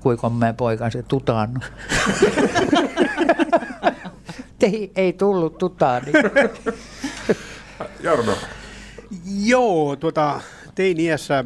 kuinka 0.00 0.30
meidän 0.30 0.56
poika 0.56 0.90
se 0.90 1.02
tutaannut. 1.02 1.64
ei, 4.62 4.92
ei 4.96 5.12
tullut 5.12 5.58
tutaani. 5.58 6.12
Jarno. 8.02 8.32
Joo, 9.44 9.96
tuota, 9.96 10.40
tein 10.74 11.00
iässä 11.00 11.44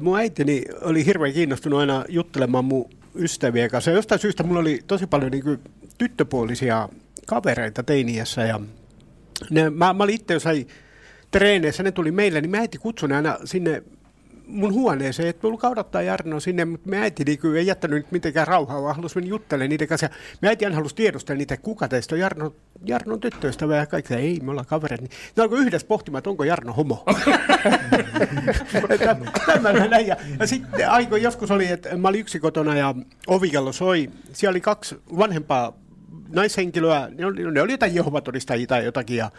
mun 0.00 0.18
äitini 0.18 0.64
oli 0.80 1.06
hirveän 1.06 1.32
kiinnostunut 1.34 1.80
aina 1.80 2.04
juttelemaan 2.08 2.64
mun 2.64 2.90
ystävien 3.14 3.70
kanssa. 3.70 3.90
Ja 3.90 3.96
jostain 3.96 4.20
syystä 4.20 4.42
mulla 4.42 4.60
oli 4.60 4.80
tosi 4.86 5.06
paljon 5.06 5.30
niin 5.30 5.44
kuin, 5.44 5.60
tyttöpuolisia 5.98 6.88
kavereita 7.26 7.82
teiniässä 7.82 8.42
ja 8.42 8.60
ne, 9.50 9.70
mä, 9.70 9.92
mä 9.92 10.04
olin 10.04 10.14
itse 10.14 10.34
jossain 10.34 10.68
treeneissä, 11.30 11.82
ne 11.82 11.92
tuli 11.92 12.12
meille, 12.12 12.40
niin 12.40 12.50
mä 12.50 12.58
äiti 12.58 12.78
kutsui 12.78 13.12
aina 13.12 13.38
sinne 13.44 13.82
mun 14.46 14.72
huoneeseen, 14.72 15.28
että 15.28 15.42
tullut 15.42 15.64
odottaa 15.64 16.02
Jarno 16.02 16.40
sinne, 16.40 16.64
mutta 16.64 16.90
me 16.90 16.98
äiti 16.98 17.24
niin 17.24 17.56
ei 17.56 17.66
jättänyt 17.66 18.12
mitenkään 18.12 18.46
rauhaa, 18.46 18.82
vaan 18.82 18.96
halusi 18.96 19.16
mennä 19.16 19.28
juttelemaan 19.28 19.68
niiden 19.68 19.88
kanssa. 19.88 20.08
Me 20.40 20.48
äiti 20.48 20.64
aina 20.64 20.76
halusi 20.76 20.94
tiedustella 20.94 21.38
niitä, 21.38 21.56
kuka 21.56 21.88
teistä 21.88 22.14
on 22.14 22.18
Jarno, 22.18 22.54
Jarnon 22.84 23.20
tyttöystävä 23.20 23.76
ja 23.76 23.86
kaikki, 23.86 24.14
ei, 24.14 24.40
me 24.42 24.50
ollaan 24.50 24.66
kavereita. 24.66 25.02
Niin 25.02 25.10
ne 25.36 25.42
alkoi 25.42 25.58
yhdessä 25.60 25.88
pohtimaan, 25.88 26.18
että 26.18 26.30
onko 26.30 26.44
Jarno 26.44 26.72
homo. 26.72 27.04
Tämmöinen 29.46 29.90
näin. 29.90 30.06
Ja, 30.06 30.16
ja 30.40 30.46
sitten 30.46 30.90
aiko 30.90 31.16
joskus 31.16 31.50
oli, 31.50 31.66
että 31.66 31.96
mä 31.96 32.08
olin 32.08 32.20
yksi 32.20 32.40
kotona 32.40 32.76
ja 32.76 32.94
ovikello 33.26 33.72
soi. 33.72 34.10
Siellä 34.32 34.52
oli 34.52 34.60
kaksi 34.60 34.96
vanhempaa 35.18 35.72
naishenkilöä, 36.28 37.08
ne 37.18 37.26
oli, 37.26 37.52
ne 37.52 37.62
oli 37.62 37.72
jotain 37.72 37.94
jehovatodistajia 37.94 38.66
tai 38.66 38.84
jotakin, 38.84 39.16
ja 39.16 39.30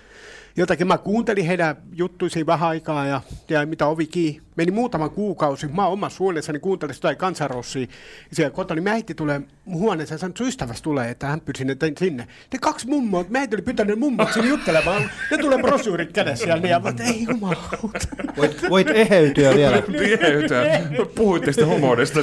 jotakin. 0.56 0.88
Mä 0.88 0.98
kuuntelin 0.98 1.46
heidän 1.46 1.76
juttuisiin 1.94 2.46
vähän 2.46 2.70
aikaa 2.70 3.06
ja, 3.06 3.22
ja 3.50 3.66
mitä 3.66 3.88
ovi 3.88 4.08
kiinni. 4.08 4.42
Meni 4.56 4.72
muutama 4.72 5.10
kuukausi. 5.10 5.68
Mä 5.68 5.88
omassa 5.88 6.20
huoneessani 6.20 6.60
kuuntelin 6.60 6.96
jotain 6.96 7.18
kansanrossia. 7.18 7.88
Siellä 8.32 8.52
kotona 8.52 8.82
niin 8.82 8.88
äiti 8.88 9.16
tulee 9.16 9.42
huoneeseen 9.66 10.16
ja 10.16 10.20
sanoi, 10.20 10.32
että 10.32 10.44
ystävästä 10.44 10.84
tulee, 10.84 11.10
että 11.10 11.28
hän 11.28 11.42
pyysi 11.42 11.66
ne 11.66 11.76
sinne. 12.00 12.28
Ne 12.54 12.60
kaksi 12.62 12.88
mummoa, 12.88 13.26
mä 13.30 13.40
äiti 13.40 13.56
oli 13.56 13.62
pyytänyt 13.62 14.00
mummot 14.00 14.34
sinne 14.34 14.50
juttelemaan. 14.50 15.10
Ne 15.32 15.38
tulee 15.38 15.58
brosyurit 15.58 16.12
kädessä 16.12 16.46
siellä. 16.46 16.68
Ja 16.68 16.80
mä 16.80 16.90
että 16.90 17.04
ei 17.04 17.24
jumalauta. 17.24 18.08
Voit, 18.38 18.70
voit 18.70 18.90
eheytyä 18.90 19.56
vielä. 19.56 19.84
Eheytyä. 19.94 20.82
Puhuitte 21.16 21.52
sitten 21.52 21.68
homoudesta. 21.68 22.20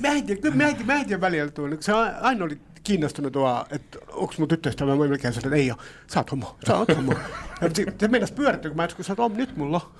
Mä 0.00 0.08
äiti, 0.08 0.50
mä 0.54 0.64
äiti, 0.64 0.84
mä 0.84 0.92
äiti 0.92 1.20
välillä 1.20 1.50
tuolla. 1.50 1.76
Se 1.80 1.92
aina 2.20 2.44
oli 2.44 2.58
kiinnostunut 2.86 3.32
tuo, 3.32 3.64
että 3.70 3.98
onko 4.12 4.34
mun 4.38 4.48
tyttöystävä, 4.48 4.96
mä 4.96 5.08
melkein 5.08 5.34
sanoin, 5.34 5.46
että 5.46 5.56
ei 5.56 5.70
ole, 5.70 5.78
sä 6.06 6.20
oot 6.20 6.30
homo, 6.30 6.56
sä 6.66 6.76
oot 6.76 6.96
homo. 6.96 7.12
Ja 7.60 7.70
se, 7.74 7.86
se 7.98 8.08
meinas 8.08 8.32
pyörittyä, 8.32 8.70
kun 8.70 8.76
mä 8.76 8.88
sanoin, 9.00 9.32
että 9.32 9.42
nyt 9.42 9.56
mulla 9.56 9.92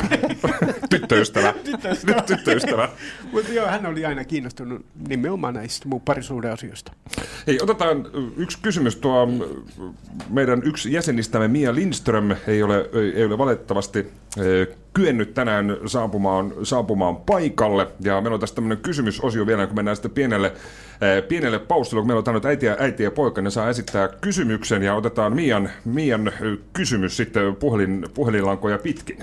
tyttöystävä. 0.90 1.52
tyttöystävä. 1.64 2.22
tyttöystävä. 2.22 2.88
Mutta 3.32 3.52
joo, 3.52 3.66
hän 3.66 3.86
oli 3.86 4.06
aina 4.06 4.24
kiinnostunut 4.24 4.86
nimenomaan 5.08 5.54
näistä 5.54 5.88
mun 5.88 6.00
parisuuden 6.00 6.52
asioista. 6.52 6.92
Hei, 7.46 7.58
otetaan 7.62 8.06
yksi 8.36 8.58
kysymys. 8.62 8.96
Tuo 8.96 9.28
meidän 10.30 10.62
yksi 10.64 10.92
jäsenistämme 10.92 11.48
Mia 11.48 11.74
Lindström 11.74 12.36
ei 12.46 12.62
ole, 12.62 12.90
ei 13.14 13.24
ole 13.24 13.38
valitettavasti 13.38 14.06
kyennyt 14.96 15.34
tänään 15.34 15.76
saapumaan, 15.86 16.52
saapumaan 16.62 17.16
paikalle. 17.16 17.88
Ja 18.00 18.20
meillä 18.20 18.34
on 18.34 18.40
tässä 18.40 18.54
tämmöinen 18.54 18.78
kysymysosio 18.78 19.46
vielä, 19.46 19.66
kun 19.66 19.76
mennään 19.76 19.96
sitten 19.96 20.10
pienelle, 20.10 20.52
pienelle 21.28 21.58
paustille, 21.58 22.00
kun 22.00 22.06
meillä 22.06 22.18
on 22.18 22.24
täällä 22.24 22.48
äiti 22.48 22.68
äiti 22.68 23.02
ja 23.02 23.10
poika, 23.10 23.42
ne 23.42 23.50
saa 23.50 23.68
esittää 23.68 24.08
kysymyksen 24.08 24.82
ja 24.82 24.94
otetaan 24.94 25.32
Mian, 25.32 25.70
Mian 25.84 26.32
kysymys 26.72 27.16
sitten 27.16 27.56
puhelin, 27.56 28.06
puhelinlankoja 28.14 28.78
pitkin. 28.78 29.18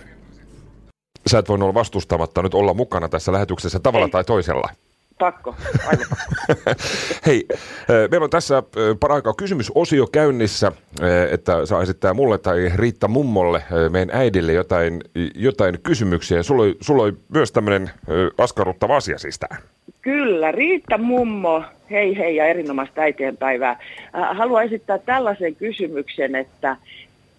Sä 1.28 1.40
et 1.40 1.50
voinut 1.50 1.66
olla 1.66 1.74
vastustamatta 1.74 2.42
nyt 2.42 2.54
olla 2.54 2.74
mukana 2.74 3.10
tässä 3.10 3.32
lähetyksessä 3.32 3.80
tavalla 3.80 4.06
Ei. 4.06 4.12
tai 4.12 4.24
toisella. 4.24 4.70
Pakko, 5.20 5.56
aivan 5.88 6.06
pakko. 6.10 6.26
Hei, 7.26 7.46
meillä 8.12 8.24
on 8.24 8.30
tässä 8.30 8.64
paraikaa 9.00 9.34
kysymysosio 9.34 10.08
käynnissä, 10.08 10.72
että 11.32 11.66
saa 11.66 11.82
esittää 11.82 12.14
mulle 12.14 12.38
tai 12.38 12.72
Riitta 12.76 13.08
Mummolle, 13.08 13.64
meidän 13.90 14.16
äidille 14.16 14.54
jotain, 14.54 15.02
jotain 15.36 15.80
kysymyksiä. 15.84 16.44
Sulla 16.44 16.64
oli, 16.64 16.78
sulla 16.82 17.04
oli 17.04 17.14
myös 17.34 17.52
tämmöinen 17.52 17.92
askarruttava 18.38 18.98
asia 18.98 19.18
siis 19.18 19.40
tämä. 19.40 19.60
Kyllä, 20.02 20.52
Riitta 20.52 20.98
Mummo, 20.98 21.64
hei 21.92 22.18
hei 22.18 22.36
ja 22.36 22.46
erinomaista 22.46 23.02
äitienpäivää. 23.02 23.80
Haluan 24.14 24.64
esittää 24.66 24.98
tällaisen 24.98 25.56
kysymyksen, 25.56 26.36
että 26.36 26.78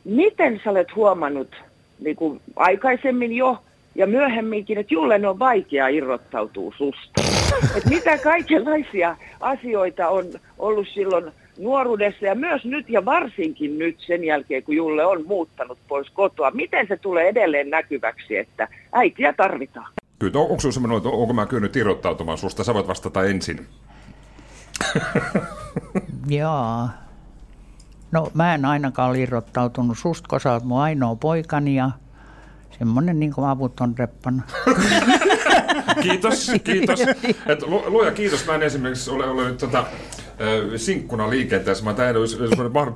miten 0.04 0.60
sä 0.64 0.70
olet 0.70 0.96
huomannut 0.96 1.56
niin 2.00 2.16
kuin 2.16 2.40
aikaisemmin 2.56 3.32
jo 3.32 3.58
ja 3.94 4.07
myöhemminkin, 4.07 4.78
että 4.78 4.94
Jullen 4.94 5.26
on 5.26 5.38
vaikea 5.38 5.88
irrottautua 5.88 6.72
susta. 6.78 7.22
Et 7.76 7.85
mitä 7.87 8.18
kaikenlaisia 8.18 9.16
asioita 9.40 10.09
on 10.09 10.24
ollut 10.59 10.88
silloin 10.94 11.33
nuoruudessa 11.59 12.26
ja 12.26 12.35
myös 12.35 12.64
nyt 12.64 12.90
ja 12.90 13.04
varsinkin 13.04 13.78
nyt 13.78 13.96
sen 14.07 14.24
jälkeen, 14.24 14.62
kun 14.62 14.76
Julle 14.76 15.04
on 15.04 15.26
muuttanut 15.26 15.78
pois 15.88 16.11
kotoa. 16.11 16.50
Miten 16.50 16.87
se 16.88 16.96
tulee 16.96 17.28
edelleen 17.28 17.70
näkyväksi, 17.70 18.37
että 18.37 18.68
äitiä 18.92 19.33
tarvitaan? 19.33 19.92
Kyllä, 20.18 20.40
onko 20.40 20.61
sinulla 20.61 20.72
semmoinen, 20.72 20.96
että 20.96 21.09
onko 21.09 21.33
mä 21.33 21.46
kyennyt 21.46 21.76
irrottautumaan 21.76 22.38
susta? 22.38 22.64
Sä 22.64 22.74
voit 22.74 22.88
vastata 22.88 23.24
ensin. 23.24 23.66
Joo. 26.38 26.88
No 28.12 28.30
mä 28.35 28.54
en 28.54 28.64
ainakaan 28.64 29.11
ole 29.11 29.18
irrottautunut 29.18 29.98
susta, 29.98 30.28
kun 30.28 30.40
sä 30.40 30.52
oot 30.52 30.64
mun 30.64 30.80
ainoa 30.80 31.16
poikani 31.16 31.74
ja 31.74 31.90
semmoinen 32.78 33.20
niin 33.20 33.32
kuin 33.32 33.46
avuton 33.46 33.94
reppana. 33.98 34.42
kiitos, 36.02 36.50
kiitos. 36.64 37.00
Et 37.46 37.62
luoja 37.62 38.10
kiitos. 38.10 38.46
Mä 38.46 38.54
en 38.54 38.62
esimerkiksi 38.62 39.10
ole, 39.10 39.26
ole 39.26 39.48
nyt 39.48 39.58
tota, 39.58 39.84
sinkkuna 40.76 41.30
liikenteessä. 41.30 41.84
Mä 41.84 41.94
tämä 41.94 42.08
olisi 42.08 42.38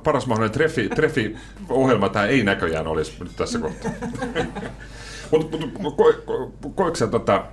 paras 0.03 0.27
mahdollinen 0.27 0.53
treffi, 0.53 0.89
treffi-ohjelma. 0.89 2.09
Tämä 2.09 2.25
ei 2.25 2.43
näköjään 2.43 2.87
olisi 2.87 3.23
nyt 3.23 3.35
tässä 3.35 3.59
kohtaa. 3.59 3.91
Mutta 5.31 5.57
mut, 5.79 5.95
ko, 5.95 6.13
ko, 6.25 6.51
koetko 6.75 7.07
tota, 7.07 7.45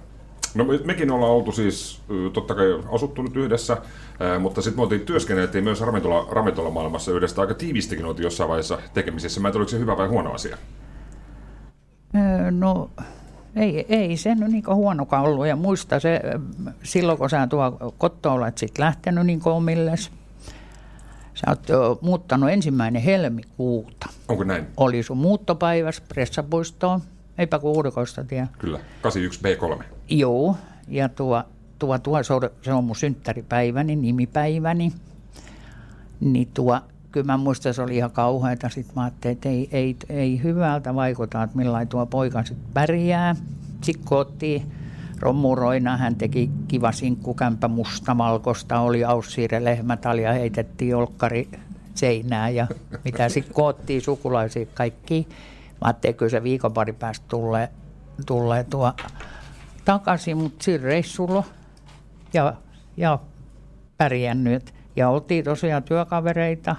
No 0.55 0.65
mekin 0.85 1.11
ollaan 1.11 1.33
oltu 1.33 1.53
siis 1.53 2.01
totta 2.33 2.55
kai 2.55 2.67
asuttu 2.93 3.23
nyt 3.23 3.37
yhdessä, 3.37 3.77
mutta 4.41 4.63
sitten 4.63 4.79
me 4.79 4.83
oltiin 4.83 5.01
työskenneltiin 5.01 5.65
myös 5.65 5.81
ravintola, 5.81 6.29
ravintolamaailmassa 6.31 7.13
yhdessä. 7.13 7.41
Aika 7.41 7.55
tiivistikin 7.55 8.05
oltiin 8.05 8.25
jossain 8.25 8.49
vaiheessa 8.49 8.79
tekemisissä. 8.95 9.41
Mä 9.41 9.49
en 9.49 9.53
tiedä, 9.53 9.61
oliko 9.61 9.71
se 9.71 9.79
hyvä 9.79 9.97
vai 9.97 10.09
huono 10.09 10.33
asia? 10.33 10.57
No 12.51 12.91
ei, 13.57 13.87
ei 13.89 14.17
se 14.17 14.35
nyt 14.35 14.51
niin 14.51 14.65
huonokaan 14.75 15.25
ollut. 15.25 15.47
Ja 15.47 15.57
muista 15.57 16.01
se, 16.01 16.21
silloin 16.83 17.19
kun 17.19 17.31
sä 17.31 17.47
tuo 17.47 17.93
kotoa 17.99 18.33
olet 18.33 18.59
sit 18.59 18.79
lähtenyt 18.79 19.27
niin 19.27 19.41
omilles, 19.45 20.11
Sä 21.37 21.47
oot 21.49 22.01
muuttanut 22.01 22.51
ensimmäinen 22.51 23.03
helmikuuta. 23.03 24.09
Onko 24.29 24.45
näin? 24.45 24.67
Oli 24.77 25.03
sun 25.03 25.17
muuttopäivässä 25.17 26.03
Pressapuistoon. 26.09 27.01
Eipä 27.39 27.59
kun 27.59 27.71
Uudekoista 27.71 28.25
tiedä. 28.25 28.47
Kyllä, 28.59 28.79
81B3. 28.79 29.85
Joo, 30.09 30.57
ja 30.89 31.09
tuo, 31.09 31.43
tuo, 31.79 31.99
tuo 31.99 32.19
se 32.63 32.73
on 32.73 32.85
mun 32.85 32.97
synttäripäiväni, 32.97 33.97
nimipäiväni. 33.97 34.93
Niin 36.21 36.49
tuo, 36.55 36.81
kyllä 37.17 37.33
mä 37.33 37.37
muistan, 37.37 37.75
se 37.75 37.83
oli 37.83 37.97
ihan 37.97 38.11
kauheata. 38.11 38.69
Sitten 38.69 38.95
mä 38.97 39.03
ajattelin, 39.03 39.35
että 39.35 39.49
ei, 39.49 39.69
ei, 39.73 39.97
ei 40.09 40.43
hyvältä 40.43 40.95
vaikuta, 40.95 41.43
että 41.43 41.57
millainen 41.57 41.89
tuo 41.89 42.07
poika 42.07 42.45
sitten 42.45 42.69
pärjää. 42.75 43.37
Sitten 43.81 44.05
kotiin 44.05 44.63
rommuroina 45.21 45.97
hän 45.97 46.17
teki 46.17 46.51
kiva 46.69 46.93
sinkkukämpä 46.93 47.69
mustavalkosta, 47.69 48.81
oli 48.81 49.05
aussiire 49.05 49.65
lehmätalia, 49.65 50.33
heitettiin 50.33 50.97
olkkari 50.97 51.49
seinää 51.95 52.49
ja 52.49 52.67
mitä 53.05 53.29
sitten 53.29 53.55
koottiin 53.55 54.03
sukulaisia 54.03 54.67
kaikki. 54.75 55.29
Mä 55.71 55.79
ajattelin, 55.81 56.17
kyllä 56.17 56.31
se 56.31 56.43
viikon 56.43 56.73
pari 56.73 56.93
päästä 56.93 57.27
tulee, 57.29 57.69
tulee 58.27 58.65
tuo 58.65 58.93
takaisin, 59.85 60.37
mutta 60.37 60.65
siinä 60.65 60.85
reissulla 60.85 61.45
ja, 62.33 62.55
ja 62.97 63.19
pärjännyt. 63.97 64.75
Ja 64.97 65.09
oltiin 65.09 65.45
tosiaan 65.45 65.83
työkavereita, 65.83 66.77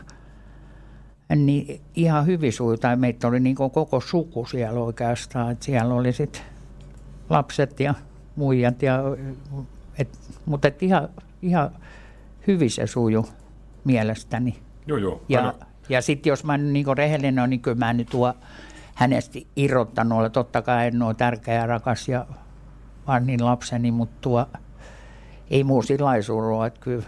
niin 1.36 1.82
ihan 1.96 2.26
hyvin 2.26 2.54
sui, 2.54 2.78
tai 2.78 2.96
meitä 2.96 3.28
oli 3.28 3.40
niin 3.40 3.56
koko 3.56 4.00
suku 4.02 4.46
siellä 4.46 4.80
oikeastaan, 4.80 5.52
että 5.52 5.66
siellä 5.66 5.94
oli 5.94 6.14
sitten 6.14 6.42
lapset 7.30 7.80
ja 7.80 7.94
muijat, 8.36 8.82
ja, 8.82 9.00
et, 9.98 10.20
mutta 10.46 10.68
et 10.68 10.84
ihan, 10.84 11.10
ihan 11.42 11.72
hyvin 12.48 12.72
se 12.72 12.88
suju 12.88 13.26
mielestäni. 13.84 14.60
Joo, 14.88 14.98
joo. 14.98 15.22
Ja, 15.30 15.54
ja 15.90 16.02
sitten 16.02 16.30
jos 16.30 16.44
mä 16.44 16.58
niin 16.58 16.98
rehellinen 16.98 17.40
olen, 17.40 17.50
niin 17.50 17.60
kyllä 17.60 17.78
mä 17.78 17.94
nyt 17.94 18.10
tuo 18.10 18.34
hänestä 18.94 19.40
irrottanut 19.56 20.20
ole. 20.20 20.30
Totta 20.30 20.62
kai 20.62 20.88
en 20.88 21.02
ole 21.02 21.14
tärkeä 21.14 21.54
ja 21.54 21.68
rakas 21.68 22.08
ja 22.10 22.26
vaan 23.08 23.28
niin 23.28 23.46
lapseni, 23.46 23.92
mutta 23.92 24.18
tuo 24.22 24.46
ei 25.50 25.64
muu 25.64 25.82
silaisuus 25.82 26.68
että 26.68 26.80
kyllä 26.80 27.04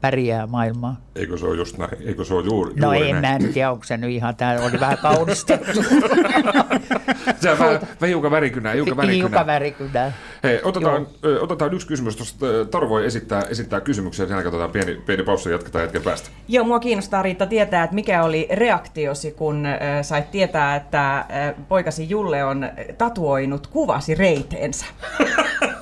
pärjää 0.00 0.46
maailmaa. 0.46 0.96
Eikö 1.16 1.38
se 1.38 1.46
ole 1.46 1.56
just 1.56 1.78
näin? 1.78 1.90
Eikö 2.06 2.24
se 2.24 2.34
ole 2.34 2.44
juuri, 2.44 2.72
No 2.76 2.92
juuri 2.92 3.10
en 3.10 3.22
näin? 3.22 3.42
mä 3.46 3.52
tiedä, 3.52 3.70
onko 3.70 3.84
se 3.84 3.96
nyt 3.96 4.10
ihan, 4.10 4.36
tämä 4.36 4.56
oli 4.64 4.80
vähän 4.80 4.98
kaunistettu. 4.98 5.82
se 7.40 7.50
on 7.50 7.58
vähän, 7.58 7.80
hiukan 8.06 8.30
värikynää, 8.30 8.72
hiukan 8.72 8.96
värikynää. 8.96 9.28
Hiukan 9.28 9.46
värikynää. 9.46 10.12
Hei, 10.42 10.60
otetaan, 10.64 11.06
ö, 11.24 11.40
otetaan 11.42 11.74
yksi 11.74 11.86
kysymys. 11.86 12.16
Tuosta 12.16 12.46
Taru 12.70 12.88
voi 12.88 13.06
esittää, 13.06 13.42
esittää 13.50 13.80
kysymyksiä, 13.80 14.26
sen 14.26 14.42
katsotaan 14.42 14.70
pieni, 14.70 14.94
pieni 15.06 15.22
paussi 15.22 15.48
ja 15.48 15.54
jatketaan 15.54 15.82
hetken 15.82 16.02
päästä. 16.02 16.30
Joo, 16.48 16.64
mua 16.64 16.80
kiinnostaa 16.80 17.22
Riitta 17.22 17.46
tietää, 17.46 17.84
että 17.84 17.94
mikä 17.94 18.22
oli 18.24 18.48
reaktiosi, 18.52 19.30
kun 19.30 19.66
äh, 19.66 19.78
sait 20.02 20.30
tietää, 20.30 20.76
että 20.76 21.18
äh, 21.18 21.26
poikasi 21.68 22.10
Julle 22.10 22.44
on 22.44 22.66
tatuoinut 22.98 23.66
kuvasi 23.66 24.14
reiteensä. 24.14 24.86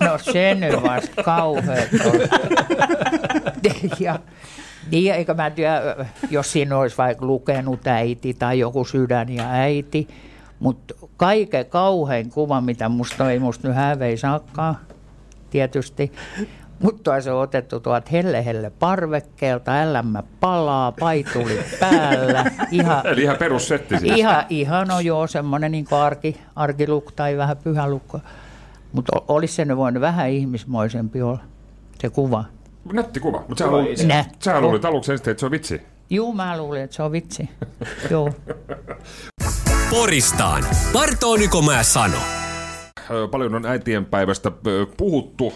No 0.01 0.19
se 0.19 0.55
nyt 0.55 0.83
vasta 0.83 1.23
kauheat 1.23 1.89
ja, 4.01 4.19
niin, 4.91 5.15
eikä 5.15 5.35
mä 5.35 5.51
tiedä, 5.51 6.07
jos 6.31 6.53
siinä 6.53 6.79
olisi 6.79 6.99
vaikka 6.99 7.27
lukenut 7.27 7.87
äiti 7.87 8.35
tai 8.35 8.59
joku 8.59 8.85
sydän 8.85 9.29
ja 9.29 9.51
äiti, 9.51 10.09
mutta 10.61 10.95
kaiken 11.17 11.67
kauhein 11.67 12.31
kuva, 12.31 12.61
mitä 12.61 12.89
musta 12.89 13.31
ei 13.31 13.39
musta 13.39 13.69
nyt 13.69 13.77
hävei 13.77 14.17
saakkaan, 14.17 14.77
tietysti. 15.51 16.13
Mutta 16.83 17.21
se 17.21 17.33
on 17.33 17.43
otettu 17.43 17.81
tuolta 17.81 18.09
helle 18.13 18.45
helle 18.45 18.71
parvekkeelta, 18.71 19.73
älämmä 19.73 20.23
palaa, 20.41 20.93
paituli 20.93 21.61
päällä. 21.81 22.51
Ihan, 22.71 23.07
Eli 23.07 23.23
ihan 23.23 23.37
perussetti 23.37 23.99
siis. 23.99 24.17
Ihan, 24.17 24.45
ihan 24.49 24.91
on 24.91 25.05
joo, 25.05 25.27
semmoinen 25.27 25.73
niin 25.73 25.87
arki, 25.91 26.41
arkilukko 26.57 27.11
tai 27.17 27.37
vähän 27.37 27.57
pyhälukko. 27.57 28.21
Mutta 28.93 29.23
olisi 29.29 29.55
se 29.55 29.65
nyt 29.65 29.77
voinut 29.77 30.01
vähän 30.01 30.31
ihmismoisempi 30.31 31.23
olla, 31.23 31.39
se 31.99 32.09
kuva. 32.09 32.45
Nätti 32.93 33.21
kuva, 33.21 33.45
mutta 33.49 33.65
sä, 33.65 33.71
luulit, 33.71 33.99
sä 34.41 34.61
luulit 34.61 34.85
aluksi 34.85 35.13
ensin, 35.13 35.31
että 35.31 35.41
se 35.41 35.47
on 35.47 35.53
vitsi. 35.53 35.83
Juu, 36.11 36.33
mä 36.35 36.59
luulin, 36.59 36.83
että 36.83 36.97
se 36.97 37.03
on 37.03 37.13
vitsi. 37.13 37.49
Joo. 38.11 38.35
Poristaan. 39.91 40.65
Partooniko 40.93 41.63
mä 41.63 41.83
sano? 41.83 42.19
Paljon 43.31 43.55
on 43.55 43.67
äitienpäivästä 43.67 44.53
puhuttu. 44.97 45.53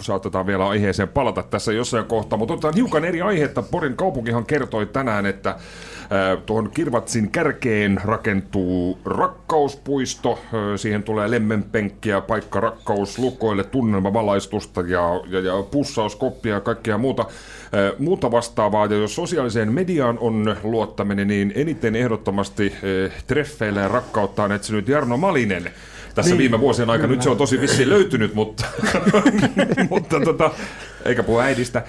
Saatetaan 0.00 0.46
vielä 0.46 0.68
aiheeseen 0.68 1.08
palata 1.08 1.42
tässä 1.42 1.72
jossain 1.72 2.04
kohtaa, 2.04 2.38
mutta 2.38 2.54
otetaan 2.54 2.74
hiukan 2.74 3.04
eri 3.04 3.22
aihetta. 3.22 3.62
Porin 3.62 3.96
kaupunkihan 3.96 4.46
kertoi 4.46 4.86
tänään, 4.86 5.26
että 5.26 5.56
tuohon 6.46 6.70
Kirvatsin 6.70 7.30
kärkeen 7.30 8.00
rakentuu 8.04 8.98
rakkauspuisto. 9.04 10.38
Siihen 10.76 11.02
tulee 11.02 11.30
lemmenpenkkiä, 11.30 12.20
paikka 12.20 12.60
rakkauslukoille, 12.60 13.64
tunnelmavalaistusta 13.64 14.80
ja, 14.80 15.20
ja, 15.28 15.40
ja 15.40 15.62
pussauskoppia 15.70 16.54
ja 16.54 16.60
kaikkea 16.60 16.98
muuta, 16.98 17.24
muuta 17.98 18.30
vastaavaa. 18.30 18.86
Ja 18.86 18.96
jos 18.96 19.14
sosiaaliseen 19.14 19.72
mediaan 19.72 20.18
on 20.18 20.56
luottaminen, 20.62 21.28
niin 21.28 21.52
eniten 21.56 21.96
ehdottomasti 21.96 22.74
treffeillä 23.26 23.80
ja 23.80 23.88
rakkautta 23.88 24.44
on 24.44 24.52
etsinyt 24.52 24.88
Jarno 24.88 25.16
Malinen 25.16 25.70
tässä 26.14 26.30
niin, 26.30 26.38
viime 26.38 26.60
vuosien 26.60 26.90
aikana. 26.90 27.12
Nyt 27.12 27.22
se 27.22 27.30
on 27.30 27.36
tosi 27.36 27.60
vissiin 27.60 27.88
löytynyt, 27.88 28.34
mutta, 28.34 28.64
mutta 29.90 30.20
tota, 30.20 30.50
eikä 31.04 31.22
puhu 31.22 31.38
äidistä. 31.38 31.82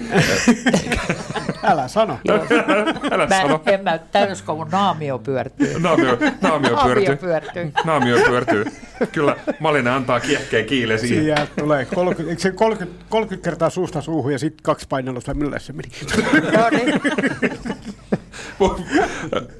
Älä 1.63 1.87
sano. 1.87 2.19
Älä 3.11 3.27
Mä, 3.27 3.41
sano. 3.41 3.61
en 3.65 3.83
mä 3.83 3.97
täyskö, 3.97 4.51
mun 4.53 4.67
naamio 4.71 5.19
pyörtyy. 5.19 5.79
Naamio, 5.79 6.17
naamio 6.41 6.71
Naamio 6.75 6.77
pyörtyy. 6.83 7.15
pyörtyy. 7.15 7.71
Naamio 7.85 8.17
pyörtyy. 8.27 8.65
Kyllä 9.11 9.35
Malinen 9.59 9.93
antaa 9.93 10.19
kiehkeen 10.19 10.65
kiile 10.65 10.97
siihen. 10.97 11.23
Siihen 11.23 11.47
tulee 11.59 11.85
30, 11.85 12.29
eikö 12.31 12.41
se 12.41 12.51
30, 12.51 13.05
30 13.09 13.45
kertaa 13.49 13.69
suusta 13.69 14.01
suuhun 14.01 14.31
ja 14.31 14.39
sitten 14.39 14.63
kaksi 14.63 14.85
painallusta, 14.89 15.33
millä 15.33 15.59
se 15.59 15.73
meni? 15.73 15.89
No 16.57 16.69
niin. 16.71 17.01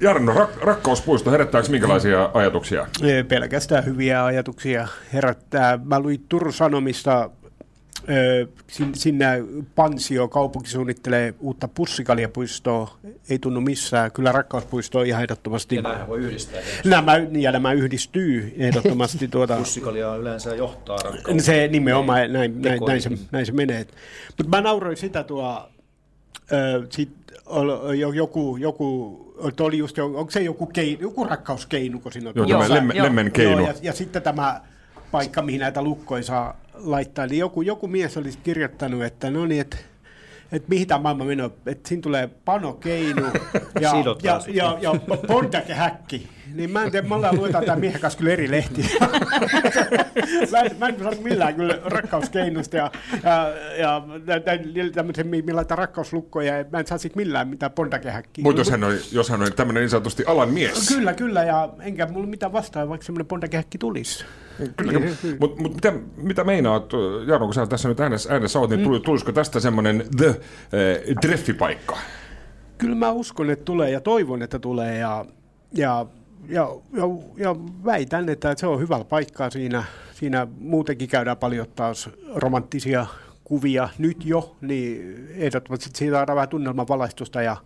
Jarno, 0.01 0.33
rak- 0.33 0.61
rakkauspuisto, 0.61 1.31
herättääkö 1.31 1.69
minkälaisia 1.69 2.29
ajatuksia? 2.33 2.87
Pelkästään 3.27 3.85
hyviä 3.85 4.25
ajatuksia 4.25 4.87
herättää. 5.13 5.79
Mä 5.83 5.99
luin 5.99 6.25
Turun 6.29 6.53
Sanomista, 6.53 7.29
sinne 8.93 9.25
Pansio 9.75 10.27
kaupunki 10.27 10.69
suunnittelee 10.69 11.33
uutta 11.39 11.67
pussikaljapuistoa. 11.67 12.97
Ei 13.29 13.39
tunnu 13.39 13.61
missään. 13.61 14.11
Kyllä 14.11 14.31
rakkauspuisto 14.31 14.99
on 14.99 15.05
ihan 15.05 15.21
ehdottomasti. 15.23 15.75
Ja 15.75 16.05
voi 16.07 16.19
yhdistää. 16.19 16.61
Nämä, 16.85 17.13
ja 17.31 17.51
nämä 17.51 17.73
yhdistyy 17.73 18.53
ehdottomasti. 18.57 19.27
Tuota, 19.27 19.57
Pussikalia 19.57 20.15
yleensä 20.15 20.55
johtaa 20.55 20.97
rakkautta. 20.97 21.43
se 21.43 21.67
nimenomaan, 21.67 22.33
näin, 22.33 22.61
näin, 22.61 22.81
näin, 22.87 23.01
se, 23.01 23.09
näin 23.31 23.45
se 23.45 23.51
menee. 23.51 23.87
Mutta 24.37 24.57
mä 24.57 24.61
nauroin 24.61 24.97
sitä 24.97 25.23
tuo, 25.23 25.69
ö, 26.51 26.87
sit, 26.89 27.09
joku, 28.15 28.57
joku, 28.57 29.19
oli 29.59 29.77
just, 29.77 29.99
onko 29.99 30.31
se 30.31 30.41
joku, 30.41 30.65
keinu, 30.65 31.01
joku 31.01 31.23
rakkauskeinu, 31.23 31.99
kun 31.99 32.11
siinä 32.11 32.29
on 32.29 32.35
Joo, 32.35 32.45
Joo, 32.45 32.61
tämä 32.61 32.75
lemme, 32.75 32.93
joo. 32.93 33.05
lemmen 33.05 33.31
keinu. 33.31 33.57
Joo, 33.57 33.67
ja, 33.67 33.73
ja 33.81 33.93
sitten 33.93 34.21
tämä 34.21 34.61
paikka, 35.11 35.41
mihin 35.41 35.59
näitä 35.59 35.81
lukkoja 35.81 36.23
saa 36.23 36.59
laittaa, 36.73 37.27
niin 37.27 37.39
joku, 37.39 37.61
joku 37.61 37.87
mies 37.87 38.17
olisi 38.17 38.39
kirjoittanut, 38.43 39.03
että 39.03 39.29
no 39.29 39.45
niin, 39.45 39.61
että 39.61 39.77
että 40.51 40.69
mihin 40.69 40.87
tämä 40.87 41.01
maailma 41.01 41.25
menee, 41.25 41.49
että 41.65 41.89
siinä 41.89 42.01
tulee 42.01 42.29
panokeinu 42.45 43.25
ja, 43.81 43.91
ja, 44.23 44.41
ja, 44.47 44.77
ja 44.81 44.95
bondake 45.27 45.73
häkki. 45.73 46.29
Niin 46.55 46.71
mä 46.71 46.83
en 46.83 46.91
tiedä, 46.91 47.07
me 47.07 47.15
ollaan 47.15 47.35
luetaan 47.35 47.65
tämä 47.65 47.79
miehen 47.79 48.01
kanssa 48.01 48.17
kyllä 48.17 48.31
eri 48.31 48.51
lehtiä. 48.51 48.85
mä, 50.51 50.59
en, 50.59 50.75
mä 50.79 50.87
en 50.87 50.99
saanut 50.99 51.23
millään 51.23 51.55
kyllä 51.55 51.79
rakkauskeinusta 51.85 52.77
ja, 52.77 52.91
ja, 53.77 54.03
ja 54.27 54.39
tämmöisen, 54.93 55.27
millä 55.27 55.55
laittaa 55.55 55.75
rakkauslukkoja, 55.75 56.57
ja 56.57 56.65
mä 56.71 56.79
en 56.79 56.87
saa 56.87 56.97
siitä 56.97 57.15
millään 57.15 57.47
mitään 57.47 57.71
bondake 57.71 58.11
häkkiä. 58.11 58.43
Mutta 58.43 58.61
jos 58.61 58.71
hän 58.71 58.83
oli, 58.83 58.99
jos 59.11 59.29
hän 59.29 59.41
oli 59.41 59.51
tämmöinen 59.51 59.81
niin 59.81 59.89
sanotusti 59.89 60.23
alan 60.25 60.49
mies. 60.49 60.87
Kyllä, 60.87 61.13
kyllä, 61.13 61.43
ja 61.43 61.69
enkä 61.79 62.05
mulla 62.05 62.27
mitään 62.27 62.53
vastaa, 62.53 62.89
vaikka 62.89 63.05
semmoinen 63.05 63.27
bondake 63.27 63.57
häkki 63.57 63.77
tulisi. 63.77 64.25
Kyllä, 64.77 64.99
mutta 65.39 65.61
mut 65.61 65.73
mitä, 65.75 65.93
mitä 66.17 66.43
meinaat, 66.43 66.91
Jarno, 67.27 67.45
kun 67.45 67.53
sä 67.53 67.67
tässä 67.67 67.89
nyt 67.89 67.99
äänessä, 67.99 68.33
äänessä 68.33 68.59
oot, 68.59 68.69
niin 68.69 68.83
tuli, 68.83 68.99
tulisiko 68.99 69.31
tästä 69.31 69.59
semmoinen 69.59 70.03
the 70.17 70.27
äh, 70.27 70.35
treffipaikka? 71.21 71.97
Kyllä 72.77 72.95
mä 72.95 73.11
uskon, 73.11 73.49
että 73.49 73.65
tulee 73.65 73.91
ja 73.91 74.01
toivon, 74.01 74.41
että 74.41 74.59
tulee 74.59 74.97
ja, 74.97 75.25
ja, 75.73 76.05
ja, 76.49 76.69
ja, 76.93 77.03
ja 77.37 77.55
väitän, 77.85 78.29
että 78.29 78.55
se 78.57 78.67
on 78.67 78.79
hyvällä 78.79 79.05
paikkaa 79.05 79.49
siinä. 79.49 79.83
Siinä 80.13 80.47
muutenkin 80.59 81.09
käydään 81.09 81.37
paljon 81.37 81.67
taas 81.75 82.09
romanttisia 82.35 83.05
kuvia 83.43 83.89
nyt 83.97 84.25
jo, 84.25 84.55
niin 84.61 85.27
ehdottomasti 85.35 85.89
siitä 85.93 86.15
saadaan 86.15 86.35
vähän 86.35 86.49
tunnelman 86.49 86.87
valaistusta 86.87 87.41
ja 87.41 87.57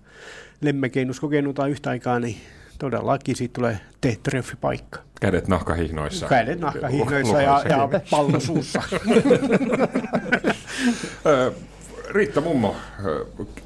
lemmekeinus 0.62 1.20
kokennutaan 1.20 1.70
yhtä 1.70 1.90
aikaa, 1.90 2.20
niin 2.20 2.38
todellakin 2.80 3.36
siitä 3.36 3.54
tulee 3.54 3.80
treffipaikka. 4.24 5.00
Kädet 5.22 5.48
nahkahihnoissa. 5.48 6.28
Kädet 6.28 6.60
nahkahihnoissa 6.60 7.42
ja, 7.42 7.64
ja 7.70 7.90
pallo 8.12 8.40
suussa. 8.40 8.82
Riitta 12.10 12.42
Mummo, 12.42 12.76
ö, 13.06 13.26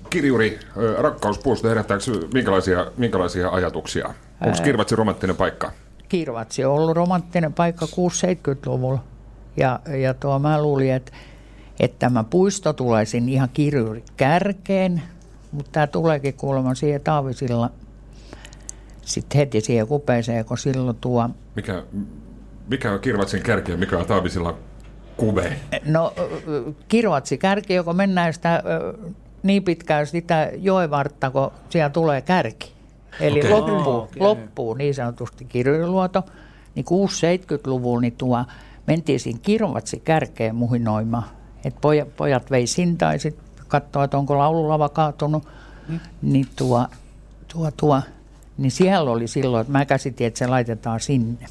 kirjuri, 0.10 0.60
ö, 0.78 0.96
rakkauspuisto, 1.02 1.70
herättääkö 1.70 2.04
minkälaisia, 2.34 2.92
minkälaisia 2.98 3.50
ajatuksia? 3.50 4.14
Onko 4.46 4.58
Kirvatsi 4.64 4.96
romanttinen 4.96 5.36
paikka? 5.36 5.72
Kirvatsi 6.10 6.66
on 6.66 6.74
ollut 6.74 6.96
romanttinen 6.96 7.54
paikka 7.54 7.86
6-70-luvulla. 7.86 9.04
Ja, 9.58 9.80
ja 10.02 10.14
tuo 10.14 10.40
mä 10.40 10.62
luulin, 10.62 10.94
että, 10.94 11.12
että 11.80 12.00
tämä 12.00 12.24
puisto 12.24 12.74
tulee 12.74 13.06
sinne 13.06 13.32
ihan 13.32 13.50
kirjurin 13.54 14.04
kärkeen, 14.18 15.02
mutta 15.52 15.72
tämä 15.72 15.88
tuleekin 15.88 16.34
kuulemma 16.34 16.76
siihen 16.76 17.02
Taavisilla 17.02 17.70
sitten 19.02 19.40
heti 19.40 19.62
siihen 19.62 19.88
kupeeseen, 19.88 20.46
kun 20.46 20.58
silloin 20.58 20.98
tuo, 21.02 21.30
Mikä, 21.56 21.84
mikä 22.68 22.92
on 22.92 23.00
Kirvatsin 23.00 23.42
kärki 23.44 23.72
ja 23.72 23.78
mikä 23.78 23.98
on 23.98 24.06
Taavisilla 24.06 24.58
kube? 25.18 25.56
no 25.86 26.14
Kirvatsi 26.88 27.38
kärki, 27.38 27.74
joko 27.74 27.94
mennään 27.94 28.34
sitä 28.34 28.64
niin 29.44 29.64
pitkään 29.64 30.08
sitä 30.08 30.52
joevartta, 30.58 31.32
kun 31.32 31.52
siellä 31.70 31.90
tulee 31.90 32.22
kärki. 32.22 32.74
Eli 33.20 33.40
Okei. 33.40 33.52
loppuu, 33.52 33.94
Aa, 33.94 34.02
okei. 34.02 34.22
loppuu 34.22 34.74
niin 34.74 34.94
sanotusti 34.96 35.46
kirjoluoto. 35.46 36.24
Niin 36.76 36.86
6-70-luvulla 36.86 38.02
niin 38.02 38.16
tuo, 38.18 38.46
mentiin 38.88 39.20
siinä 39.20 39.40
Kirvatsi 39.42 40.00
kärkeen 40.00 40.56
muhinoimaan. 40.56 41.24
Et 41.66 41.76
pojat, 41.82 42.16
pojat 42.16 42.52
vei 42.52 42.68
sintai 42.68 43.20
sitten 43.20 43.46
katsoa, 43.68 44.04
että 44.04 44.18
onko 44.18 44.38
laululava 44.38 44.90
kaatunut. 44.90 45.48
Mm. 45.88 46.00
Niin 46.22 46.48
tuo, 46.56 46.86
tuo, 47.54 47.72
tuo, 47.78 48.02
niin 48.58 48.72
siellä 48.72 49.12
oli 49.12 49.28
silloin, 49.28 49.62
että 49.62 49.72
mä 49.72 49.86
käsitin, 49.86 50.28
että 50.28 50.38
se 50.38 50.48
laitetaan 50.48 51.00
sinne. 51.00 51.46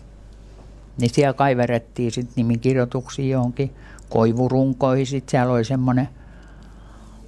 Niin 1.00 1.10
siellä 1.14 1.32
kaiverettiin 1.32 2.12
sitten 2.12 2.32
nimikirjoituksia 2.36 3.26
johonkin 3.32 3.74
koivurunkoihin. 4.08 5.06
Sitten 5.06 5.30
siellä 5.30 5.52
oli 5.52 5.64
semmoinen, 5.64 6.08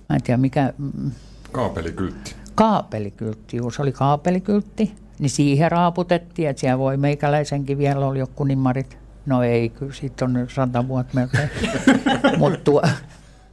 mä 0.08 0.16
en 0.16 0.22
tiedä 0.22 0.38
mikä, 0.38 0.72
mm, 0.78 1.10
Kaapelikyltti. 1.52 2.34
kaapelikyltti, 2.54 3.56
juu, 3.56 3.70
se 3.70 3.82
oli 3.82 3.92
kaapelikyltti, 3.92 4.94
niin 5.18 5.30
siihen 5.30 5.72
raaputettiin, 5.72 6.48
että 6.48 6.60
siellä 6.60 6.78
voi 6.78 6.96
meikäläisenkin 6.96 7.78
vielä 7.78 8.06
oli 8.06 8.18
joku 8.18 8.44
nimmarit. 8.44 8.98
No 9.26 9.42
ei, 9.42 9.68
kyllä 9.68 9.92
siitä 9.92 10.24
on 10.24 10.32
nyt 10.32 10.50
sata 10.52 10.88
vuotta 10.88 11.14
melkein. 11.14 11.50
Mutta 12.38 12.70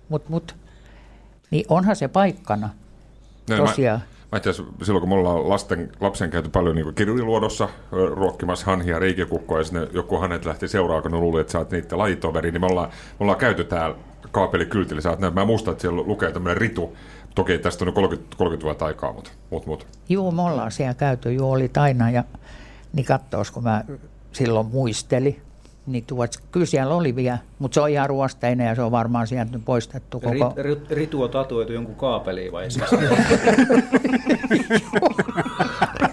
mut, 0.09 0.29
mut, 0.29 0.55
niin 1.51 1.65
onhan 1.69 1.95
se 1.95 2.07
paikkana, 2.07 2.69
No, 3.49 3.57
tosiaan. 3.57 3.99
Mä, 3.99 4.05
mä 4.31 4.37
itse 4.37 4.53
silloin, 4.83 5.01
kun 5.01 5.09
me 5.09 5.15
ollaan 5.15 5.49
lasten, 5.49 5.91
lapsen 5.99 6.29
käyty 6.29 6.49
paljon 6.49 6.75
niin 6.75 6.95
kirjuriluodossa 6.95 7.69
ruokkimassa 7.91 8.65
hanhia 8.65 8.93
ja 8.93 8.99
riikikukkoa, 8.99 9.57
ja 9.57 9.63
sinne 9.63 9.87
joku 9.93 10.17
hanet 10.17 10.45
lähti 10.45 10.67
seuraa, 10.67 11.01
kun 11.01 11.11
ne 11.11 11.17
luuli, 11.17 11.41
että 11.41 11.51
sä 11.51 11.59
oot 11.59 11.71
niiden 11.71 11.97
lajitoveri, 11.97 12.51
niin 12.51 12.61
me 12.61 12.67
ollaan, 12.67 12.89
me 12.89 13.15
ollaan 13.19 13.39
käyty 13.39 13.63
täällä 13.63 13.95
kaapelikyltillä. 14.31 15.01
Sä 15.01 15.09
oot 15.09 15.19
mä 15.19 15.45
muistan, 15.45 15.71
että 15.71 15.81
siellä 15.81 16.01
lukee 16.01 16.31
tämmöinen 16.31 16.57
ritu. 16.57 16.97
Toki 17.35 17.57
tästä 17.57 17.83
on 17.83 17.87
nyt 17.87 17.95
30, 17.95 18.35
30 18.37 18.65
vuotta 18.65 18.85
aikaa, 18.85 19.13
mutta 19.13 19.31
mut, 19.49 19.65
mut. 19.65 19.87
Juu, 20.09 20.31
me 20.31 20.41
ollaan 20.41 20.71
siellä 20.71 20.93
käyty, 20.93 21.33
juu, 21.33 21.51
oli 21.51 21.71
aina, 21.77 22.11
ja 22.11 22.23
niin 22.93 23.05
katsois, 23.05 23.51
kun 23.51 23.63
mä 23.63 23.83
silloin 24.31 24.67
muistelin, 24.67 25.41
niin 25.85 26.03
tuot, 26.07 26.31
kyllä 26.51 26.65
siellä 26.65 26.95
oli 26.95 27.15
vielä, 27.15 27.37
mutta 27.59 27.73
se 27.73 27.81
on 27.81 27.89
ihan 27.89 28.09
ruosteinen 28.09 28.67
ja 28.67 28.75
se 28.75 28.81
on 28.81 28.91
varmaan 28.91 29.27
sieltä 29.27 29.51
nyt 29.51 29.65
poistettu 29.65 30.19
koko... 30.19 30.33
Rit, 30.33 30.65
rit, 30.65 30.91
ritu 30.91 31.23
on 31.23 31.29
tatuoitu 31.29 31.73
jonkun 31.73 31.95
kaapeliin 31.95 32.51
vai 32.51 32.71
siis? 32.71 32.85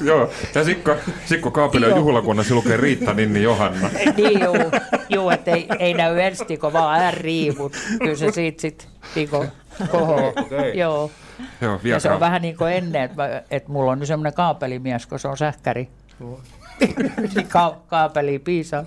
Joo, 0.01 0.31
tämä 0.53 0.65
Sikko, 0.65 0.97
Sikko 1.25 1.51
Kaapeli 1.51 1.85
on 1.85 1.91
Joo. 1.91 1.99
juhlakunnassa, 1.99 2.55
lukee 2.55 2.77
Riitta 2.77 3.15
Ninni 3.15 3.43
Johanna. 3.43 3.91
niin 4.17 4.41
juu, 4.41 4.57
juu 5.09 5.31
että 5.31 5.51
ei, 5.51 5.69
ei 5.79 5.95
näy 5.95 6.21
enstiko 6.21 6.73
vaan 6.73 7.15
R, 7.15 7.23
mutta 7.59 7.79
kyllä 7.99 8.17
se 8.17 8.33
siitä 8.33 8.61
sitten 8.61 8.89
niinku 9.15 9.45
koho. 9.91 10.33
Okei. 10.37 10.79
Joo. 10.79 11.11
Joo, 11.61 11.81
Ja 11.85 12.01
se 12.01 12.11
on 12.11 12.21
vähän 12.21 12.43
niin 12.43 12.57
kuin 12.57 12.73
ennen, 12.73 13.03
että, 13.03 13.43
että 13.51 13.73
mulla 13.73 13.93
on 13.93 13.99
nyt 13.99 14.09
semmoinen 14.09 14.33
kaapelimies, 14.35 15.07
kun 15.07 15.19
se 15.19 15.29
on 15.29 15.37
sähkäri. 15.37 15.89
Niin 17.35 17.49
ka- 17.49 17.77
kaapeli 17.89 18.39
piisaa. 18.39 18.85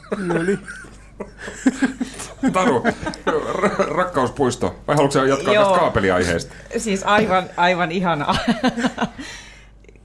Taru, 2.53 2.83
r- 3.27 3.87
rakkauspuisto. 3.95 4.75
Vai 4.87 4.95
haluatko 4.95 5.19
jatkaa 5.25 5.53
Joo. 5.53 5.63
tästä 5.65 5.79
kaapeliaiheesta? 5.79 6.53
Siis 6.77 7.03
aivan, 7.03 7.43
aivan 7.57 7.91
ihanaa. 7.91 8.35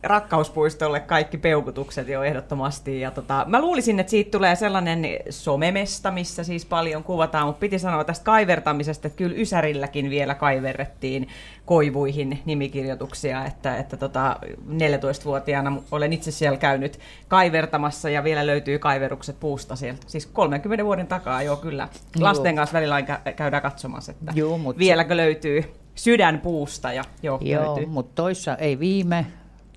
Rakkauspuistolle 0.08 1.00
kaikki 1.00 1.38
peukutukset 1.38 2.08
jo 2.08 2.22
ehdottomasti. 2.22 3.00
Ja 3.00 3.10
tota, 3.10 3.44
mä 3.48 3.60
luulisin, 3.60 4.00
että 4.00 4.10
siitä 4.10 4.30
tulee 4.30 4.56
sellainen 4.56 5.06
somemesta, 5.30 6.10
missä 6.10 6.44
siis 6.44 6.64
paljon 6.66 7.04
kuvataan, 7.04 7.46
mutta 7.46 7.60
piti 7.60 7.78
sanoa 7.78 8.04
tästä 8.04 8.24
kaivertamisesta, 8.24 9.06
että 9.08 9.16
kyllä 9.16 9.36
Ysärilläkin 9.38 10.10
vielä 10.10 10.34
kaiverrettiin 10.34 11.28
koivuihin 11.66 12.42
nimikirjoituksia, 12.44 13.44
että, 13.44 13.76
että 13.76 13.96
tota, 13.96 14.36
14-vuotiaana 14.68 15.76
olen 15.90 16.12
itse 16.12 16.30
siellä 16.30 16.58
käynyt 16.58 16.98
kaivertamassa 17.28 18.10
ja 18.10 18.24
vielä 18.24 18.46
löytyy 18.46 18.78
kaiverukset 18.78 19.40
puusta 19.40 19.76
sieltä. 19.76 20.02
Siis 20.06 20.26
30 20.26 20.84
vuoden 20.84 21.06
takaa 21.06 21.42
jo 21.42 21.56
kyllä. 21.56 21.88
Lasten 22.20 22.50
Joo. 22.50 22.56
kanssa 22.56 22.74
välillä 22.74 23.02
käydään 23.36 23.62
katsomassa, 23.62 24.12
että 24.12 24.32
Joo, 24.34 24.58
mut 24.58 24.76
se- 24.76 24.78
vieläkö 24.78 25.16
löytyy 25.16 25.64
sydän 25.94 26.40
puusta 26.40 26.92
ja 26.92 27.04
joo, 27.22 27.38
Joo, 27.42 27.66
löytyy. 27.66 27.86
mutta 27.86 28.22
toissa, 28.22 28.56
ei 28.56 28.78
viime, 28.78 29.26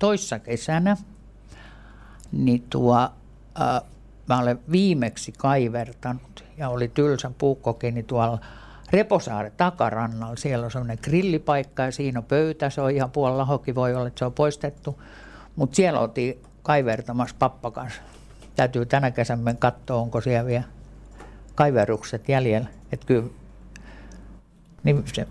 toissa 0.00 0.38
kesänä, 0.38 0.96
niin 2.32 2.66
tuo, 2.70 2.98
äh, 3.60 3.82
mä 4.28 4.38
olen 4.38 4.60
viimeksi 4.72 5.32
kaivertanut 5.32 6.44
ja 6.56 6.68
oli 6.68 6.88
tylsä 6.88 7.30
puukkokin 7.38 7.94
niin 7.94 8.04
tuolla 8.04 8.38
Reposaaren 8.92 9.52
takarannalla. 9.56 10.36
Siellä 10.36 10.64
on 10.64 10.70
semmoinen 10.70 10.98
grillipaikka 11.02 11.82
ja 11.82 11.92
siinä 11.92 12.18
on 12.18 12.24
pöytä, 12.24 12.70
se 12.70 12.80
on 12.80 12.90
ihan 12.90 13.10
puolella 13.10 13.44
hoki, 13.44 13.74
voi 13.74 13.94
olla, 13.94 14.08
että 14.08 14.18
se 14.18 14.24
on 14.24 14.32
poistettu. 14.32 15.02
Mutta 15.56 15.76
siellä 15.76 16.00
oltiin 16.00 16.42
kaivertamassa 16.62 17.36
pappa 17.38 17.70
kanssa. 17.70 18.02
Täytyy 18.56 18.86
tänä 18.86 19.10
kesänä 19.10 19.54
katsoa, 19.54 20.00
onko 20.00 20.20
siellä 20.20 20.46
vielä 20.46 20.64
kaiverukset 21.54 22.28
jäljellä. 22.28 22.68
Että 22.92 23.06
kyllä 23.06 23.28
niin 24.84 25.04
se 25.14 25.26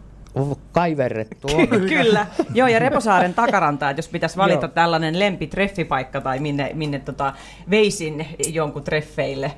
kaiverrettu 0.71 1.47
on. 1.53 1.67
Kyllä, 1.67 2.27
joo 2.53 2.67
ja 2.67 2.79
Reposaaren 2.79 3.33
takaranta, 3.33 3.89
että 3.89 3.99
jos 3.99 4.07
pitäisi 4.07 4.37
valita 4.37 4.65
Joo. 4.65 4.73
tällainen 4.73 5.19
lempitreffipaikka 5.19 6.21
tai 6.21 6.39
minne, 6.39 6.71
minne 6.73 6.99
tota, 6.99 7.33
veisin 7.69 8.25
jonkun 8.53 8.83
treffeille, 8.83 9.51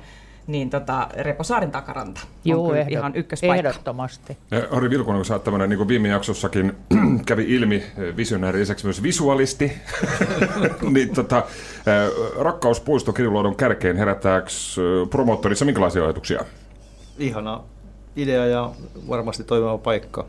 niin 0.46 0.70
tota, 0.70 1.08
Reposaaren 1.16 1.70
takaranta 1.70 2.20
on 2.24 2.28
Joo, 2.44 2.66
kyllä 2.66 2.80
ehdot, 2.80 2.92
ihan 2.92 3.16
ykköspaikka. 3.16 3.68
ehdottomasti. 3.68 4.38
Harri 4.70 4.90
Vilkunen, 4.90 5.18
kun 5.18 5.24
sä 5.24 5.34
oot 5.34 5.44
tämmönen, 5.44 5.68
niin 5.68 5.78
kuin 5.78 5.88
viime 5.88 6.08
jaksossakin 6.08 6.72
kävi 7.26 7.54
ilmi, 7.54 7.76
eh, 7.76 8.16
visionääri 8.16 8.58
lisäksi 8.58 8.86
myös 8.86 9.02
visualisti, 9.02 9.72
niin 10.94 11.14
tota, 11.14 11.38
eh, 11.38 12.34
rakkauspuisto 12.38 13.12
Kirjuluodon 13.12 13.56
kärkeen 13.56 13.96
herättääks 13.96 14.78
eh, 14.78 15.08
promoottorissa 15.10 15.64
minkälaisia 15.64 16.04
ajatuksia? 16.04 16.44
ihana 17.18 17.60
idea 18.16 18.46
ja 18.46 18.70
varmasti 19.08 19.44
toimiva 19.44 19.78
paikka. 19.78 20.26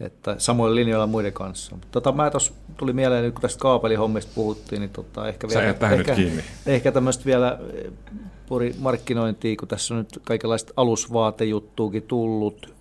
Että 0.00 0.34
samoilla 0.38 0.74
linjoilla 0.74 1.06
muiden 1.06 1.32
kanssa. 1.32 1.76
Tota, 1.90 2.12
mä 2.12 2.30
tos 2.30 2.54
tuli 2.76 2.92
mieleen, 2.92 3.24
nyt 3.24 3.34
kun 3.34 3.42
tästä 3.42 3.60
kaapelihommista 3.60 4.32
puhuttiin, 4.34 4.80
niin 4.80 4.90
tota, 4.90 5.28
ehkä 5.28 5.48
vielä... 5.48 5.74
ehkä, 5.92 6.14
kiinni. 6.14 6.42
Ehkä 6.66 6.92
tämmöistä 6.92 7.24
vielä 7.24 7.58
eh, 7.74 7.92
puri 8.46 8.74
markkinointia, 8.78 9.56
kun 9.56 9.68
tässä 9.68 9.94
on 9.94 9.98
nyt 9.98 10.20
kaikenlaista 10.24 10.72
alusvaatejuttuukin 10.76 12.02
tullut 12.02 12.74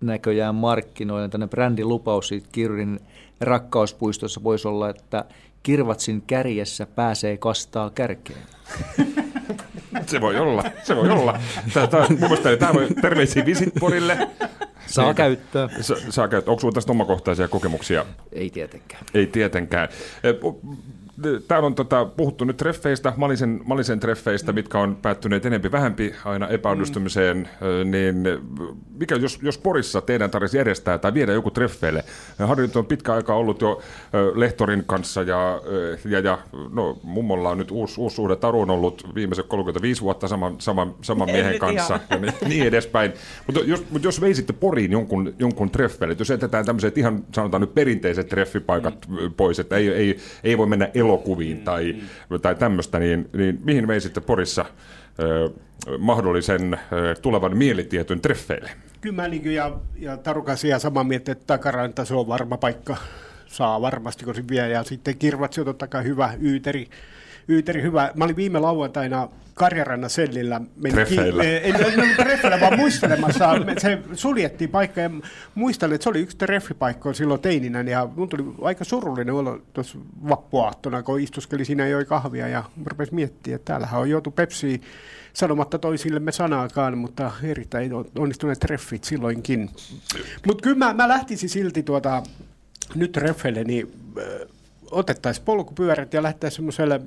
näköjään 0.00 0.54
markkinoille. 0.54 1.28
Tänne 1.28 1.46
brändilupaus 1.46 2.28
siitä 2.28 2.48
Kirrin 2.52 3.00
rakkauspuistossa 3.40 4.42
voisi 4.42 4.68
olla, 4.68 4.90
että 4.90 5.24
Kirvatsin 5.62 6.22
kärjessä 6.26 6.86
pääsee 6.86 7.36
kastaa 7.36 7.90
kärkeen. 7.90 8.42
Se 10.06 10.20
voi 10.20 10.36
olla, 10.38 10.64
se 10.82 10.96
voi 10.96 11.10
olla. 11.10 11.38
Tää, 11.74 11.86
tää, 11.86 12.06
mun 12.08 12.18
mielestä 12.18 12.56
tämä 12.56 12.74
voi 12.74 12.88
terveisiä 13.00 13.46
Visitporille. 13.46 14.28
Saa 14.86 15.14
käyttöä. 15.14 15.68
Sa, 15.80 15.94
saa 16.10 16.28
käyttää. 16.28 16.52
Onko 16.52 16.60
sinulla 16.60 16.74
tästä 16.74 16.92
omakohtaisia 16.92 17.48
kokemuksia? 17.48 18.06
Ei 18.32 18.50
tietenkään. 18.50 19.04
Ei 19.14 19.26
tietenkään. 19.26 19.88
Täällä 21.48 21.66
on 21.66 21.74
tota, 21.74 22.04
puhuttu 22.04 22.44
nyt 22.44 22.56
treffeistä, 22.56 23.12
Malisen, 23.16 23.60
Malisen 23.64 24.00
treffeistä, 24.00 24.52
mitkä 24.52 24.78
on 24.78 24.96
päättyneet 25.02 25.46
enempi 25.46 25.72
vähempi 25.72 26.14
aina 26.24 26.48
epäonnistumiseen, 26.48 27.48
mm. 27.60 27.90
niin 27.90 28.16
mikä 28.98 29.14
jos, 29.14 29.38
jos 29.42 29.58
Porissa 29.58 30.00
teidän 30.00 30.30
tarvitsisi 30.30 30.56
järjestää 30.56 30.98
tai 30.98 31.14
viedä 31.14 31.32
joku 31.32 31.50
treffeille? 31.50 32.04
Harri 32.38 32.68
on 32.74 32.86
pitkä 32.86 33.14
aika 33.14 33.34
ollut 33.34 33.60
jo 33.60 33.80
Lehtorin 34.34 34.84
kanssa 34.86 35.22
ja, 35.22 35.60
ja, 36.04 36.20
ja 36.20 36.38
no, 36.72 36.98
mummolla 37.02 37.50
on 37.50 37.58
nyt 37.58 37.70
uusi, 37.70 38.00
uusi 38.00 38.16
suhde. 38.16 38.36
Taru 38.36 38.60
on 38.60 38.70
ollut 38.70 39.14
viimeiset 39.14 39.46
35 39.46 40.02
vuotta 40.02 40.28
saman, 40.28 40.56
saman, 40.58 40.94
saman 41.02 41.28
Ei 41.28 41.34
miehen 41.34 41.58
kanssa 41.58 41.94
ihan. 41.94 42.06
ja 42.10 42.18
niin, 42.18 42.48
niin 42.48 42.66
edespäin. 42.66 43.12
Mutta 43.46 43.60
jos, 43.60 43.84
mutta 43.90 44.08
jos 44.08 44.20
veisitte 44.20 44.52
Poriin 44.52 44.92
jonkun, 44.92 45.34
jonkun 45.38 45.70
treffeille, 45.70 46.16
jos 46.18 46.30
jätetään 46.30 46.66
tämmöiset 46.66 46.98
ihan 46.98 47.24
sanotaan 47.34 47.60
nyt 47.60 47.74
perinteiset 47.74 48.28
treffipaikat 48.28 49.08
mm. 49.08 49.32
pois, 49.36 49.58
että 49.58 49.76
ei, 49.76 49.88
ei, 49.88 50.18
ei 50.44 50.58
voi 50.58 50.66
mennä 50.66 50.90
elokuviin 51.10 51.56
mm. 51.56 51.64
tai, 51.64 51.96
tai 52.42 52.54
tämmöistä, 52.54 52.98
niin, 52.98 53.28
niin 53.32 53.60
mihin 53.64 53.88
veisitte 53.88 54.20
Porissa 54.20 54.64
ö, 55.18 55.50
mahdollisen 55.98 56.74
ö, 56.74 57.14
tulevan 57.22 57.56
mielitietyn 57.56 58.20
treffeille? 58.20 58.70
Kyllä 59.00 59.16
mä 59.16 59.28
niin 59.28 59.54
ja, 59.54 59.76
ja 59.96 60.16
Tarukas 60.16 60.64
ihan 60.64 60.80
samaa 60.80 61.04
mieltä, 61.04 61.32
että 61.32 61.44
takaranta 61.46 62.04
se 62.04 62.14
on 62.14 62.28
varma 62.28 62.56
paikka. 62.56 62.96
Saa 63.46 63.80
varmasti, 63.80 64.24
kun 64.24 64.34
se 64.34 64.44
vie. 64.50 64.68
Ja 64.68 64.84
sitten 64.84 65.18
Kirvatsi 65.18 65.60
on 65.60 65.64
totta 65.64 65.86
kai 65.86 66.04
hyvä, 66.04 66.34
Yyteri, 66.42 66.88
Yyteri 67.50 67.82
hyvä. 67.82 68.10
Mä 68.14 68.24
olin 68.24 68.36
viime 68.36 68.58
lauantaina 68.58 69.28
Karjarannan 69.54 70.10
sellillä. 70.10 70.60
Treffeillä. 70.90 71.42
ki- 71.42 71.48
En, 71.48 71.74
en, 71.76 72.00
en 72.00 72.16
treffeillä, 72.16 72.60
vaan 72.60 72.76
muistelemassa. 72.78 73.48
Se 73.78 73.98
suljettiin 74.14 74.70
paikka 74.70 75.00
ja 75.00 75.10
muistan, 75.54 75.92
että 75.92 76.02
se 76.02 76.08
oli 76.10 76.20
yksi 76.20 76.36
treffipaikka 76.36 77.12
silloin 77.12 77.40
teininä. 77.40 77.80
Ja 77.80 78.08
mun 78.16 78.28
tuli 78.28 78.44
aika 78.62 78.84
surullinen 78.84 79.34
olo 79.34 79.58
tuossa 79.72 79.98
vappuaattona, 80.28 81.02
kun 81.02 81.20
istuskeli 81.20 81.64
siinä 81.64 81.86
joi 81.86 82.04
kahvia 82.04 82.48
ja 82.48 82.64
rupesi 82.86 83.14
miettimään, 83.14 83.56
että 83.56 83.64
täällähän 83.72 84.00
on 84.00 84.10
joutu 84.10 84.30
Pepsi 84.30 84.80
sanomatta 85.32 85.78
toisillemme 85.78 86.32
sanaakaan, 86.32 86.98
mutta 86.98 87.32
erittäin 87.42 87.94
on- 87.94 88.10
onnistuneet 88.18 88.58
treffit 88.60 89.04
silloinkin. 89.04 89.70
Mutta 90.46 90.62
kyllä 90.62 90.76
mä, 90.78 90.92
mä 90.94 91.08
lähtisin 91.08 91.48
silti 91.48 91.82
tuota, 91.82 92.22
nyt 92.94 93.12
treffeille, 93.12 93.64
niin 93.64 93.92
äh, 94.18 94.24
otettaisiin 94.90 95.44
polkupyörät 95.44 96.14
ja 96.14 96.22
lähdettäisiin 96.22 96.56
semmoiselle 96.56 97.00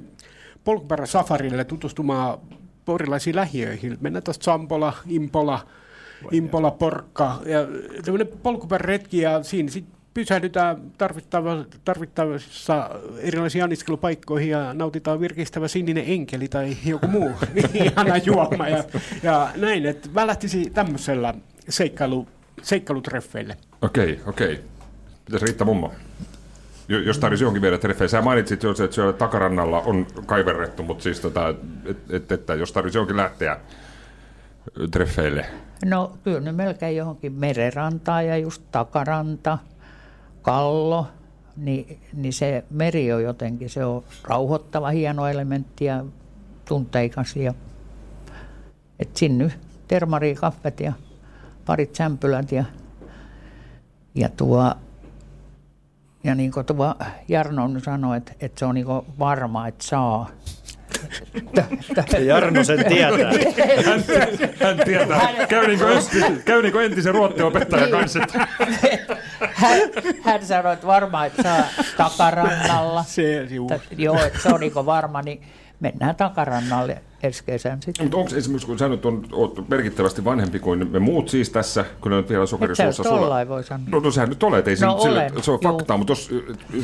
polkupyöräsafarille 0.63 1.63
tutustumaan 1.63 2.39
porilaisiin 2.85 3.35
lähiöihin. 3.35 3.97
Mennään 4.01 4.23
tuosta 4.23 4.43
Sampola, 4.43 4.93
Impola, 5.07 5.67
Impola, 6.31 6.71
Porkka 6.71 7.39
ja 7.45 7.59
tämmöinen 8.05 8.27
polkupyöräretki 8.43 9.17
ja 9.21 9.43
siinä 9.43 9.69
sitten 9.69 10.03
pysähdytään 10.13 10.91
tarvittavissa 11.85 12.89
erilaisiin 13.17 13.63
anniskelupaikkoihin 13.63 14.49
ja 14.49 14.73
nautitaan 14.73 15.19
virkistävä 15.19 15.67
sininen 15.67 16.03
enkeli 16.07 16.47
tai 16.47 16.77
joku 16.85 17.07
muu 17.07 17.31
ihana 17.73 18.17
juoma 18.17 18.69
ja, 18.69 18.83
ja 19.23 19.49
näin, 19.55 19.85
että 19.85 20.09
mä 20.13 20.27
lähtisin 20.27 20.73
tämmöisellä 20.73 21.33
seikkailu, 21.69 22.27
seikkailutreffeille. 22.61 23.57
Okei, 23.81 24.19
okei. 24.25 24.59
Pitäisi 25.25 25.45
riittää 25.45 25.65
mummo. 25.65 25.93
Jo- 26.87 26.99
Jos 26.99 27.19
tarvitsisi 27.19 27.43
johonkin 27.43 27.61
viedä 27.61 27.77
treffejä. 27.77 28.07
Sä 28.07 28.21
mainitsit 28.21 28.63
jo, 28.63 28.71
että 28.71 28.91
siellä 28.91 29.13
takarannalla 29.13 29.79
on 29.79 30.05
kaiverrettu, 30.25 30.83
mutta 30.83 31.03
siis 31.03 31.19
tota, 31.19 31.49
että 31.85 32.17
et, 32.17 32.31
että 32.31 32.55
jos 32.55 32.71
tarvitsisi 32.71 32.97
johonkin 32.97 33.17
lähteä 33.17 33.57
treffeille. 34.91 35.45
No 35.85 36.17
kyllä 36.23 36.39
ne 36.39 36.51
melkein 36.51 36.97
johonkin 36.97 37.33
merenrantaan 37.33 38.27
ja 38.27 38.37
just 38.37 38.63
takaranta, 38.71 39.57
kallo, 40.41 41.07
niin, 41.57 41.99
niin 42.13 42.33
se 42.33 42.63
meri 42.69 43.13
on 43.13 43.23
jotenkin, 43.23 43.69
se 43.69 43.85
on 43.85 44.03
rauhoittava, 44.23 44.89
hieno 44.89 45.27
elementti 45.27 45.85
ja 45.85 46.05
tunteikas. 46.65 47.35
Ja, 47.35 47.53
et 48.99 49.17
sinne 49.17 49.51
termarikaffet 49.87 50.79
ja 50.79 50.93
parit 51.65 51.95
sämpylät 51.95 52.51
ja, 52.51 52.63
ja 54.15 54.29
tuo, 54.29 54.73
ja 56.23 56.35
niin 56.35 56.51
kuin 56.51 56.65
tuo 56.65 56.95
Jarno 57.27 57.67
nyt 57.67 57.83
sanoi, 57.83 58.17
että, 58.17 58.31
että 58.41 58.59
se 58.59 58.65
on 58.65 58.75
niin 58.75 58.85
varma, 59.19 59.67
että 59.67 59.83
saa. 59.87 60.29
Ja 62.13 62.19
Jarno 62.19 62.63
sen 62.63 62.85
tietää. 62.87 63.31
Hän, 63.85 64.03
hän 64.63 64.77
tietää. 64.85 65.29
Käy 65.49 65.67
niin 65.67 65.79
kuin, 65.79 66.41
käy 66.45 66.61
niin 66.61 66.71
kuin 66.71 66.85
entisen 66.85 67.13
ruottiopettajan 67.13 67.89
kanssa. 67.89 68.19
että- 68.23 68.47
Hän, 69.53 69.79
hän 70.23 70.45
sanoi, 70.45 70.73
että 70.73 70.87
varma, 70.87 71.25
että 71.25 71.43
saa 71.43 71.63
takarannalla. 71.97 73.03
Se, 73.07 73.47
joo, 73.97 74.23
että 74.25 74.39
se 74.43 74.49
on 74.49 74.59
niin 74.59 74.73
varma, 74.75 75.21
niin 75.21 75.41
mennään 75.83 76.15
takarannalle 76.15 77.01
ensi 77.23 77.43
kesän 77.43 77.81
sitten. 77.81 78.05
Mutta 78.05 78.17
onko 78.17 78.35
esimerkiksi, 78.35 78.67
kun 78.67 78.79
sä 78.79 78.87
nyt 78.89 79.05
on, 79.05 79.25
oot 79.31 79.69
merkittävästi 79.69 80.25
vanhempi 80.25 80.59
kuin 80.59 80.91
me 80.91 80.99
muut 80.99 81.29
siis 81.29 81.49
tässä, 81.49 81.85
kyllä 82.01 82.17
nyt 82.17 82.29
vielä 82.29 82.45
sokeri 82.45 82.71
Et 82.71 82.77
sä 82.77 82.83
suussa 82.83 83.03
just 83.03 83.21
tollain 83.21 83.49
voi 83.49 83.63
sanoa. 83.63 83.87
No, 83.91 83.99
no 83.99 84.11
sähän 84.11 84.29
nyt 84.29 84.43
olet, 84.43 84.67
ei 84.67 84.75
se, 84.75 84.85
No 84.85 84.93
nyt 84.93 85.01
sille, 85.01 85.31
se 85.41 85.51
on 85.51 85.59
juu. 85.61 85.71
faktaa, 85.71 85.97
mutta 85.97 86.11
jos 86.11 86.29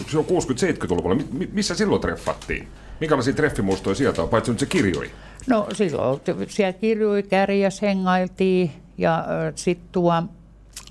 se 0.08 0.18
on 0.18 0.26
60-70-luvulla, 0.26 1.16
mi- 1.16 1.28
mi- 1.32 1.50
missä 1.54 1.76
silloin 1.76 2.02
treffattiin? 2.02 2.68
Minkälaisia 3.00 3.34
treffimuistoja 3.34 3.96
sieltä 3.96 4.22
on, 4.22 4.30
paitsi 4.30 4.52
nyt 4.52 4.60
se 4.60 4.66
kirjoi? 4.66 5.12
No 5.48 5.68
silloin 5.74 6.20
siellä 6.48 6.74
kirjui, 6.74 7.24
kärjäs, 7.24 7.82
hengailtiin 7.82 8.72
Ja 8.98 9.26
sitten 9.56 9.90
tuo 9.92 10.14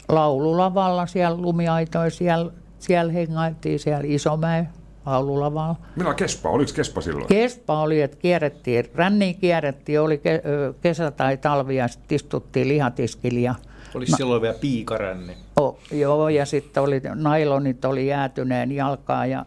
laululavalla 0.08 1.06
siellä 1.06 1.38
lumiaitoja, 1.38 2.10
siellä, 2.10 2.52
siellä 2.78 3.12
hengailtiin 3.12 3.78
siellä 3.78 4.04
Isomäen 4.06 4.68
laululavalla. 5.10 5.76
Millä 5.96 6.14
Kespa? 6.14 6.48
Oliko 6.48 6.72
Kespa 6.74 7.00
silloin? 7.00 7.26
Kespa 7.26 7.80
oli, 7.80 8.02
että 8.02 8.16
kierrettiin, 8.16 8.84
ränniin 8.94 9.38
kierrettiin, 9.38 10.00
oli 10.00 10.18
ke, 10.18 10.42
kesä 10.80 11.10
tai 11.10 11.36
talvi 11.36 11.76
ja 11.76 11.88
sitten 11.88 12.16
istuttiin 12.16 12.68
lihatiskillä 12.68 13.40
ja 13.40 13.54
Olisi 13.94 14.12
silloin 14.16 14.42
vielä 14.42 14.58
piikaränni. 14.60 15.36
Oh, 15.56 15.78
joo, 15.92 16.28
ja 16.28 16.46
sitten 16.46 16.82
oli, 16.82 17.00
nailonit 17.14 17.84
oli 17.84 18.06
jäätyneen 18.06 18.72
jalkaa 18.72 19.26
ja 19.26 19.46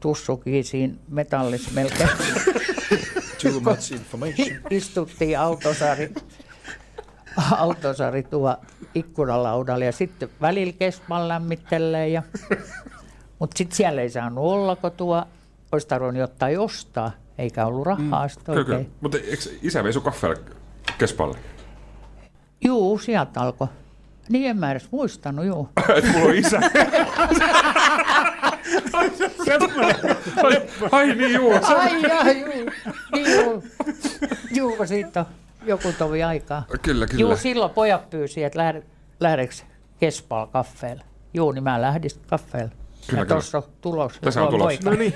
tussukin 0.00 0.64
siinä 0.64 0.94
metallissa 1.08 1.70
melkein. 1.74 2.10
Too 3.42 3.60
much 3.60 3.92
information. 3.92 4.48
Istuttiin 4.70 5.38
autosari, 5.38 6.14
autosari 7.50 8.22
tuo 8.22 8.56
ikkunalaudalle 8.94 9.84
ja 9.84 9.92
sitten 9.92 10.28
välillä 10.40 10.72
kespan 10.72 11.28
lämmittelee. 11.28 12.08
Ja, 12.08 12.22
mutta 13.42 13.58
sitten 13.58 13.76
siellä 13.76 14.02
ei 14.02 14.10
saanut 14.10 14.44
olla, 14.44 14.76
kun 14.76 14.90
tuo 14.90 15.24
olisi 15.72 15.88
tarvinnut 15.88 16.20
jotain 16.20 16.58
ostaa, 16.58 17.10
eikä 17.38 17.66
ollut 17.66 17.86
rahaa 17.86 18.26
mm, 18.26 18.44
kyllä, 18.44 18.64
kyllä. 18.64 18.84
Mutta 19.00 19.18
eikö 19.18 19.42
isä 19.62 19.84
vei 19.84 19.92
sun 19.92 20.02
kaffeelle 20.02 20.36
Kespalle? 20.98 21.38
Juu, 22.64 22.98
sieltä 22.98 23.40
alkoi. 23.40 23.68
Niin 24.28 24.50
en 24.50 24.56
mä 24.56 24.70
edes 24.70 24.92
muistanut, 24.92 25.44
juu. 25.44 25.68
Et 25.96 26.04
mulla 26.12 26.24
on 26.24 26.34
isä. 26.34 26.60
ai, 30.42 30.68
ai 30.92 31.14
niin 31.14 31.34
juu. 31.34 31.52
Ai 31.52 32.10
ai 32.10 32.40
juu. 32.40 32.70
Niin 33.12 33.34
juu. 33.34 33.64
Juu, 34.54 34.86
siitä 34.86 35.20
on 35.20 35.26
joku 35.66 35.92
tovi 35.98 36.22
aikaa. 36.22 36.64
Kyllä, 36.82 37.06
kyllä. 37.06 37.20
Juu, 37.20 37.36
silloin 37.36 37.70
pojat 37.70 38.10
pyysi, 38.10 38.44
että 38.44 38.58
lähde, 38.58 38.82
lähdeks 39.20 39.64
Kespal 40.00 40.46
kaffeelle. 40.46 41.04
Juu, 41.34 41.52
niin 41.52 41.64
mä 41.64 41.82
lähdin 41.82 42.10
kaffeelle. 42.26 42.81
Kyllä, 43.12 43.22
ja 43.22 43.26
tuossa 43.26 43.58
on 43.58 43.64
tulos. 43.80 44.18
Tässä 44.20 44.42
on 44.42 44.48
tulos. 44.48 44.80
No 44.82 44.90
niin. 44.90 45.14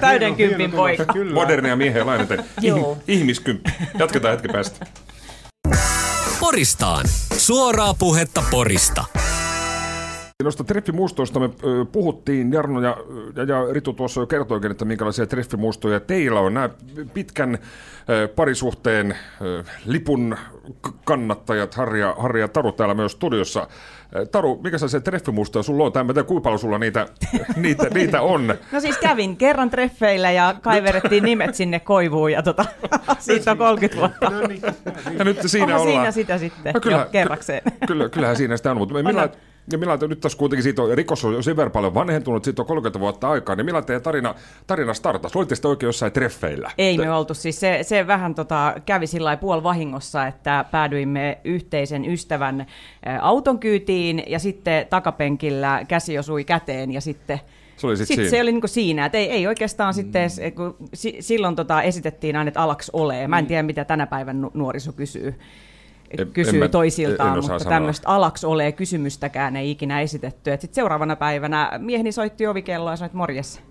Täyden 0.00 0.36
kympin 0.36 0.70
poika. 0.70 1.04
Modernia 1.34 1.76
miehen 1.76 2.06
lainaten. 2.06 2.44
Ihmiskymppi. 3.08 3.70
Jatketaan 3.98 4.32
hetki 4.32 4.48
päästä. 4.48 4.86
Poristaan. 6.40 7.04
Suoraa 7.36 7.94
puhetta 7.94 8.42
Porista. 8.50 9.04
Noista 10.42 10.64
treffimuistoista 10.64 11.40
me 11.40 11.50
puhuttiin, 11.92 12.52
Jarno 12.52 12.80
ja, 12.80 12.96
ja, 13.36 13.42
ja 13.42 13.72
Ritu 13.72 13.92
tuossa 13.92 14.20
jo 14.20 14.26
kertoikin, 14.26 14.70
että 14.70 14.84
minkälaisia 14.84 15.26
treffimuistoja 15.26 16.00
teillä 16.00 16.40
on. 16.40 16.54
Nämä 16.54 16.70
pitkän 17.14 17.58
parisuhteen 18.36 19.16
lipun 19.84 20.36
kannattajat, 21.04 21.74
Harri 21.74 22.00
ja, 22.00 22.14
Harri 22.18 22.40
ja 22.40 22.48
Taru 22.48 22.72
täällä 22.72 22.94
myös 22.94 23.12
studiossa. 23.12 23.68
Taru, 24.32 24.60
mikä 24.62 24.78
se 24.78 25.00
treffimuisto 25.00 25.62
sulla 25.62 25.84
on? 25.84 25.92
Tämä 25.92 26.12
kuinka 26.12 26.40
paljon 26.40 26.58
sulla 26.58 26.78
niitä, 26.78 27.06
niitä, 27.56 27.86
niitä 27.94 28.20
on? 28.20 28.54
No 28.72 28.80
siis 28.80 28.98
kävin 28.98 29.36
kerran 29.36 29.70
treffeillä 29.70 30.30
ja 30.30 30.54
kaiverettiin 30.62 31.24
nimet 31.24 31.54
sinne 31.54 31.80
koivuun 31.80 32.32
ja 32.32 32.42
tota, 32.42 32.64
siitä 33.18 33.50
on 33.50 33.58
30 33.58 33.98
vuotta. 33.98 34.30
No 34.30 34.46
niin. 34.46 34.62
Ja 35.18 35.24
nyt 35.24 35.38
siinä 35.46 35.64
Onhan 35.64 35.80
ollaan. 35.80 36.12
siinä 36.12 36.12
sitä 36.12 36.38
sitten 36.38 36.74
no 36.74 36.80
kyllä, 36.80 36.96
jo 36.96 37.06
kerrakseen. 37.12 37.62
Kyllä, 37.86 38.08
kyllähän 38.08 38.36
siinä 38.36 38.56
sitä 38.56 38.70
on, 38.70 38.76
mutta 38.76 38.94
millä, 39.02 39.28
ja 39.72 39.78
millä 39.78 39.98
nyt 40.08 40.20
taas 40.20 40.36
kuitenkin 40.36 40.62
siitä 40.62 40.82
on, 40.82 40.96
rikos 40.96 41.24
on 41.24 41.42
sen 41.42 41.56
verran 41.56 41.72
paljon 41.72 41.94
vanhentunut, 41.94 42.44
siitä 42.44 42.62
on 42.62 42.66
30 42.66 43.00
vuotta 43.00 43.28
aikaa, 43.28 43.56
niin 43.56 43.64
millä 43.64 43.82
teidän 43.82 44.02
tarina, 44.02 44.34
tarina 44.66 44.94
startasi? 44.94 45.38
Olitte 45.38 45.54
sitten 45.54 45.68
oikein 45.68 45.88
jossain 45.88 46.12
treffeillä? 46.12 46.70
Ei 46.78 46.98
me 46.98 47.12
oltu, 47.12 47.34
siis 47.34 47.60
se, 47.60 47.78
se 47.82 48.06
vähän 48.06 48.34
tota, 48.34 48.74
kävi 48.86 49.06
sillä 49.06 49.36
puol 49.36 49.62
vahingossa, 49.62 50.26
että 50.26 50.64
päädyimme 50.70 51.38
yhteisen 51.44 52.04
ystävän 52.04 52.66
auton 53.20 53.58
kyytiin 53.58 54.22
ja 54.26 54.38
sitten 54.38 54.86
takapenkillä 54.86 55.84
käsi 55.88 56.18
osui 56.18 56.44
käteen 56.44 56.92
ja 56.92 57.00
sitten 57.00 57.40
se 57.76 57.86
oli, 57.86 57.96
sit 57.96 58.06
sit 58.06 58.28
se 58.28 58.40
oli 58.40 58.52
niin 58.52 58.68
siinä, 58.68 59.06
että 59.06 59.18
ei, 59.18 59.30
ei 59.30 59.46
oikeastaan 59.46 59.94
mm. 59.94 59.96
sitten, 59.96 60.30
kun 60.56 60.76
si, 60.94 61.16
silloin 61.20 61.56
tota 61.56 61.82
esitettiin 61.82 62.36
aina, 62.36 62.48
että 62.48 62.62
alaks 62.62 62.90
olee. 62.92 63.28
Mä 63.28 63.38
en 63.38 63.44
mm. 63.44 63.48
tiedä, 63.48 63.62
mitä 63.62 63.84
tänä 63.84 64.06
päivän 64.06 64.50
nuoriso 64.54 64.92
kysyy 64.92 65.34
kysyy 66.32 66.64
en, 66.64 66.70
toisiltaan, 66.70 67.38
en 67.38 67.44
mutta 67.44 67.68
tämmöistä 67.68 68.08
alaks 68.08 68.44
olee 68.44 68.72
kysymystäkään 68.72 69.56
ei 69.56 69.70
ikinä 69.70 70.00
esitetty. 70.00 70.50
Sitten 70.50 70.74
seuraavana 70.74 71.16
päivänä 71.16 71.70
mieheni 71.78 72.12
soitti 72.12 72.46
ovikelloa 72.46 72.92
ja 72.92 72.96
sanoi, 72.96 73.06
että 73.06 73.18
morjes. 73.18 73.62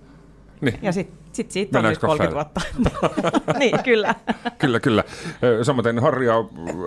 Niin. 0.62 0.80
Ja 0.82 0.92
sitten 0.92 1.18
sit 1.32 1.52
siitä 1.52 1.80
on 1.80 1.86
nyt 1.86 1.98
30 2.00 2.36
vuotta. 2.36 2.62
niin, 3.60 3.84
kyllä. 3.84 4.16
kyllä, 4.60 4.80
kyllä. 4.80 5.04
Samaten 5.64 6.00
Harri 6.00 6.26
ja 6.26 6.34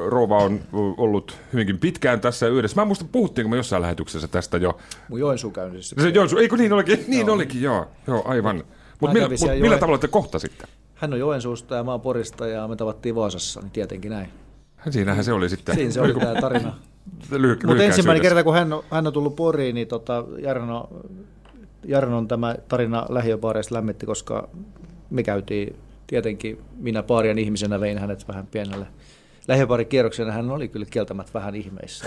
Rova 0.06 0.36
on 0.36 0.60
ollut 0.72 1.38
hyvinkin 1.52 1.78
pitkään 1.78 2.20
tässä 2.20 2.48
yhdessä. 2.48 2.80
Mä 2.80 2.84
muista, 2.84 3.04
puhuttiinko 3.12 3.50
me 3.50 3.56
jossain 3.56 3.82
lähetyksessä 3.82 4.28
tästä 4.28 4.56
jo? 4.56 4.78
Mun 5.08 5.20
Joensuun 5.20 5.52
käynnissä. 5.52 5.96
Se 6.02 6.08
Joensuu, 6.08 6.38
eikö 6.38 6.56
niin 6.56 6.72
olikin? 6.72 7.04
Niin 7.08 7.26
joo. 7.26 7.34
olikin, 7.34 7.62
joo. 7.62 7.86
joo 8.06 8.22
aivan. 8.24 8.64
Mutta 9.00 9.14
millä, 9.14 9.28
mut, 9.28 9.60
millä 9.60 9.78
tavalla 9.78 9.98
te 9.98 10.08
kohtasitte? 10.08 10.64
Hän 10.94 11.12
on 11.12 11.18
Joensuusta 11.18 11.74
ja 11.74 11.84
mä 11.84 11.90
oon 11.90 12.00
Porista 12.00 12.46
ja 12.46 12.68
me 12.68 12.76
tavattiin 12.76 13.14
Vaasassa, 13.14 13.60
niin 13.60 13.70
tietenkin 13.70 14.10
näin. 14.10 14.30
Siinähän 14.90 15.24
se 15.24 15.32
oli 15.32 15.48
sitten. 15.48 15.74
Siinä 15.74 15.90
se 15.90 16.00
oli 16.00 16.14
tämä 16.14 16.40
tarina. 16.40 16.74
Mutta 17.66 17.82
ensimmäinen 17.82 18.22
kerta, 18.22 18.44
kun 18.44 18.54
hän 18.54 18.72
on, 18.72 18.84
hän 18.90 19.06
on 19.06 19.12
tullut 19.12 19.36
Poriin, 19.36 19.74
niin 19.74 19.88
tota, 19.88 20.24
Jarno, 20.38 20.88
Jarnon 21.84 22.28
tämä 22.28 22.54
tarina 22.68 23.06
lähiöpaareista 23.08 23.74
lämmitti, 23.74 24.06
koska 24.06 24.48
me 25.10 25.22
käytiin 25.22 25.76
tietenkin, 26.06 26.60
minä 26.76 27.02
paarian 27.02 27.38
ihmisenä 27.38 27.80
vein 27.80 27.98
hänet 27.98 28.28
vähän 28.28 28.46
pienelle 28.46 28.86
lähiöpaarikierroksena. 29.48 30.32
Hän 30.32 30.50
oli 30.50 30.68
kyllä 30.68 30.86
kieltämättä 30.90 31.32
vähän 31.34 31.54
ihmeissä. 31.54 32.06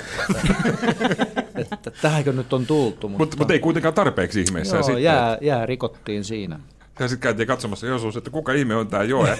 että, 1.55 1.91
tähänkö 2.01 2.34
nyt 2.34 2.53
on 2.53 2.65
tultu. 2.65 3.09
Mutta 3.09 3.26
Mut, 3.26 3.36
mut 3.39 3.51
ei 3.51 3.59
kuitenkaan 3.59 3.93
tarpeeksi 3.93 4.41
ihmeissä. 4.41 4.78
Joo, 4.78 4.97
jää, 4.97 5.38
jää 5.41 5.65
rikottiin 5.65 6.24
siinä. 6.24 6.59
Ja 6.99 7.07
sitten 7.07 7.23
käytiin 7.23 7.47
katsomassa 7.47 7.87
Josus, 7.87 8.17
että 8.17 8.29
kuka 8.29 8.53
ihme 8.53 8.75
on 8.75 8.87
tämä 8.87 9.03
Joe? 9.13 9.37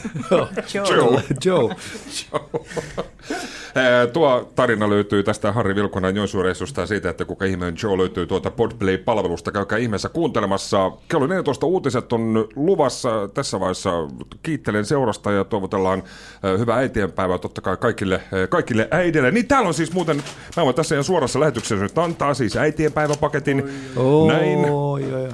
Joe. 0.74 1.24
Joe. 1.46 1.76
Joe. 2.32 2.66
Tuo 4.14 4.52
tarina 4.56 4.90
löytyy 4.90 5.24
tästä 5.24 5.52
Harri 5.52 5.76
Vilkonan 5.76 6.16
Joensuureissusta 6.16 6.86
siitä, 6.86 7.10
että 7.10 7.26
kuka 7.26 7.46
ihme 7.46 7.66
on 7.66 7.74
Joe 7.84 7.98
löytyy 7.98 8.26
tuota 8.26 8.52
Podplay-palvelusta. 8.52 9.52
Käykää 9.52 9.78
ihmeessä 9.78 10.10
kuuntelemassa. 10.10 10.92
Kello 11.08 11.28
14 11.28 11.66
uutiset 11.66 12.14
on 12.14 12.48
luvassa. 12.56 13.30
Tässä 13.34 13.60
vaiheessa 13.60 13.92
kiittelen 14.44 14.86
seurasta 14.86 15.32
ja 15.32 15.44
toivotellaan 15.44 16.04
hyvää 16.58 16.78
äitienpäivää 16.78 17.38
totta 17.38 17.62
kai 17.62 17.78
kaikille, 17.78 18.22
kaikille 18.50 18.88
äidille. 18.92 19.32
Niin 19.32 19.48
täällä 19.48 19.68
on 19.68 19.74
siis 19.74 19.94
muuten, 19.94 20.24
mä 20.58 20.64
voin 20.66 20.76
tässä 20.76 20.96
ihan 20.96 21.04
suorassa 21.04 21.40
lähetyksessä 21.40 21.84
nyt 21.84 21.98
antaa 21.98 22.34
siis 22.34 22.58
äitienpäiväpaketin. 22.58 23.70
Oh, 23.96 24.28
Näin. 24.28 24.62
Joo, 24.62 24.98
joo. 24.98 25.30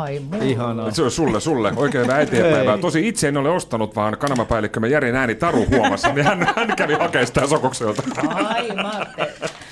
Ai 0.00 0.22
Ihanaa. 0.42 0.90
Se 0.90 1.02
on 1.02 1.10
sulle, 1.10 1.40
sulle. 1.40 1.72
Oikein 1.76 2.04
hyvää 2.04 2.16
äitienpäivää. 2.16 2.78
Tosi 2.78 3.08
itse 3.08 3.28
en 3.28 3.36
ole 3.36 3.50
ostanut, 3.50 3.96
vaan 3.96 4.18
kanavapäällikkömme 4.18 4.88
Jari 4.88 5.10
Ääni 5.16 5.34
Taru 5.34 5.66
huomassa, 5.70 6.08
niin 6.12 6.24
hän, 6.26 6.48
hän 6.56 6.76
kävi 6.76 6.94
hakemaan 6.94 7.26
sitä 7.26 7.46
sokokselta. 7.46 8.02
Ai, 8.44 8.68
mä 8.74 9.06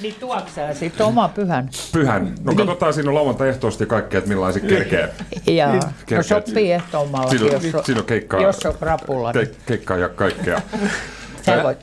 Niin 0.00 0.14
tuoksää 0.20 0.74
sitten 0.74 1.06
oma 1.06 1.28
pyhän. 1.28 1.68
Pyhän. 1.92 2.34
No 2.44 2.52
niin. 2.52 2.56
katsotaan 2.56 2.94
siinä 2.94 3.10
on 3.10 3.14
lauantai 3.14 3.48
ehtoosti 3.48 3.86
kaikkea, 3.86 4.18
että 4.18 4.28
millaisia 4.28 4.62
kerkeä. 4.68 5.08
Joo, 5.46 5.72
no 6.16 6.22
sopii 6.22 6.72
ehtoomallakin, 6.72 7.38
siinä, 7.38 7.54
jos, 7.54 7.74
on, 7.74 7.84
siinä 7.84 8.00
on 8.00 8.06
keikkaa, 8.06 8.40
jos 8.40 8.66
on 8.66 8.74
krapulla. 8.78 9.32
Ke, 9.32 9.38
niin- 9.38 9.56
keikkaa 9.66 9.96
ja 9.96 10.08
kaikkea. 10.08 10.60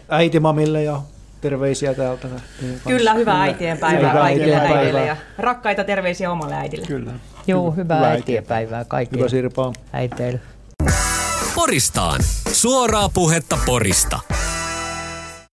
Äitimamille 0.10 0.84
ja 0.84 1.02
terveisiä 1.42 1.94
täältä. 1.94 2.28
Kyllä, 2.88 3.14
hyvää 3.14 3.42
äitienpäivää 3.42 4.14
kaikille 4.14 4.56
äidille 4.56 5.06
ja 5.06 5.16
rakkaita 5.38 5.84
terveisiä 5.84 6.32
omalle 6.32 6.56
äidille. 6.56 6.86
Kyllä. 6.88 7.12
Joo, 7.48 7.72
hyvää, 7.72 7.98
hyvää 7.98 8.12
äitienpäivää 8.12 8.86
kaikille 8.86 9.20
Hyvä 9.20 9.30
Sirpa. 9.30 9.74
äiteille. 9.94 10.40
Poristaan. 11.56 12.20
Suoraa 12.52 13.10
puhetta 13.10 13.58
Porista. 13.66 14.20